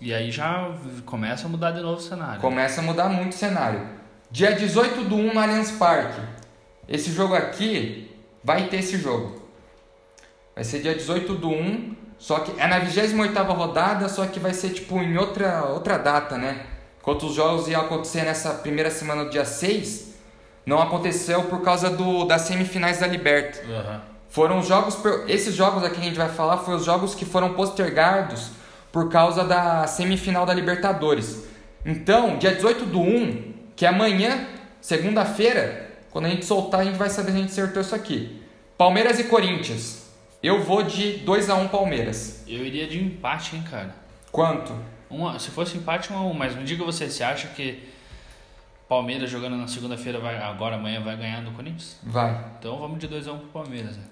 E 0.00 0.14
aí 0.14 0.30
já 0.30 0.72
começa 1.04 1.46
a 1.46 1.48
mudar 1.48 1.72
de 1.72 1.80
novo 1.80 1.98
o 1.98 2.00
cenário. 2.00 2.40
Começa 2.40 2.80
a 2.80 2.84
mudar 2.84 3.08
muito 3.08 3.32
o 3.32 3.36
cenário. 3.36 3.88
Dia 4.30 4.52
18 4.52 5.04
do 5.04 5.16
1 5.16 5.34
no 5.34 5.40
Allianz 5.40 5.72
Parque. 5.72 6.20
Esse 6.88 7.12
jogo 7.12 7.34
aqui, 7.34 8.09
vai 8.42 8.68
ter 8.68 8.78
esse 8.78 8.98
jogo. 8.98 9.40
Vai 10.54 10.64
ser 10.64 10.80
dia 10.80 10.94
18 10.94 11.34
do 11.34 11.48
1, 11.48 11.96
só 12.18 12.40
que 12.40 12.60
é 12.60 12.66
na 12.66 12.80
28ª 12.80 13.46
rodada, 13.54 14.08
só 14.08 14.26
que 14.26 14.38
vai 14.38 14.52
ser 14.52 14.70
tipo 14.70 14.98
em 14.98 15.16
outra, 15.16 15.64
outra 15.64 15.96
data, 15.98 16.36
né? 16.36 16.66
Enquanto 17.00 17.26
os 17.26 17.34
jogos 17.34 17.66
iam 17.68 17.80
acontecer 17.80 18.22
nessa 18.22 18.52
primeira 18.54 18.90
semana 18.90 19.24
do 19.24 19.30
dia 19.30 19.44
6, 19.44 20.14
não 20.66 20.82
aconteceu 20.82 21.44
por 21.44 21.62
causa 21.62 21.88
do, 21.88 22.24
das 22.26 22.42
semifinais 22.42 22.98
da 22.98 23.06
Liberta. 23.06 23.60
Aham. 23.66 24.02
Foram 24.28 24.60
os 24.60 24.68
jogos, 24.68 24.96
esses 25.26 25.54
jogos 25.54 25.82
aqui 25.82 25.96
que 25.96 26.02
a 26.02 26.04
gente 26.04 26.18
vai 26.18 26.28
falar, 26.28 26.58
foram 26.58 26.78
os 26.78 26.84
jogos 26.84 27.16
que 27.16 27.24
foram 27.24 27.54
postergados 27.54 28.50
por 28.92 29.08
causa 29.08 29.42
da 29.42 29.86
semifinal 29.88 30.46
da 30.46 30.54
Libertadores. 30.54 31.44
Então, 31.84 32.38
dia 32.38 32.54
18 32.54 32.84
do 32.86 33.00
1, 33.00 33.54
que 33.74 33.84
é 33.84 33.88
amanhã, 33.88 34.46
segunda-feira, 34.80 35.89
quando 36.10 36.26
a 36.26 36.28
gente 36.28 36.44
soltar, 36.44 36.80
a 36.80 36.84
gente 36.84 36.96
vai 36.96 37.08
saber 37.10 37.30
se 37.32 37.36
a 37.36 37.40
gente 37.40 37.50
acertou 37.50 37.80
isso 37.82 37.94
aqui. 37.94 38.42
Palmeiras 38.76 39.18
e 39.18 39.24
Corinthians. 39.24 40.08
Eu 40.42 40.62
vou 40.62 40.82
de 40.82 41.18
2 41.18 41.50
a 41.50 41.54
1 41.54 41.68
Palmeiras. 41.68 42.42
Eu 42.48 42.64
iria 42.64 42.86
de 42.86 42.98
empate, 43.02 43.56
hein, 43.56 43.64
cara. 43.70 43.94
Quanto? 44.32 44.74
Um 45.10 45.26
a- 45.28 45.38
se 45.38 45.50
fosse 45.50 45.76
empate, 45.76 46.12
um 46.12 46.16
a 46.16 46.22
um. 46.22 46.32
Mas 46.32 46.54
me 46.56 46.64
diga 46.64 46.82
você, 46.84 47.10
você 47.10 47.22
acha 47.22 47.48
que 47.48 47.86
Palmeiras 48.88 49.28
jogando 49.30 49.56
na 49.56 49.68
segunda-feira, 49.68 50.18
vai 50.18 50.36
agora 50.38 50.76
amanhã, 50.76 51.00
vai 51.02 51.16
ganhar 51.16 51.42
do 51.44 51.50
Corinthians? 51.52 51.96
Vai. 52.02 52.42
Então 52.58 52.78
vamos 52.78 52.98
de 52.98 53.06
2x1 53.08 53.38
pro 53.38 53.48
Palmeiras. 53.62 53.96
Né? 53.96 54.02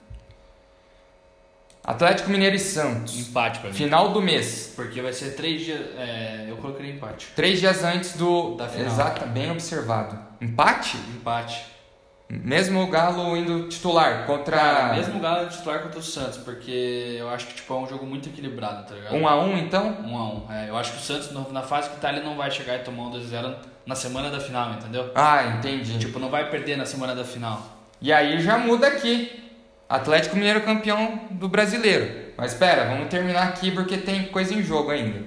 Atlético 1.82 2.28
Mineiro 2.30 2.54
e 2.56 2.58
Santos. 2.58 3.18
Empate 3.18 3.60
pra 3.60 3.70
mim. 3.70 3.74
Final 3.74 4.12
do 4.12 4.20
mês. 4.20 4.72
Porque 4.76 5.00
vai 5.00 5.12
ser 5.12 5.30
três 5.34 5.62
dias. 5.64 5.80
É, 5.96 6.46
eu 6.48 6.56
colocaria 6.58 6.92
empate. 6.92 7.28
Três 7.34 7.58
dias 7.60 7.82
antes 7.82 8.14
do. 8.16 8.56
Da 8.56 8.68
final. 8.68 8.86
Exato, 8.92 9.26
bem 9.28 9.50
observado. 9.50 10.18
Empate? 10.40 10.96
Empate. 11.16 11.64
Mesmo 12.30 12.82
o 12.82 12.86
Galo 12.88 13.34
indo 13.36 13.68
titular 13.68 14.26
contra. 14.26 14.56
Cara, 14.56 14.94
mesmo 14.94 15.16
o 15.16 15.20
Galo 15.20 15.48
titular 15.48 15.82
contra 15.82 15.98
o 15.98 16.02
Santos, 16.02 16.36
porque 16.36 17.16
eu 17.18 17.30
acho 17.30 17.46
que 17.46 17.54
tipo, 17.54 17.72
é 17.72 17.76
um 17.78 17.88
jogo 17.88 18.04
muito 18.04 18.28
equilibrado, 18.28 18.86
tá 18.86 18.94
ligado? 18.94 19.16
1 19.16 19.28
a 19.28 19.40
1 19.40 19.58
então? 19.58 19.96
1 20.04 20.16
a 20.16 20.24
1 20.24 20.52
é, 20.52 20.68
Eu 20.68 20.76
acho 20.76 20.92
que 20.92 20.98
o 20.98 21.00
Santos, 21.00 21.32
na 21.50 21.62
fase 21.62 21.88
que 21.88 21.96
tá, 21.96 22.12
ele 22.12 22.20
não 22.20 22.36
vai 22.36 22.50
chegar 22.50 22.76
e 22.76 22.80
tomar 22.80 23.04
um 23.04 23.12
2x0 23.12 23.54
na 23.86 23.94
semana 23.94 24.30
da 24.30 24.38
final, 24.38 24.74
entendeu? 24.74 25.10
Ah, 25.14 25.56
entendi. 25.56 25.98
Tipo, 25.98 26.18
não 26.18 26.28
vai 26.28 26.50
perder 26.50 26.76
na 26.76 26.84
semana 26.84 27.14
da 27.14 27.24
final. 27.24 27.62
E 27.98 28.12
aí 28.12 28.40
já 28.42 28.58
muda 28.58 28.86
aqui. 28.86 29.44
Atlético 29.88 30.36
Mineiro 30.36 30.60
campeão 30.60 31.20
do 31.30 31.48
brasileiro. 31.48 32.34
Mas 32.36 32.52
espera, 32.52 32.84
vamos 32.90 33.08
terminar 33.08 33.48
aqui 33.48 33.70
porque 33.70 33.96
tem 33.96 34.24
coisa 34.24 34.52
em 34.52 34.62
jogo 34.62 34.90
ainda. 34.90 35.22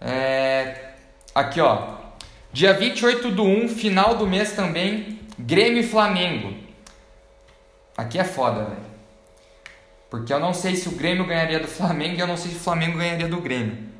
É... 0.00 0.92
Aqui 1.34 1.60
ó. 1.60 2.02
Dia 2.52 2.72
28 2.72 3.32
do 3.32 3.42
1, 3.42 3.68
final 3.68 4.14
do 4.14 4.28
mês 4.28 4.52
também. 4.52 5.21
Grêmio 5.42 5.80
e 5.80 5.86
Flamengo. 5.86 6.56
Aqui 7.96 8.18
é 8.18 8.24
foda, 8.24 8.64
velho. 8.64 8.92
Porque 10.10 10.32
eu 10.32 10.40
não 10.40 10.52
sei 10.54 10.76
se 10.76 10.88
o 10.88 10.92
Grêmio 10.92 11.26
ganharia 11.26 11.58
do 11.60 11.68
Flamengo 11.68 12.16
e 12.16 12.20
eu 12.20 12.26
não 12.26 12.36
sei 12.36 12.50
se 12.50 12.56
o 12.58 12.60
Flamengo 12.60 12.98
ganharia 12.98 13.28
do 13.28 13.40
Grêmio. 13.40 13.90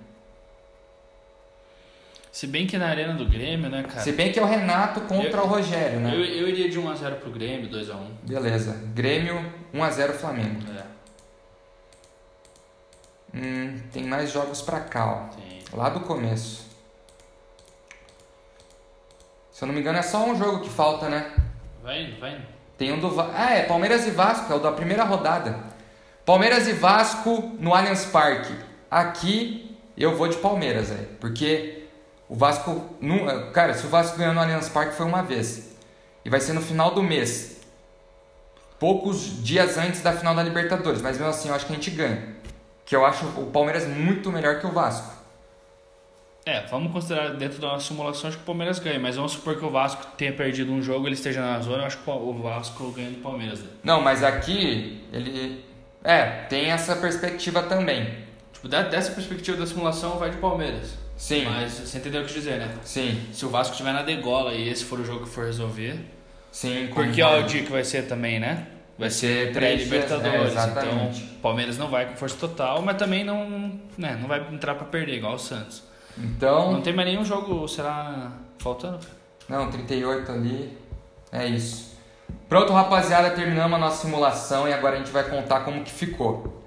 Se 2.30 2.46
bem 2.46 2.66
que 2.66 2.78
na 2.78 2.88
arena 2.88 3.12
do 3.14 3.26
Grêmio, 3.28 3.68
né, 3.68 3.82
cara? 3.82 4.00
Se 4.00 4.12
bem 4.12 4.32
que 4.32 4.38
é 4.38 4.42
o 4.42 4.46
Renato 4.46 5.02
contra 5.02 5.40
Eu- 5.40 5.44
o 5.44 5.46
Rogério, 5.46 6.00
né? 6.00 6.14
Eu, 6.14 6.24
eu 6.24 6.48
iria 6.48 6.68
de 6.70 6.78
1x0 6.78 7.16
pro 7.16 7.30
Grêmio, 7.30 7.68
2x1. 7.68 8.06
Beleza. 8.22 8.72
Grêmio 8.94 9.52
1x0 9.74 10.12
Flamengo. 10.14 10.60
É, 10.78 10.92
Hum, 13.34 13.80
tem 13.92 14.04
mais 14.04 14.30
jogos 14.30 14.60
pra 14.60 14.80
cá, 14.80 15.06
ó. 15.06 15.34
tem. 15.36 15.60
Lá 15.72 15.88
do 15.88 16.00
começo. 16.00 16.66
Se 19.62 19.64
eu 19.64 19.68
não 19.68 19.74
me 19.76 19.80
engano, 19.80 19.96
é 19.96 20.02
só 20.02 20.24
um 20.28 20.36
jogo 20.36 20.58
que 20.58 20.68
falta, 20.68 21.08
né? 21.08 21.24
Vai 21.84 22.02
indo, 22.02 22.18
vai 22.18 22.32
indo. 22.34 22.42
Tem 22.76 22.90
um 22.92 22.98
do 22.98 23.20
Ah, 23.20 23.52
é 23.54 23.62
Palmeiras 23.62 24.04
e 24.08 24.10
Vasco, 24.10 24.52
é 24.52 24.56
o 24.56 24.58
da 24.58 24.72
primeira 24.72 25.04
rodada. 25.04 25.56
Palmeiras 26.26 26.66
e 26.66 26.72
Vasco 26.72 27.52
no 27.60 27.72
Allianz 27.72 28.04
Parque. 28.06 28.52
Aqui 28.90 29.78
eu 29.96 30.16
vou 30.16 30.26
de 30.26 30.36
Palmeiras, 30.38 30.88
velho. 30.88 31.06
Porque 31.20 31.84
o 32.28 32.34
Vasco. 32.34 32.88
nu- 33.00 33.30
eh, 33.30 33.50
Cara, 33.52 33.72
se 33.72 33.86
o 33.86 33.88
Vasco 33.88 34.18
ganhou 34.18 34.34
no 34.34 34.40
Allianz 34.40 34.68
Parque 34.68 34.96
foi 34.96 35.06
uma 35.06 35.22
vez. 35.22 35.76
E 36.24 36.28
vai 36.28 36.40
ser 36.40 36.54
no 36.54 36.60
final 36.60 36.92
do 36.92 37.00
mês. 37.00 37.60
Poucos 38.80 39.44
dias 39.44 39.78
antes 39.78 40.02
da 40.02 40.12
final 40.12 40.34
da 40.34 40.42
Libertadores. 40.42 41.00
Mas 41.00 41.18
mesmo 41.18 41.30
assim 41.30 41.50
eu 41.50 41.54
acho 41.54 41.66
que 41.66 41.72
a 41.72 41.76
gente 41.76 41.90
ganha. 41.92 42.34
Que 42.84 42.96
eu 42.96 43.06
acho 43.06 43.26
o 43.40 43.46
Palmeiras 43.52 43.86
muito 43.86 44.32
melhor 44.32 44.58
que 44.58 44.66
o 44.66 44.72
Vasco. 44.72 45.21
É, 46.44 46.66
vamos 46.66 46.92
considerar 46.92 47.34
dentro 47.34 47.60
da 47.60 47.68
nossa 47.68 47.86
simulação 47.86 48.28
acho 48.28 48.36
que 48.38 48.42
o 48.42 48.46
Palmeiras 48.46 48.80
ganha, 48.80 48.98
mas 48.98 49.14
vamos 49.14 49.32
supor 49.32 49.56
que 49.56 49.64
o 49.64 49.70
Vasco 49.70 50.04
tenha 50.16 50.32
perdido 50.32 50.72
um 50.72 50.82
jogo, 50.82 51.06
ele 51.06 51.14
esteja 51.14 51.40
na 51.40 51.60
zona, 51.60 51.82
eu 51.82 51.86
acho 51.86 51.98
que 51.98 52.10
o 52.10 52.32
Vasco 52.34 52.90
ganha 52.90 53.10
do 53.10 53.22
Palmeiras. 53.22 53.60
Né? 53.60 53.68
Não, 53.84 54.00
mas 54.00 54.24
aqui 54.24 55.04
ele. 55.12 55.64
É, 56.02 56.24
tem 56.48 56.70
essa 56.70 56.96
perspectiva 56.96 57.62
também. 57.62 58.12
Tipo, 58.52 58.68
dessa 58.68 59.12
perspectiva 59.12 59.56
da 59.56 59.66
simulação, 59.66 60.18
vai 60.18 60.30
de 60.30 60.38
Palmeiras. 60.38 60.94
Sim. 61.16 61.44
Mas 61.44 61.74
você 61.74 61.98
entendeu 61.98 62.22
o 62.22 62.24
que 62.24 62.32
eu 62.32 62.34
dizer, 62.34 62.58
né? 62.58 62.74
Sim, 62.82 63.20
Se 63.32 63.46
o 63.46 63.48
Vasco 63.48 63.72
estiver 63.72 63.92
na 63.92 64.02
degola 64.02 64.52
e 64.54 64.68
esse 64.68 64.84
for 64.84 64.98
o 64.98 65.04
jogo 65.04 65.24
que 65.24 65.30
for 65.30 65.44
resolver. 65.44 65.96
sim. 66.50 66.88
Porque 66.92 67.22
ó, 67.22 67.40
o 67.40 67.42
dia 67.44 67.62
que 67.62 67.70
vai 67.70 67.84
ser 67.84 68.08
também, 68.08 68.40
né? 68.40 68.66
Vai 68.98 69.10
ser 69.10 69.52
pré-Libertadores. 69.52 70.56
é, 70.56 70.64
então, 70.70 71.10
o 71.10 71.40
Palmeiras 71.40 71.78
não 71.78 71.88
vai 71.88 72.06
com 72.06 72.16
força 72.16 72.36
total, 72.36 72.82
mas 72.82 72.96
também 72.96 73.24
não, 73.24 73.80
né, 73.96 74.18
não 74.20 74.28
vai 74.28 74.40
entrar 74.52 74.74
pra 74.74 74.84
perder, 74.84 75.16
igual 75.16 75.34
o 75.34 75.38
Santos. 75.38 75.82
Então. 76.18 76.72
Não 76.72 76.82
tem 76.82 76.92
mais 76.92 77.08
nenhum 77.08 77.24
jogo, 77.24 77.66
será 77.68 78.32
faltando? 78.58 79.00
Não, 79.48 79.70
38 79.70 80.30
ali. 80.30 80.78
É 81.30 81.46
isso. 81.46 81.92
Pronto, 82.48 82.72
rapaziada, 82.72 83.30
terminamos 83.30 83.76
a 83.76 83.78
nossa 83.78 84.04
simulação 84.04 84.68
e 84.68 84.72
agora 84.72 84.96
a 84.96 84.98
gente 84.98 85.10
vai 85.10 85.24
contar 85.24 85.60
como 85.60 85.82
que 85.82 85.90
ficou. 85.90 86.62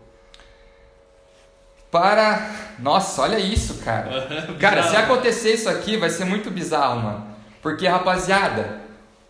Para. 1.92 2.50
Nossa, 2.80 3.22
olha 3.22 3.40
isso, 3.40 3.76
cara. 3.84 4.28
Cara, 4.60 4.84
se 4.84 4.96
acontecer 4.96 5.54
isso 5.54 5.70
aqui, 5.70 5.96
vai 5.96 6.10
ser 6.10 6.26
muito 6.26 6.52
bizarro, 6.52 7.02
mano. 7.02 7.28
Porque, 7.62 7.88
rapaziada, 7.88 8.82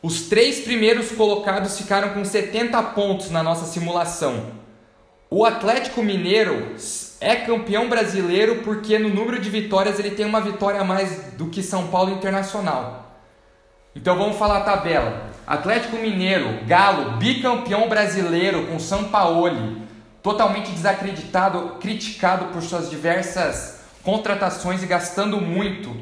os 0.02 0.24
três 0.24 0.62
primeiros 0.62 1.12
colocados 1.12 1.78
ficaram 1.78 2.10
com 2.10 2.24
70 2.26 2.82
pontos 2.84 3.30
na 3.30 3.44
nossa 3.44 3.66
simulação. 3.66 4.52
O 5.30 5.46
Atlético 5.46 6.02
Mineiro 6.02 6.74
é 7.20 7.36
campeão 7.36 7.88
brasileiro 7.90 8.58
porque 8.64 9.00
no 9.00 9.10
número 9.10 9.40
de 9.40 9.50
vitórias 9.50 10.00
ele 10.00 10.12
tem 10.12 10.26
uma 10.26 10.42
vitória 10.42 10.82
a 10.82 10.84
mais 10.84 11.34
do 11.34 11.48
que 11.48 11.64
São 11.64 11.88
Paulo 11.88 12.12
Internacional. 12.12 13.20
Então 13.96 14.18
vamos 14.18 14.38
falar 14.38 14.58
a 14.58 14.62
tabela. 14.62 15.30
Atlético 15.48 15.98
Mineiro, 15.98 16.66
Galo, 16.66 17.18
bicampeão 17.18 17.88
brasileiro 17.88 18.68
com 18.68 18.78
São 18.80 19.06
Paulo, 19.06 19.82
totalmente 20.22 20.72
desacreditado, 20.72 21.78
criticado 21.80 22.46
por 22.46 22.62
suas 22.62 22.90
diversas 22.90 23.80
contratações 24.04 24.84
e 24.84 24.86
gastando 24.86 25.40
muito. 25.40 25.96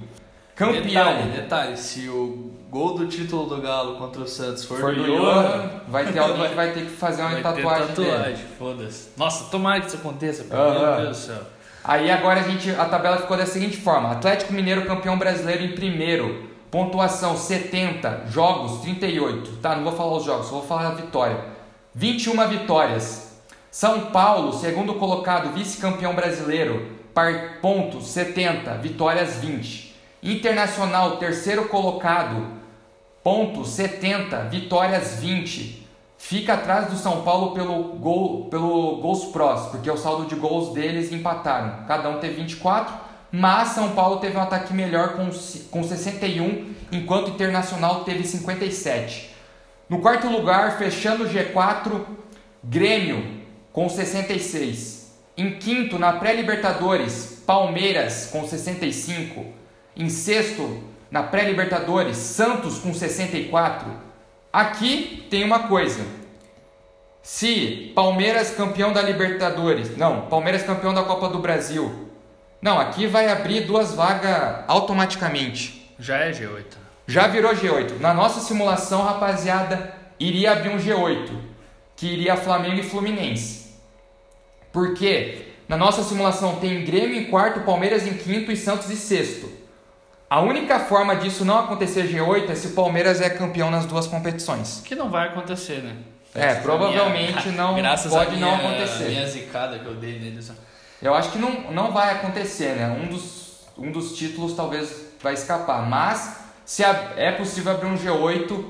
Campeão. 0.55 0.83
Detalhe, 0.83 1.31
detalhe, 1.31 1.77
se 1.77 2.07
o 2.09 2.51
gol 2.73 2.95
do 2.95 3.05
título 3.05 3.45
do 3.45 3.61
Galo 3.61 3.97
contra 3.97 4.23
o 4.23 4.27
Santos 4.27 4.65
for, 4.65 4.79
For 4.79 4.95
do 4.95 5.05
Johan, 5.05 5.69
vai 5.87 6.11
ter 6.11 6.17
alguém 6.17 6.49
que 6.49 6.55
vai 6.55 6.73
ter 6.73 6.85
que 6.85 6.89
fazer 6.89 7.21
uma 7.21 7.29
vai 7.33 7.43
tatuagem, 7.43 7.87
tatuagem, 7.89 8.45
foda-se. 8.57 9.09
Nossa, 9.15 9.51
tomara 9.51 9.79
que 9.81 9.87
isso 9.87 9.97
aconteça, 9.97 10.43
pelo 10.45 10.71
meu 10.71 10.95
Deus 10.95 11.09
do 11.09 11.15
céu. 11.15 11.41
Aí 11.83 12.09
agora 12.09 12.39
a 12.39 12.43
gente 12.43 12.71
a 12.71 12.85
tabela 12.85 13.17
ficou 13.17 13.37
da 13.37 13.45
seguinte 13.45 13.77
forma: 13.77 14.11
Atlético 14.11 14.51
Mineiro 14.53 14.87
campeão 14.87 15.19
brasileiro 15.19 15.63
em 15.63 15.73
primeiro, 15.73 16.49
pontuação 16.71 17.37
70, 17.37 18.23
jogos 18.27 18.81
38. 18.81 19.57
Tá, 19.57 19.75
não 19.75 19.83
vou 19.83 19.93
falar 19.93 20.17
os 20.17 20.23
jogos, 20.23 20.47
só 20.47 20.53
vou 20.53 20.65
falar 20.65 20.87
a 20.87 20.95
vitória. 20.95 21.45
21 21.93 22.47
vitórias. 22.47 23.37
São 23.69 24.07
Paulo, 24.07 24.51
segundo 24.51 24.95
colocado, 24.95 25.53
vice-campeão 25.53 26.15
brasileiro, 26.15 26.87
par 27.13 27.59
pontos 27.61 28.07
70, 28.07 28.73
vitórias 28.75 29.35
20. 29.35 29.93
Internacional, 30.23 31.17
terceiro 31.17 31.67
colocado, 31.67 32.62
pontos 33.23 33.69
70, 33.69 34.49
vitórias 34.49 35.15
20. 35.15 35.87
Fica 36.17 36.53
atrás 36.53 36.89
do 36.89 36.97
São 36.97 37.21
Paulo 37.21 37.51
pelo 37.51 37.83
gol, 37.95 38.45
pelo 38.45 38.97
gols 38.97 39.25
prós, 39.25 39.67
porque 39.67 39.89
o 39.89 39.97
saldo 39.97 40.25
de 40.25 40.35
gols 40.35 40.73
deles 40.73 41.11
empataram. 41.11 41.85
Cada 41.87 42.09
um 42.09 42.19
teve 42.19 42.35
24, 42.35 42.93
mas 43.31 43.69
São 43.69 43.91
Paulo 43.91 44.17
teve 44.17 44.37
um 44.37 44.41
ataque 44.41 44.73
melhor 44.73 45.15
com, 45.15 45.29
com 45.71 45.83
61, 45.83 46.73
enquanto 46.91 47.31
Internacional 47.31 48.03
teve 48.03 48.23
57. 48.23 49.33
No 49.89 49.99
quarto 49.99 50.27
lugar, 50.27 50.77
fechando 50.77 51.25
o 51.25 51.29
G4, 51.29 52.01
Grêmio 52.63 53.41
com 53.73 53.89
66. 53.89 55.11
Em 55.35 55.57
quinto, 55.57 55.99
na 55.99 56.13
pré-Libertadores, 56.13 57.43
Palmeiras 57.45 58.29
com 58.31 58.47
65. 58.47 59.45
Em 59.97 60.07
sexto, 60.09 60.81
na 61.13 61.21
pré-Libertadores, 61.21 62.17
Santos 62.17 62.79
com 62.79 62.91
64. 62.91 63.87
Aqui 64.51 65.27
tem 65.29 65.43
uma 65.43 65.67
coisa. 65.67 66.03
Se 67.21 67.91
Palmeiras 67.93 68.49
campeão 68.49 68.91
da 68.91 68.99
Libertadores, 68.99 69.95
não, 69.95 70.21
Palmeiras 70.21 70.63
campeão 70.63 70.91
da 70.91 71.03
Copa 71.03 71.29
do 71.29 71.37
Brasil. 71.37 72.09
Não, 72.59 72.79
aqui 72.79 73.05
vai 73.05 73.29
abrir 73.29 73.61
duas 73.61 73.93
vagas 73.93 74.63
automaticamente. 74.67 75.93
Já 75.99 76.17
é 76.17 76.31
G8. 76.31 76.65
Já 77.05 77.27
virou 77.27 77.53
G8. 77.53 77.99
Na 77.99 78.11
nossa 78.11 78.39
simulação, 78.39 79.03
rapaziada, 79.03 79.93
iria 80.19 80.53
abrir 80.53 80.69
um 80.69 80.79
G8, 80.79 81.29
que 81.95 82.07
iria 82.07 82.35
Flamengo 82.35 82.79
e 82.79 82.83
Fluminense. 82.83 83.75
Porque 84.71 85.49
na 85.67 85.77
nossa 85.77 86.01
simulação 86.01 86.55
tem 86.55 86.83
Grêmio 86.83 87.15
em 87.15 87.25
quarto, 87.25 87.59
Palmeiras 87.59 88.07
em 88.07 88.15
quinto 88.15 88.51
e 88.51 88.57
Santos 88.57 88.89
em 88.89 88.95
sexto. 88.95 89.61
A 90.33 90.39
única 90.41 90.79
forma 90.79 91.15
disso 91.15 91.45
não 91.45 91.59
acontecer 91.59 92.07
G8 92.09 92.49
é 92.49 92.55
se 92.55 92.65
o 92.65 92.69
Palmeiras 92.71 93.21
é 93.21 93.29
campeão 93.29 93.69
nas 93.69 93.85
duas 93.85 94.07
competições. 94.07 94.81
Que 94.83 94.95
não 94.95 95.07
vai 95.07 95.27
acontecer, 95.27 95.83
né? 95.83 95.95
É, 96.33 96.55
provavelmente 96.55 97.49
minha, 97.49 97.55
não 97.55 97.75
graças 97.75 98.11
pode 98.11 98.35
a 98.37 98.39
não 98.39 98.57
minha, 98.57 98.69
acontecer. 98.71 99.09
minha 99.09 99.27
zicada 99.27 99.77
que 99.77 99.85
eu 99.85 99.93
dei 99.93 100.17
nele. 100.17 100.39
Eu 100.99 101.13
acho 101.13 101.29
que 101.31 101.37
não, 101.37 101.71
não 101.71 101.91
vai 101.91 102.13
acontecer, 102.13 102.69
né? 102.75 102.87
Um 102.99 103.09
dos, 103.09 103.59
um 103.77 103.91
dos 103.91 104.17
títulos 104.17 104.55
talvez 104.55 105.05
vai 105.21 105.35
escapar. 105.35 105.87
Mas 105.87 106.37
se 106.65 106.83
a, 106.83 107.11
é 107.15 107.31
possível 107.33 107.71
abrir 107.71 107.85
um 107.85 107.95
G8 107.95 108.65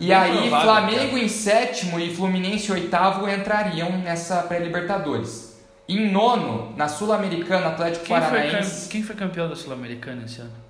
e 0.00 0.06
Bem 0.06 0.14
aí 0.16 0.38
provável, 0.38 0.60
Flamengo 0.62 1.10
cara. 1.10 1.18
em 1.18 1.28
sétimo 1.28 2.00
e 2.00 2.16
Fluminense 2.16 2.70
em 2.70 2.74
oitavo 2.76 3.28
entrariam 3.28 3.90
nessa 3.98 4.42
pré-Libertadores. 4.44 5.52
Em 5.86 6.10
nono, 6.10 6.72
na 6.78 6.88
Sul-Americana, 6.88 7.66
Atlético 7.68 8.06
Quem 8.06 8.16
foi, 8.16 8.24
Paranaense. 8.30 8.80
cam- 8.84 8.88
quem 8.90 9.02
foi 9.02 9.14
campeão 9.16 9.50
da 9.50 9.54
Sul-Americana 9.54 10.22
esse 10.24 10.40
ano? 10.40 10.61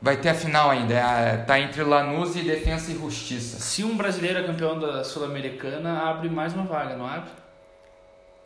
Vai 0.00 0.16
ter 0.18 0.28
a 0.28 0.34
final 0.34 0.70
ainda. 0.70 0.94
É, 0.94 1.36
tá 1.38 1.58
entre 1.58 1.82
Lanús 1.82 2.36
e 2.36 2.42
Defensa 2.42 2.92
e 2.92 2.94
Justiça. 2.94 3.58
Se 3.58 3.82
um 3.82 3.96
brasileiro 3.96 4.38
é 4.40 4.42
campeão 4.42 4.78
da 4.78 5.02
Sul-Americana, 5.02 6.02
abre 6.02 6.28
mais 6.28 6.52
uma 6.54 6.64
vaga, 6.64 6.96
não 6.96 7.06
abre? 7.06 7.30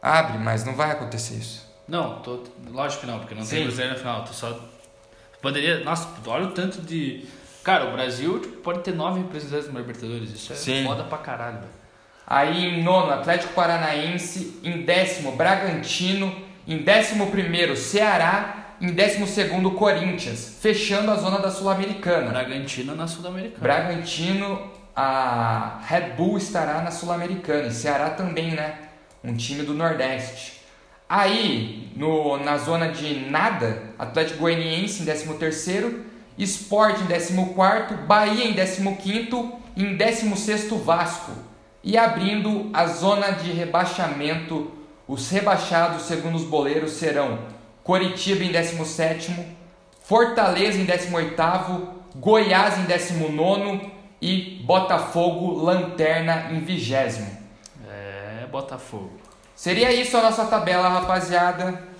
Abre, 0.00 0.38
mas 0.38 0.64
não 0.64 0.74
vai 0.74 0.90
acontecer 0.90 1.34
isso. 1.34 1.68
Não, 1.86 2.20
tô, 2.20 2.44
lógico 2.70 3.00
que 3.00 3.06
não, 3.06 3.18
porque 3.18 3.34
não 3.34 3.42
Sim. 3.42 3.56
tem 3.56 3.64
brasileiro 3.64 3.94
na 3.94 3.98
final. 3.98 4.24
Tô 4.24 4.32
só. 4.32 4.58
Poderia. 5.42 5.80
Nossa, 5.80 6.08
olha 6.26 6.46
o 6.46 6.52
tanto 6.52 6.80
de. 6.82 7.26
Cara, 7.64 7.86
o 7.86 7.92
Brasil 7.92 8.38
tipo, 8.38 8.56
pode 8.58 8.80
ter 8.80 8.94
nove 8.94 9.20
representantes 9.20 9.68
no 9.68 9.78
Libertadores. 9.78 10.30
Isso 10.30 10.52
é 10.52 10.56
Sim. 10.56 10.84
foda 10.84 11.04
pra 11.04 11.18
caralho, 11.18 11.58
velho. 11.58 11.80
Aí 12.26 12.64
em 12.64 12.82
nono, 12.82 13.12
Atlético 13.12 13.52
Paranaense. 13.54 14.60
Em 14.62 14.82
décimo, 14.82 15.32
Bragantino. 15.32 16.32
Em 16.66 16.78
décimo 16.78 17.30
primeiro, 17.30 17.76
Ceará. 17.76 18.59
Em 18.80 18.92
décimo 18.92 19.26
segundo, 19.26 19.72
Corinthians. 19.72 20.56
Fechando 20.58 21.10
a 21.10 21.16
zona 21.16 21.38
da 21.38 21.50
Sul-Americana. 21.50 22.30
Bragantino 22.30 22.94
na 22.94 23.06
Sul-Americana. 23.06 23.60
Bragantino, 23.60 24.70
a 24.96 25.80
Red 25.84 26.14
Bull 26.16 26.38
estará 26.38 26.80
na 26.80 26.90
Sul-Americana. 26.90 27.68
E 27.68 27.72
Ceará 27.72 28.08
também, 28.10 28.52
né? 28.52 28.78
Um 29.22 29.36
time 29.36 29.64
do 29.64 29.74
Nordeste. 29.74 30.62
Aí, 31.06 31.92
no, 31.94 32.38
na 32.38 32.56
zona 32.56 32.88
de 32.88 33.28
nada, 33.28 33.82
Atlético 33.98 34.38
Goianiense 34.38 35.02
em 35.02 35.06
13º, 35.06 36.04
Sport 36.38 37.00
em 37.00 37.06
14º, 37.06 38.06
Bahia 38.06 38.46
em 38.46 38.54
15º 38.54 39.52
e 39.76 39.84
em 39.84 39.98
16º 39.98 40.78
Vasco. 40.78 41.32
E 41.84 41.98
abrindo 41.98 42.70
a 42.72 42.86
zona 42.86 43.32
de 43.32 43.50
rebaixamento, 43.50 44.70
os 45.06 45.28
rebaixados, 45.28 46.02
segundo 46.02 46.36
os 46.36 46.44
boleiros, 46.44 46.92
serão 46.92 47.40
Coritiba 47.82 48.44
em 48.44 48.52
17º, 48.52 49.44
Fortaleza 50.02 50.78
em 50.78 50.86
18º, 50.86 51.88
Goiás 52.16 52.78
em 52.78 52.84
19º 52.86 53.90
e 54.20 54.60
Botafogo 54.64 55.62
Lanterna 55.62 56.50
em 56.52 56.60
20 56.60 56.94
É, 56.94 58.46
Botafogo. 58.50 59.12
Seria 59.54 59.92
isso 59.92 60.16
a 60.16 60.22
nossa 60.22 60.46
tabela, 60.46 60.88
rapaziada. 60.88 61.90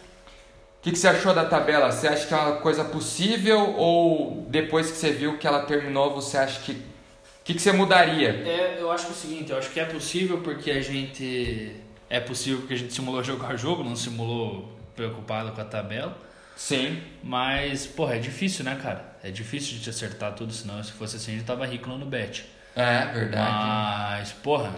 O 0.81 0.83
que, 0.83 0.93
que 0.93 0.99
você 0.99 1.09
achou 1.09 1.35
da 1.35 1.45
tabela? 1.45 1.93
Você 1.93 2.09
acha 2.09 2.27
que 2.27 2.33
é 2.33 2.37
uma 2.37 2.57
coisa 2.57 2.83
possível 2.85 3.75
ou 3.77 4.47
depois 4.49 4.91
que 4.91 4.97
você 4.97 5.11
viu 5.11 5.37
que 5.37 5.47
ela 5.47 5.63
terminou, 5.63 6.15
você 6.15 6.39
acha 6.39 6.61
que. 6.61 6.73
O 6.73 7.43
que, 7.45 7.55
que 7.55 7.61
você 7.61 7.73
mudaria? 7.73 8.31
É, 8.31 8.79
eu 8.81 8.91
acho 8.91 9.07
que 9.07 9.13
é 9.13 9.15
o 9.15 9.19
seguinte, 9.19 9.51
eu 9.51 9.59
acho 9.59 9.71
que 9.71 9.79
é 9.79 9.85
possível 9.85 10.39
porque 10.39 10.71
a 10.71 10.81
gente. 10.81 11.77
É 12.09 12.19
possível 12.19 12.61
porque 12.61 12.75
a 12.75 12.77
gente 12.79 12.93
simulou 12.93 13.23
jogar 13.23 13.57
jogo, 13.57 13.85
não 13.85 13.95
simulou 13.95 14.80
preocupado 15.01 15.53
com 15.53 15.61
a 15.61 15.65
tabela. 15.65 16.17
Sim. 16.55 17.03
Mas, 17.23 17.87
porra, 17.87 18.17
é 18.17 18.19
difícil, 18.19 18.65
né, 18.65 18.79
cara? 18.83 19.17
É 19.23 19.31
difícil 19.31 19.79
de 19.79 19.81
te 19.81 19.91
acertar 19.91 20.35
tudo, 20.35 20.53
senão 20.53 20.83
se 20.83 20.93
fosse 20.93 21.17
assim 21.17 21.33
a 21.33 21.35
gente 21.37 21.47
tava 21.47 21.65
rico 21.65 21.89
no 21.89 22.05
bet. 22.05 22.45
É, 22.77 23.07
verdade. 23.07 24.19
Mas, 24.19 24.33
porra, 24.33 24.73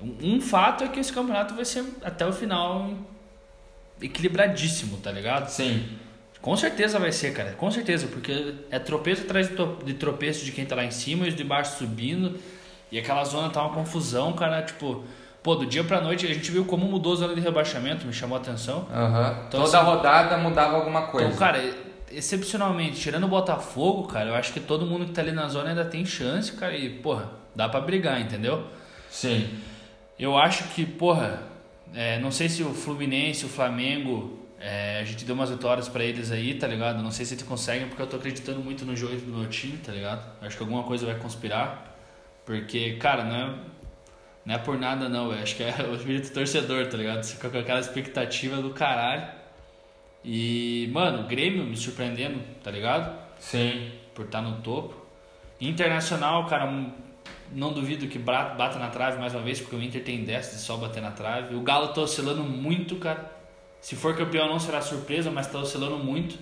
um, 0.00 0.34
um 0.34 0.40
fato 0.40 0.84
é 0.84 0.88
que 0.88 1.00
esse 1.00 1.12
campeonato 1.12 1.54
vai 1.54 1.64
ser 1.64 1.84
até 2.04 2.26
o 2.26 2.32
final 2.32 2.90
equilibradíssimo, 4.00 4.98
tá 4.98 5.10
ligado? 5.10 5.48
Sim. 5.48 5.98
Com 6.42 6.56
certeza 6.56 6.98
vai 6.98 7.12
ser, 7.12 7.32
cara. 7.32 7.52
Com 7.52 7.70
certeza, 7.70 8.08
porque 8.08 8.54
é 8.70 8.78
tropeço 8.78 9.22
atrás 9.22 9.48
de 9.84 9.94
tropeço 9.94 10.44
de 10.44 10.52
quem 10.52 10.66
tá 10.66 10.74
lá 10.74 10.84
em 10.84 10.90
cima 10.90 11.24
e 11.24 11.28
os 11.28 11.36
de 11.36 11.44
baixo 11.44 11.78
subindo. 11.78 12.38
E 12.90 12.98
aquela 12.98 13.24
zona 13.24 13.48
tá 13.48 13.62
uma 13.64 13.72
confusão, 13.72 14.32
cara. 14.32 14.60
Tipo, 14.62 15.04
pô, 15.42 15.54
do 15.56 15.66
dia 15.66 15.82
pra 15.84 16.00
noite 16.00 16.24
a 16.26 16.32
gente 16.32 16.50
viu 16.50 16.64
como 16.64 16.86
mudou 16.86 17.12
a 17.14 17.16
zona 17.16 17.34
de 17.34 17.40
rebaixamento, 17.40 18.06
me 18.06 18.12
chamou 18.12 18.36
a 18.38 18.40
atenção. 18.40 18.86
Aham. 18.92 19.44
Então, 19.48 19.62
Toda 19.64 19.78
assim- 19.78 19.86
rodada 19.86 20.36
mudava 20.38 20.76
alguma 20.76 21.02
coisa. 21.02 21.26
Então, 21.28 21.38
cara, 21.38 21.62
excepcionalmente, 22.10 23.00
tirando 23.00 23.24
o 23.24 23.28
Botafogo, 23.28 24.06
cara, 24.06 24.30
eu 24.30 24.34
acho 24.34 24.52
que 24.52 24.60
todo 24.60 24.86
mundo 24.86 25.06
que 25.06 25.12
tá 25.12 25.20
ali 25.22 25.32
na 25.32 25.48
zona 25.48 25.70
ainda 25.70 25.84
tem 25.84 26.04
chance, 26.04 26.52
cara. 26.52 26.76
E, 26.76 26.88
porra, 26.90 27.30
dá 27.54 27.68
pra 27.68 27.80
brigar, 27.80 28.20
entendeu? 28.20 28.66
Sim. 29.10 29.48
Eu 30.18 30.36
acho 30.38 30.64
que, 30.74 30.84
porra, 30.86 31.42
é, 31.94 32.18
não 32.20 32.30
sei 32.30 32.48
se 32.48 32.62
o 32.62 32.72
Fluminense, 32.72 33.44
o 33.44 33.48
Flamengo, 33.48 34.38
é, 34.60 35.00
a 35.00 35.04
gente 35.04 35.24
deu 35.24 35.34
umas 35.34 35.50
vitórias 35.50 35.88
pra 35.88 36.04
eles 36.04 36.30
aí, 36.30 36.54
tá 36.54 36.66
ligado? 36.66 37.02
Não 37.02 37.10
sei 37.10 37.26
se 37.26 37.34
eles 37.34 37.42
conseguem, 37.44 37.88
porque 37.88 38.02
eu 38.02 38.06
tô 38.06 38.16
acreditando 38.16 38.60
muito 38.60 38.84
no 38.84 38.94
jogo 38.94 39.16
do 39.16 39.38
meu 39.38 39.48
time, 39.48 39.78
tá 39.78 39.90
ligado? 39.90 40.22
Acho 40.40 40.56
que 40.56 40.62
alguma 40.62 40.84
coisa 40.84 41.04
vai 41.06 41.16
conspirar. 41.16 41.96
Porque, 42.44 42.92
cara, 42.96 43.24
não 43.24 43.34
é, 43.36 43.54
não 44.44 44.54
é 44.54 44.58
por 44.58 44.78
nada 44.78 45.08
não, 45.08 45.32
eu 45.32 45.42
acho 45.42 45.56
que 45.56 45.62
é 45.62 45.74
o 45.90 45.94
espírito 45.94 46.32
torcedor, 46.32 46.86
tá 46.88 46.96
ligado? 46.96 47.22
Você 47.22 47.34
fica 47.34 47.48
com 47.50 47.58
aquela 47.58 47.80
expectativa 47.80 48.56
do 48.60 48.70
caralho. 48.70 49.26
E, 50.24 50.88
mano, 50.92 51.22
o 51.22 51.26
Grêmio 51.26 51.64
me 51.64 51.76
surpreendendo, 51.76 52.40
tá 52.62 52.70
ligado? 52.70 53.16
Sim. 53.38 53.90
por 54.14 54.26
estar 54.26 54.40
no 54.42 54.60
topo. 54.60 54.94
Internacional, 55.60 56.44
cara, 56.46 56.66
um- 56.66 56.92
não 57.50 57.72
duvido 57.72 58.06
que 58.08 58.18
bata 58.18 58.78
na 58.78 58.88
trave 58.88 59.18
mais 59.18 59.34
uma 59.34 59.42
vez, 59.42 59.58
porque 59.60 59.74
o 59.74 59.82
Inter 59.82 60.04
tem 60.04 60.22
10 60.24 60.50
de 60.50 60.56
só 60.58 60.76
bater 60.76 61.02
na 61.02 61.10
trave. 61.10 61.54
O 61.54 61.60
Galo 61.62 61.88
tá 61.88 62.02
oscilando 62.02 62.42
muito, 62.42 62.96
cara. 62.96 63.30
Se 63.80 63.96
for 63.96 64.14
campeão 64.16 64.48
não 64.48 64.58
será 64.60 64.80
surpresa, 64.80 65.30
mas 65.30 65.46
tá 65.48 65.58
oscilando 65.58 65.96
muito. 65.98 66.38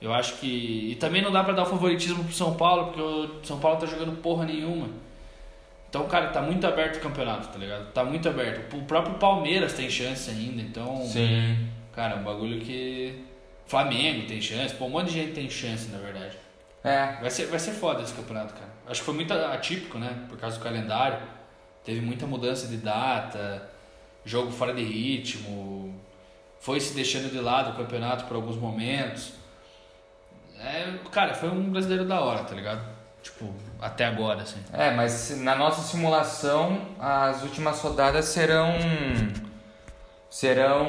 Eu 0.00 0.12
acho 0.12 0.34
que. 0.38 0.90
E 0.92 0.94
também 0.96 1.22
não 1.22 1.30
dá 1.30 1.44
pra 1.44 1.52
dar 1.54 1.62
o 1.62 1.66
favoritismo 1.66 2.24
pro 2.24 2.32
São 2.34 2.54
Paulo, 2.54 2.86
porque 2.86 3.00
o 3.02 3.30
São 3.44 3.58
Paulo 3.58 3.78
tá 3.78 3.86
jogando 3.86 4.20
porra 4.20 4.44
nenhuma. 4.44 4.88
Então, 5.96 6.06
cara, 6.08 6.26
tá 6.28 6.42
muito 6.42 6.66
aberto 6.66 6.96
o 6.96 7.00
campeonato, 7.00 7.48
tá 7.48 7.58
ligado? 7.58 7.90
Tá 7.92 8.04
muito 8.04 8.28
aberto. 8.28 8.76
O 8.76 8.82
próprio 8.82 9.14
Palmeiras 9.14 9.72
tem 9.72 9.88
chance 9.88 10.30
ainda, 10.30 10.60
então. 10.60 11.02
Sim. 11.06 11.70
Cara, 11.94 12.16
é 12.16 12.18
um 12.18 12.22
bagulho 12.22 12.60
que. 12.60 13.24
Flamengo 13.64 14.28
tem 14.28 14.40
chance, 14.40 14.74
pô, 14.74 14.84
um 14.84 14.90
monte 14.90 15.06
de 15.06 15.14
gente 15.14 15.32
tem 15.32 15.48
chance, 15.48 15.88
na 15.88 15.96
verdade. 15.96 16.36
É. 16.84 17.16
Vai 17.18 17.30
ser, 17.30 17.46
vai 17.46 17.58
ser 17.58 17.72
foda 17.72 18.02
esse 18.02 18.12
campeonato, 18.12 18.52
cara. 18.52 18.68
Acho 18.86 19.00
que 19.00 19.06
foi 19.06 19.14
muito 19.14 19.32
atípico, 19.32 19.98
né? 19.98 20.26
Por 20.28 20.38
causa 20.38 20.58
do 20.58 20.62
calendário. 20.62 21.18
Teve 21.82 22.02
muita 22.02 22.26
mudança 22.26 22.68
de 22.68 22.76
data, 22.76 23.66
jogo 24.22 24.52
fora 24.52 24.74
de 24.74 24.82
ritmo, 24.82 25.98
foi 26.60 26.78
se 26.78 26.94
deixando 26.94 27.30
de 27.32 27.40
lado 27.40 27.70
o 27.70 27.74
campeonato 27.74 28.26
por 28.26 28.36
alguns 28.36 28.56
momentos. 28.56 29.32
É, 30.60 30.92
cara, 31.10 31.32
foi 31.32 31.48
um 31.48 31.70
brasileiro 31.70 32.04
da 32.04 32.20
hora, 32.20 32.44
tá 32.44 32.54
ligado? 32.54 32.84
Tipo, 33.22 33.52
até 33.80 34.04
agora, 34.04 34.42
assim. 34.42 34.58
É, 34.72 34.90
mas 34.92 35.38
na 35.40 35.54
nossa 35.54 35.82
simulação, 35.82 36.80
as 36.98 37.42
últimas 37.42 37.80
rodadas 37.80 38.26
serão 38.26 38.74
serão 40.28 40.84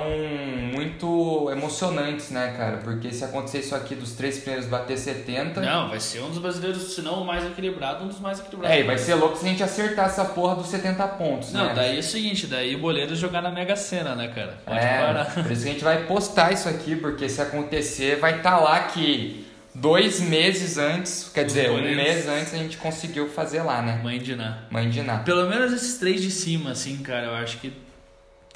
muito 0.74 1.50
emocionantes, 1.52 2.32
né, 2.32 2.54
cara? 2.58 2.78
Porque 2.78 3.14
se 3.14 3.24
acontecer 3.24 3.60
isso 3.60 3.74
aqui 3.76 3.96
dos 3.96 4.12
três 4.12 4.40
primeiros 4.40 4.68
bater 4.68 4.98
70, 4.98 5.62
Não, 5.62 5.88
vai 5.90 6.02
ser 6.02 6.22
um 6.22 6.30
dos 6.30 6.40
brasileiros, 6.40 6.94
se 6.94 7.02
não 7.02 7.22
o 7.22 7.26
mais 7.26 7.46
equilibrado, 7.46 8.04
um 8.04 8.08
dos 8.08 8.20
mais 8.20 8.40
equilibrados. 8.40 8.76
é, 8.76 8.82
e 8.82 8.84
vai 8.84 8.98
ser 8.98 9.14
louco 9.16 9.38
se 9.38 9.46
a 9.46 9.50
gente 9.50 9.64
acertar 9.64 10.08
essa 10.08 10.26
porra 10.26 10.56
dos 10.56 10.68
70 10.68 11.08
pontos, 11.10 11.54
Não, 11.54 11.68
né? 11.68 11.74
daí 11.74 11.96
é 11.96 12.00
o 12.00 12.04
seguinte, 12.04 12.46
daí 12.46 12.76
o 12.76 12.80
boleiro 12.80 13.16
jogar 13.16 13.42
na 13.42 13.50
Mega 13.50 13.78
Sena, 13.78 14.16
né, 14.16 14.28
cara? 14.28 14.58
Pode 14.66 14.80
é, 14.80 14.98
parar. 15.00 15.26
por 15.34 15.52
isso 15.52 15.64
que 15.64 15.70
a 15.70 15.72
gente 15.72 15.84
vai 15.84 16.04
postar 16.04 16.52
isso 16.52 16.68
aqui, 16.68 16.98
porque 16.98 17.30
se 17.30 17.42
acontecer, 17.42 18.18
vai 18.20 18.38
estar 18.40 18.58
lá 18.58 18.82
que 18.82 19.47
dois 19.80 20.20
meses 20.20 20.78
antes, 20.78 21.30
quer 21.34 21.46
Os 21.46 21.54
dizer, 21.54 21.70
um 21.72 21.82
mês 21.82 22.28
antes 22.28 22.54
a 22.54 22.58
gente 22.58 22.78
conseguiu 22.78 23.30
fazer 23.30 23.62
lá, 23.62 23.82
né? 23.82 24.02
Mãe 24.04 24.20
de 24.20 24.36
Ná. 24.36 24.64
Mãe 24.70 24.90
de 24.90 25.02
Ná. 25.02 25.20
Pelo 25.20 25.48
menos 25.50 25.72
esses 25.72 25.98
três 25.98 26.22
de 26.22 26.32
cima, 26.32 26.72
assim, 26.72 26.98
cara, 26.98 27.28
eu 27.28 27.36
acho 27.36 27.58
que 27.58 27.74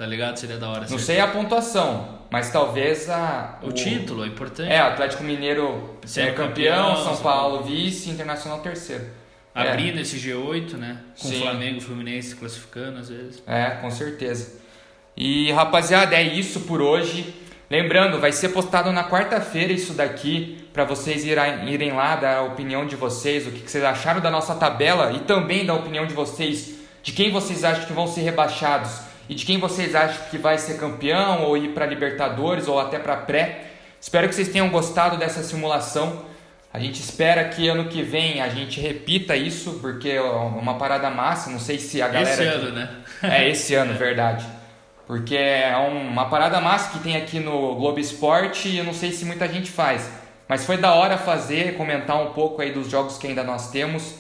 Tá 0.02 0.08
ligado? 0.08 0.36
Seria 0.38 0.58
da 0.58 0.68
hora. 0.68 0.80
Não 0.80 0.86
acertar. 0.86 1.06
sei 1.06 1.20
a 1.20 1.28
pontuação, 1.28 2.22
mas 2.32 2.52
talvez 2.52 3.08
a. 3.08 3.60
O, 3.62 3.72
título 3.72 4.24
é 4.24 4.28
importante. 4.28 4.72
É, 4.72 4.80
Atlético 4.80 5.24
Mineiro 5.24 6.00
é 6.18 6.32
campeão, 6.32 6.48
campeão, 6.48 7.04
São 7.04 7.18
Paulo 7.18 7.62
vice, 7.62 8.10
Internacional 8.10 8.62
terceiro. 8.62 9.06
Abrindo 9.54 10.00
esse 10.00 10.18
G8, 10.18 10.74
né? 10.74 10.98
Com 11.22 11.28
Sim. 11.28 11.42
Flamengo 11.42 11.78
e 11.78 11.82
Fluminense 11.82 12.36
classificando 12.36 12.98
às 12.98 13.10
vezes. 13.10 13.44
É, 13.46 13.72
com 13.80 13.92
certeza. 13.92 14.60
E 15.16 15.52
rapaziada, 15.52 16.16
é 16.16 16.24
isso 16.24 16.62
por 16.62 16.82
hoje. 16.82 17.36
Lembrando, 17.72 18.20
vai 18.20 18.34
ser 18.34 18.50
postado 18.50 18.92
na 18.92 19.06
quarta-feira 19.06 19.72
isso 19.72 19.94
daqui 19.94 20.68
para 20.74 20.84
vocês 20.84 21.24
irem, 21.24 21.94
lá 21.94 22.18
dar 22.18 22.40
a 22.40 22.42
opinião 22.42 22.86
de 22.86 22.98
vocês, 22.98 23.48
o 23.48 23.52
que, 23.52 23.62
vocês 23.62 23.82
acharam 23.82 24.20
da 24.20 24.30
nossa 24.30 24.54
tabela 24.54 25.14
e 25.14 25.20
também 25.20 25.66
da 25.66 25.74
opinião 25.74 26.06
de 26.06 26.14
vocês, 26.14 26.82
de 27.02 27.14
quem 27.14 27.32
vocês 27.32 27.64
acham 27.64 27.86
que 27.86 27.94
vão 27.94 28.08
ser 28.08 28.24
rebaixados 28.24 29.00
e 29.30 29.36
de 29.36 29.46
quem 29.46 29.58
vocês 29.58 29.96
acham 29.96 30.22
que 30.30 30.38
vai 30.38 30.58
ser 30.58 30.78
campeão 30.78 31.44
ou 31.44 31.56
ir 31.56 31.70
para 31.70 31.86
Libertadores 31.86 32.68
ou 32.68 32.78
até 32.78 33.00
para 33.00 33.16
pré. 33.16 33.68
Espero 34.02 34.28
que 34.28 34.36
vocês 34.36 34.50
tenham 34.50 34.68
gostado 34.68 35.16
dessa 35.16 35.42
simulação. 35.42 36.26
A 36.74 36.80
gente 36.80 37.00
espera 37.00 37.46
que 37.46 37.70
ano 37.70 37.86
que 37.86 38.04
vem 38.04 38.42
a 38.42 38.50
gente 38.50 38.82
repita 38.82 39.34
isso, 39.34 39.80
porque 39.82 40.10
é 40.10 40.22
uma 40.22 40.78
parada 40.78 41.10
massa. 41.10 41.50
Não 41.50 41.60
sei 41.60 41.80
se 41.80 42.02
a 42.02 42.10
galera. 42.10 42.32
Esse 42.34 42.42
aqui- 42.42 42.54
ano, 42.54 42.76
né? 42.76 42.90
é, 43.24 43.50
esse 43.50 43.74
ano, 43.76 43.94
verdade. 43.94 44.46
Porque 45.08 45.36
é 45.36 45.76
uma 45.76 46.30
parada 46.30 46.62
massa 46.62 46.92
que 46.92 47.00
tem 47.00 47.16
aqui 47.18 47.40
no 47.40 47.76
Globo 47.76 48.00
Esporte 48.00 48.70
e 48.70 48.78
eu 48.78 48.84
não 48.84 48.94
sei 48.94 49.12
se 49.12 49.26
muita 49.26 49.48
gente 49.48 49.70
faz. 49.70 50.10
Mas 50.48 50.66
foi 50.66 50.78
da 50.78 50.94
hora 50.94 51.18
fazer, 51.18 51.76
comentar 51.78 52.22
um 52.22 52.34
pouco 52.34 52.62
aí 52.62 52.72
dos 52.72 52.90
jogos 52.90 53.18
que 53.18 53.28
ainda 53.28 53.44
nós 53.44 53.72
temos. 53.72 54.16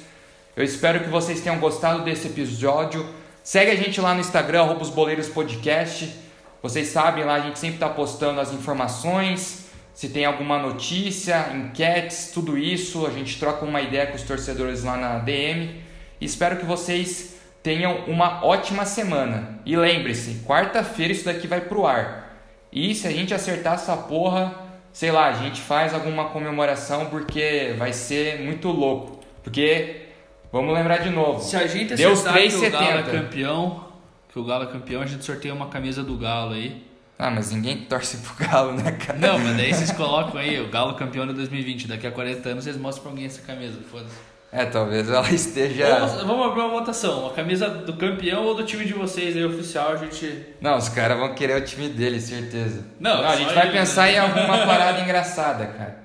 Eu 0.55 0.63
espero 0.63 1.01
que 1.01 1.09
vocês 1.09 1.41
tenham 1.41 1.59
gostado 1.59 2.03
desse 2.03 2.27
episódio. 2.27 3.05
Segue 3.43 3.71
a 3.71 3.75
gente 3.75 3.99
lá 3.99 4.13
no 4.13 4.19
Instagram, 4.19 4.61
arroba 4.61 4.82
os 4.82 4.89
Boleiros 4.89 5.27
Podcast. 5.27 6.13
Vocês 6.61 6.89
sabem 6.89 7.23
lá, 7.23 7.36
a 7.36 7.39
gente 7.39 7.57
sempre 7.57 7.77
está 7.77 7.89
postando 7.89 8.39
as 8.39 8.53
informações, 8.53 9.65
se 9.93 10.09
tem 10.09 10.25
alguma 10.25 10.59
notícia, 10.59 11.51
enquetes, 11.53 12.32
tudo 12.34 12.57
isso. 12.57 13.05
A 13.05 13.09
gente 13.09 13.39
troca 13.39 13.65
uma 13.65 13.82
ideia 13.82 14.07
com 14.07 14.15
os 14.15 14.23
torcedores 14.23 14.84
lá 14.84 14.95
na 14.95 15.19
DM. 15.19 15.82
Espero 16.19 16.57
que 16.57 16.65
vocês 16.65 17.40
tenham 17.64 18.05
uma 18.07 18.43
ótima 18.43 18.86
semana. 18.86 19.59
E 19.66 19.76
lembre-se, 19.76 20.43
quarta-feira 20.45 21.14
isso 21.14 21.26
daqui 21.26 21.47
vai 21.47 21.62
pro 21.62 21.86
ar. 21.86 22.38
E 22.72 22.95
se 22.95 23.07
a 23.07 23.12
gente 23.12 23.34
acertar 23.34 23.74
essa 23.74 23.95
porra, 23.95 24.53
sei 24.91 25.12
lá, 25.12 25.28
a 25.28 25.34
gente 25.34 25.62
faz 25.62 25.93
alguma 25.93 26.26
comemoração 26.26 27.07
porque 27.07 27.76
vai 27.78 27.93
ser 27.93 28.39
muito 28.41 28.70
louco. 28.70 29.20
Porque, 29.43 30.07
vamos 30.51 30.74
lembrar 30.74 30.97
de 30.97 31.09
novo. 31.09 31.41
Se 31.41 31.55
a 31.55 31.68
gente 31.68 31.93
acertar 31.93 32.34
que 32.34 32.55
o 32.55 32.72
Galo 32.72 32.86
é 32.86 33.03
3,70. 33.03 33.12
campeão, 33.12 33.86
que 34.32 34.39
o 34.39 34.43
Galo 34.43 34.64
é 34.64 34.68
campeão, 34.68 35.01
a 35.01 35.05
gente 35.05 35.24
sorteia 35.24 35.53
uma 35.53 35.68
camisa 35.68 36.03
do 36.03 36.18
Galo 36.18 36.53
aí. 36.53 36.89
Ah, 37.20 37.30
mas 37.30 37.51
ninguém 37.51 37.78
torce 37.82 38.18
pro 38.18 38.47
Galo, 38.47 38.74
né, 38.74 38.93
cara? 38.93 39.20
Não, 39.20 39.38
mas 39.38 39.55
daí 39.55 39.72
vocês 39.74 39.91
colocam 39.91 40.39
aí, 40.39 40.59
o 40.59 40.70
Galo 40.70 40.95
campeão 40.95 41.28
de 41.28 41.34
2020. 41.34 41.88
Daqui 41.88 42.07
a 42.07 42.12
40 42.12 42.49
anos 42.49 42.64
vocês 42.64 42.78
mostram 42.78 43.03
pra 43.03 43.12
alguém 43.12 43.26
essa 43.26 43.41
camisa, 43.41 43.78
foda-se. 43.91 44.30
É, 44.52 44.66
talvez 44.66 45.10
ela 45.10 45.28
esteja. 45.32 45.99
Vamos, 45.99 46.24
vamos 46.24 46.47
abrir 46.47 46.62
uma 46.62 46.70
votação, 46.70 47.28
a 47.28 47.34
camisa 47.34 47.70
do 47.70 47.93
campeão 47.93 48.43
ou 48.43 48.54
do 48.54 48.64
time 48.64 48.84
de 48.84 48.93
vocês 48.93 49.36
aí, 49.36 49.45
oficial, 49.45 49.93
a 49.93 49.95
gente... 49.95 50.45
Não, 50.60 50.78
os 50.78 50.89
caras 50.89 51.18
vão 51.18 51.34
querer 51.34 51.56
o 51.56 51.66
time 51.66 51.88
dele, 51.88 52.20
certeza. 52.20 52.84
Não, 52.99 53.24
a 53.24 53.32
só 53.32 53.38
gente 53.38 53.54
vai 53.54 53.68
ele, 53.68 53.78
pensar 53.78 54.08
né? 54.08 54.16
em 54.16 54.20
alguma 54.20 54.58
parada 54.68 54.99
engraçada, 54.99 55.66
cara. 55.68 56.02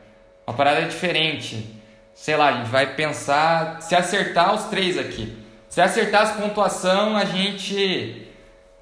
Uma 0.47 0.57
parada 0.57 0.83
diferente. 0.83 1.75
Sei 2.15 2.37
lá, 2.37 2.49
a 2.49 2.53
gente 2.53 2.69
vai 2.69 2.95
pensar. 2.95 3.83
Se 3.83 3.95
acertar 3.97 4.55
os 4.55 4.65
três 4.65 4.97
aqui. 4.97 5.37
Se 5.69 5.81
acertar 5.81 6.23
as 6.23 6.33
pontuação, 6.33 7.17
a 7.17 7.25
gente. 7.25 8.27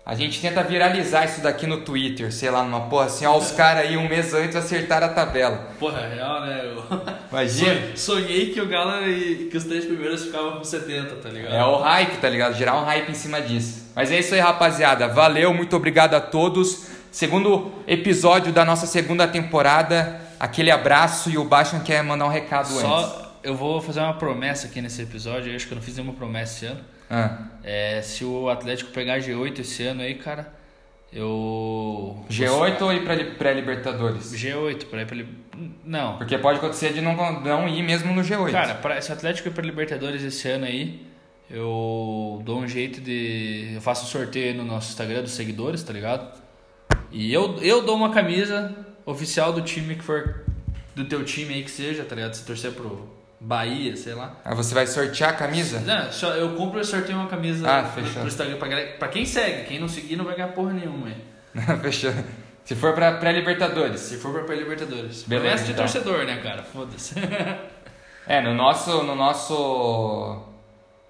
A 0.06 0.14
gente 0.14 0.40
tenta 0.40 0.62
viralizar 0.62 1.24
isso 1.24 1.40
daqui 1.40 1.66
no 1.66 1.80
Twitter, 1.80 2.30
sei 2.30 2.50
lá, 2.50 2.62
numa 2.62 2.82
porra 2.82 3.06
assim, 3.06 3.24
ó, 3.24 3.38
os 3.38 3.50
caras 3.52 3.86
aí 3.86 3.96
um 3.96 4.06
mês 4.06 4.34
antes 4.34 4.54
acertaram 4.54 5.06
a 5.06 5.10
tabela. 5.10 5.68
Porra, 5.78 6.00
é 6.00 6.14
real, 6.16 6.40
né? 6.42 6.60
Imagina. 7.42 7.96
Sonhei 7.96 8.50
que 8.52 8.60
o 8.60 8.66
Galo 8.68 9.06
e 9.08 9.48
que 9.50 9.56
os 9.56 9.64
três 9.64 9.84
primeiros 9.84 10.24
ficavam 10.24 10.58
com 10.58 10.64
70, 10.64 11.16
tá 11.16 11.28
ligado? 11.28 11.54
É 11.54 11.64
o 11.64 11.76
hype, 11.78 12.16
tá 12.18 12.28
ligado? 12.28 12.54
Gerar 12.56 12.80
um 12.80 12.84
hype 12.84 13.10
em 13.10 13.14
cima 13.14 13.40
disso. 13.40 13.90
Mas 13.94 14.10
é 14.12 14.18
isso 14.20 14.34
aí, 14.34 14.40
rapaziada. 14.40 15.08
Valeu, 15.08 15.52
muito 15.52 15.74
obrigado 15.76 16.14
a 16.14 16.20
todos. 16.20 16.86
Segundo 17.10 17.72
episódio 17.86 18.52
da 18.52 18.64
nossa 18.64 18.86
segunda 18.86 19.26
temporada. 19.28 20.20
Aquele 20.40 20.70
abraço 20.70 21.30
e 21.30 21.38
o 21.38 21.44
Baixan 21.44 21.80
quer 21.80 22.02
mandar 22.02 22.26
um 22.26 22.28
recado 22.28 22.66
antes. 22.68 22.80
Só 22.80 23.38
eu 23.42 23.54
vou 23.54 23.80
fazer 23.80 24.00
uma 24.00 24.14
promessa 24.14 24.66
aqui 24.66 24.80
nesse 24.80 25.02
episódio, 25.02 25.50
eu 25.52 25.56
acho 25.56 25.66
que 25.66 25.72
eu 25.72 25.76
não 25.76 25.82
fiz 25.82 25.96
nenhuma 25.96 26.14
promessa 26.14 26.54
esse 26.56 26.66
ano. 26.66 26.80
Ah, 27.10 27.38
É, 27.62 28.00
se 28.02 28.24
o 28.24 28.48
Atlético 28.48 28.90
pegar 28.90 29.18
G8 29.20 29.60
esse 29.60 29.84
ano 29.86 30.02
aí, 30.02 30.14
cara, 30.14 30.52
eu. 31.12 32.24
G8 32.28 32.82
ou 32.82 32.92
ir 32.92 33.04
pra 33.04 33.14
li- 33.14 33.30
pré-Libertadores? 33.32 34.32
G8, 34.32 34.86
pra 34.86 35.02
ir 35.02 35.06
pra. 35.06 35.16
Li- 35.16 35.28
Não. 35.84 36.16
Porque 36.18 36.36
pode 36.38 36.58
acontecer 36.58 36.92
de 36.92 37.00
não, 37.00 37.14
não 37.40 37.68
ir 37.68 37.82
mesmo 37.82 38.12
no 38.14 38.22
G8. 38.22 38.50
Cara, 38.52 38.74
pra, 38.74 39.00
se 39.00 39.10
o 39.10 39.14
Atlético 39.14 39.48
ir 39.48 39.52
pra 39.52 39.62
Libertadores 39.64 40.22
esse 40.22 40.48
ano 40.48 40.64
aí, 40.64 41.06
eu 41.50 42.42
dou 42.44 42.58
um 42.60 42.66
jeito 42.68 43.00
de. 43.00 43.72
Eu 43.74 43.80
faço 43.80 44.04
um 44.04 44.08
sorteio 44.08 44.52
aí 44.52 44.54
no 44.56 44.64
nosso 44.64 44.90
Instagram 44.90 45.22
dos 45.22 45.32
seguidores, 45.32 45.82
tá 45.82 45.92
ligado? 45.92 46.42
E 47.10 47.32
eu, 47.32 47.58
eu 47.62 47.82
dou 47.82 47.96
uma 47.96 48.10
camisa 48.10 48.74
oficial 49.06 49.52
do 49.52 49.60
time 49.62 49.94
que 49.94 50.02
for. 50.02 50.42
Do 50.96 51.04
teu 51.04 51.24
time 51.24 51.54
aí 51.54 51.62
que 51.64 51.70
seja, 51.70 52.04
tá 52.04 52.14
ligado? 52.14 52.34
Se 52.34 52.44
torcer 52.44 52.70
pro 52.72 53.08
Bahia, 53.40 53.96
sei 53.96 54.14
lá. 54.14 54.36
Aí 54.44 54.54
você 54.54 54.72
vai 54.74 54.86
sortear 54.86 55.30
a 55.30 55.32
camisa? 55.32 55.80
Não, 55.80 56.10
só 56.12 56.30
eu 56.34 56.54
compro 56.54 56.80
e 56.80 56.84
sorteio 56.84 57.18
uma 57.18 57.26
camisa 57.28 57.68
Ah, 57.68 57.82
pro- 57.82 58.02
pro 58.02 58.26
Instagram 58.28 58.56
pra, 58.58 58.68
galera- 58.68 58.92
pra 58.98 59.08
quem 59.08 59.26
segue. 59.26 59.64
Quem 59.66 59.78
não 59.80 59.88
seguir 59.88 60.16
não 60.16 60.24
vai 60.24 60.34
ganhar 60.36 60.48
porra 60.48 60.72
nenhuma, 60.72 61.08
aí. 61.08 61.16
Fechou. 61.82 62.12
Se 62.64 62.74
for 62.74 62.94
pra 62.94 63.12
pré-Libertadores. 63.12 64.00
Se 64.00 64.16
for 64.16 64.42
pra 64.44 64.54
Libertadores. 64.54 65.22
Beleza, 65.24 65.44
Promessa 65.48 65.64
de 65.64 65.72
então. 65.72 65.84
torcedor, 65.84 66.24
né, 66.24 66.36
cara? 66.42 66.62
Foda-se. 66.62 67.14
É, 68.26 68.40
no 68.40 68.54
nosso, 68.54 69.02
no 69.02 69.14
nosso 69.14 70.42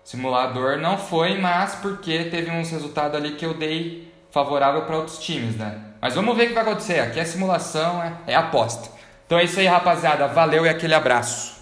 simulador 0.02 0.78
não 0.78 0.98
foi, 0.98 1.38
mas 1.38 1.76
porque 1.76 2.24
teve 2.24 2.50
uns 2.50 2.70
resultados 2.70 3.16
ali 3.16 3.36
que 3.36 3.46
eu 3.46 3.54
dei 3.54 4.12
favorável 4.32 4.82
para 4.82 4.96
outros 4.96 5.20
times, 5.20 5.56
né? 5.56 5.80
Mas 6.00 6.16
vamos 6.16 6.36
ver 6.36 6.46
o 6.46 6.48
que 6.48 6.54
vai 6.54 6.64
acontecer. 6.64 6.98
Aqui 6.98 7.20
é 7.20 7.24
simulação, 7.24 8.02
é, 8.02 8.32
é 8.32 8.34
aposta. 8.34 8.90
Então 9.26 9.38
é 9.38 9.44
isso 9.44 9.60
aí, 9.60 9.66
rapaziada. 9.66 10.26
Valeu 10.26 10.66
e 10.66 10.68
aquele 10.68 10.92
abraço. 10.92 11.53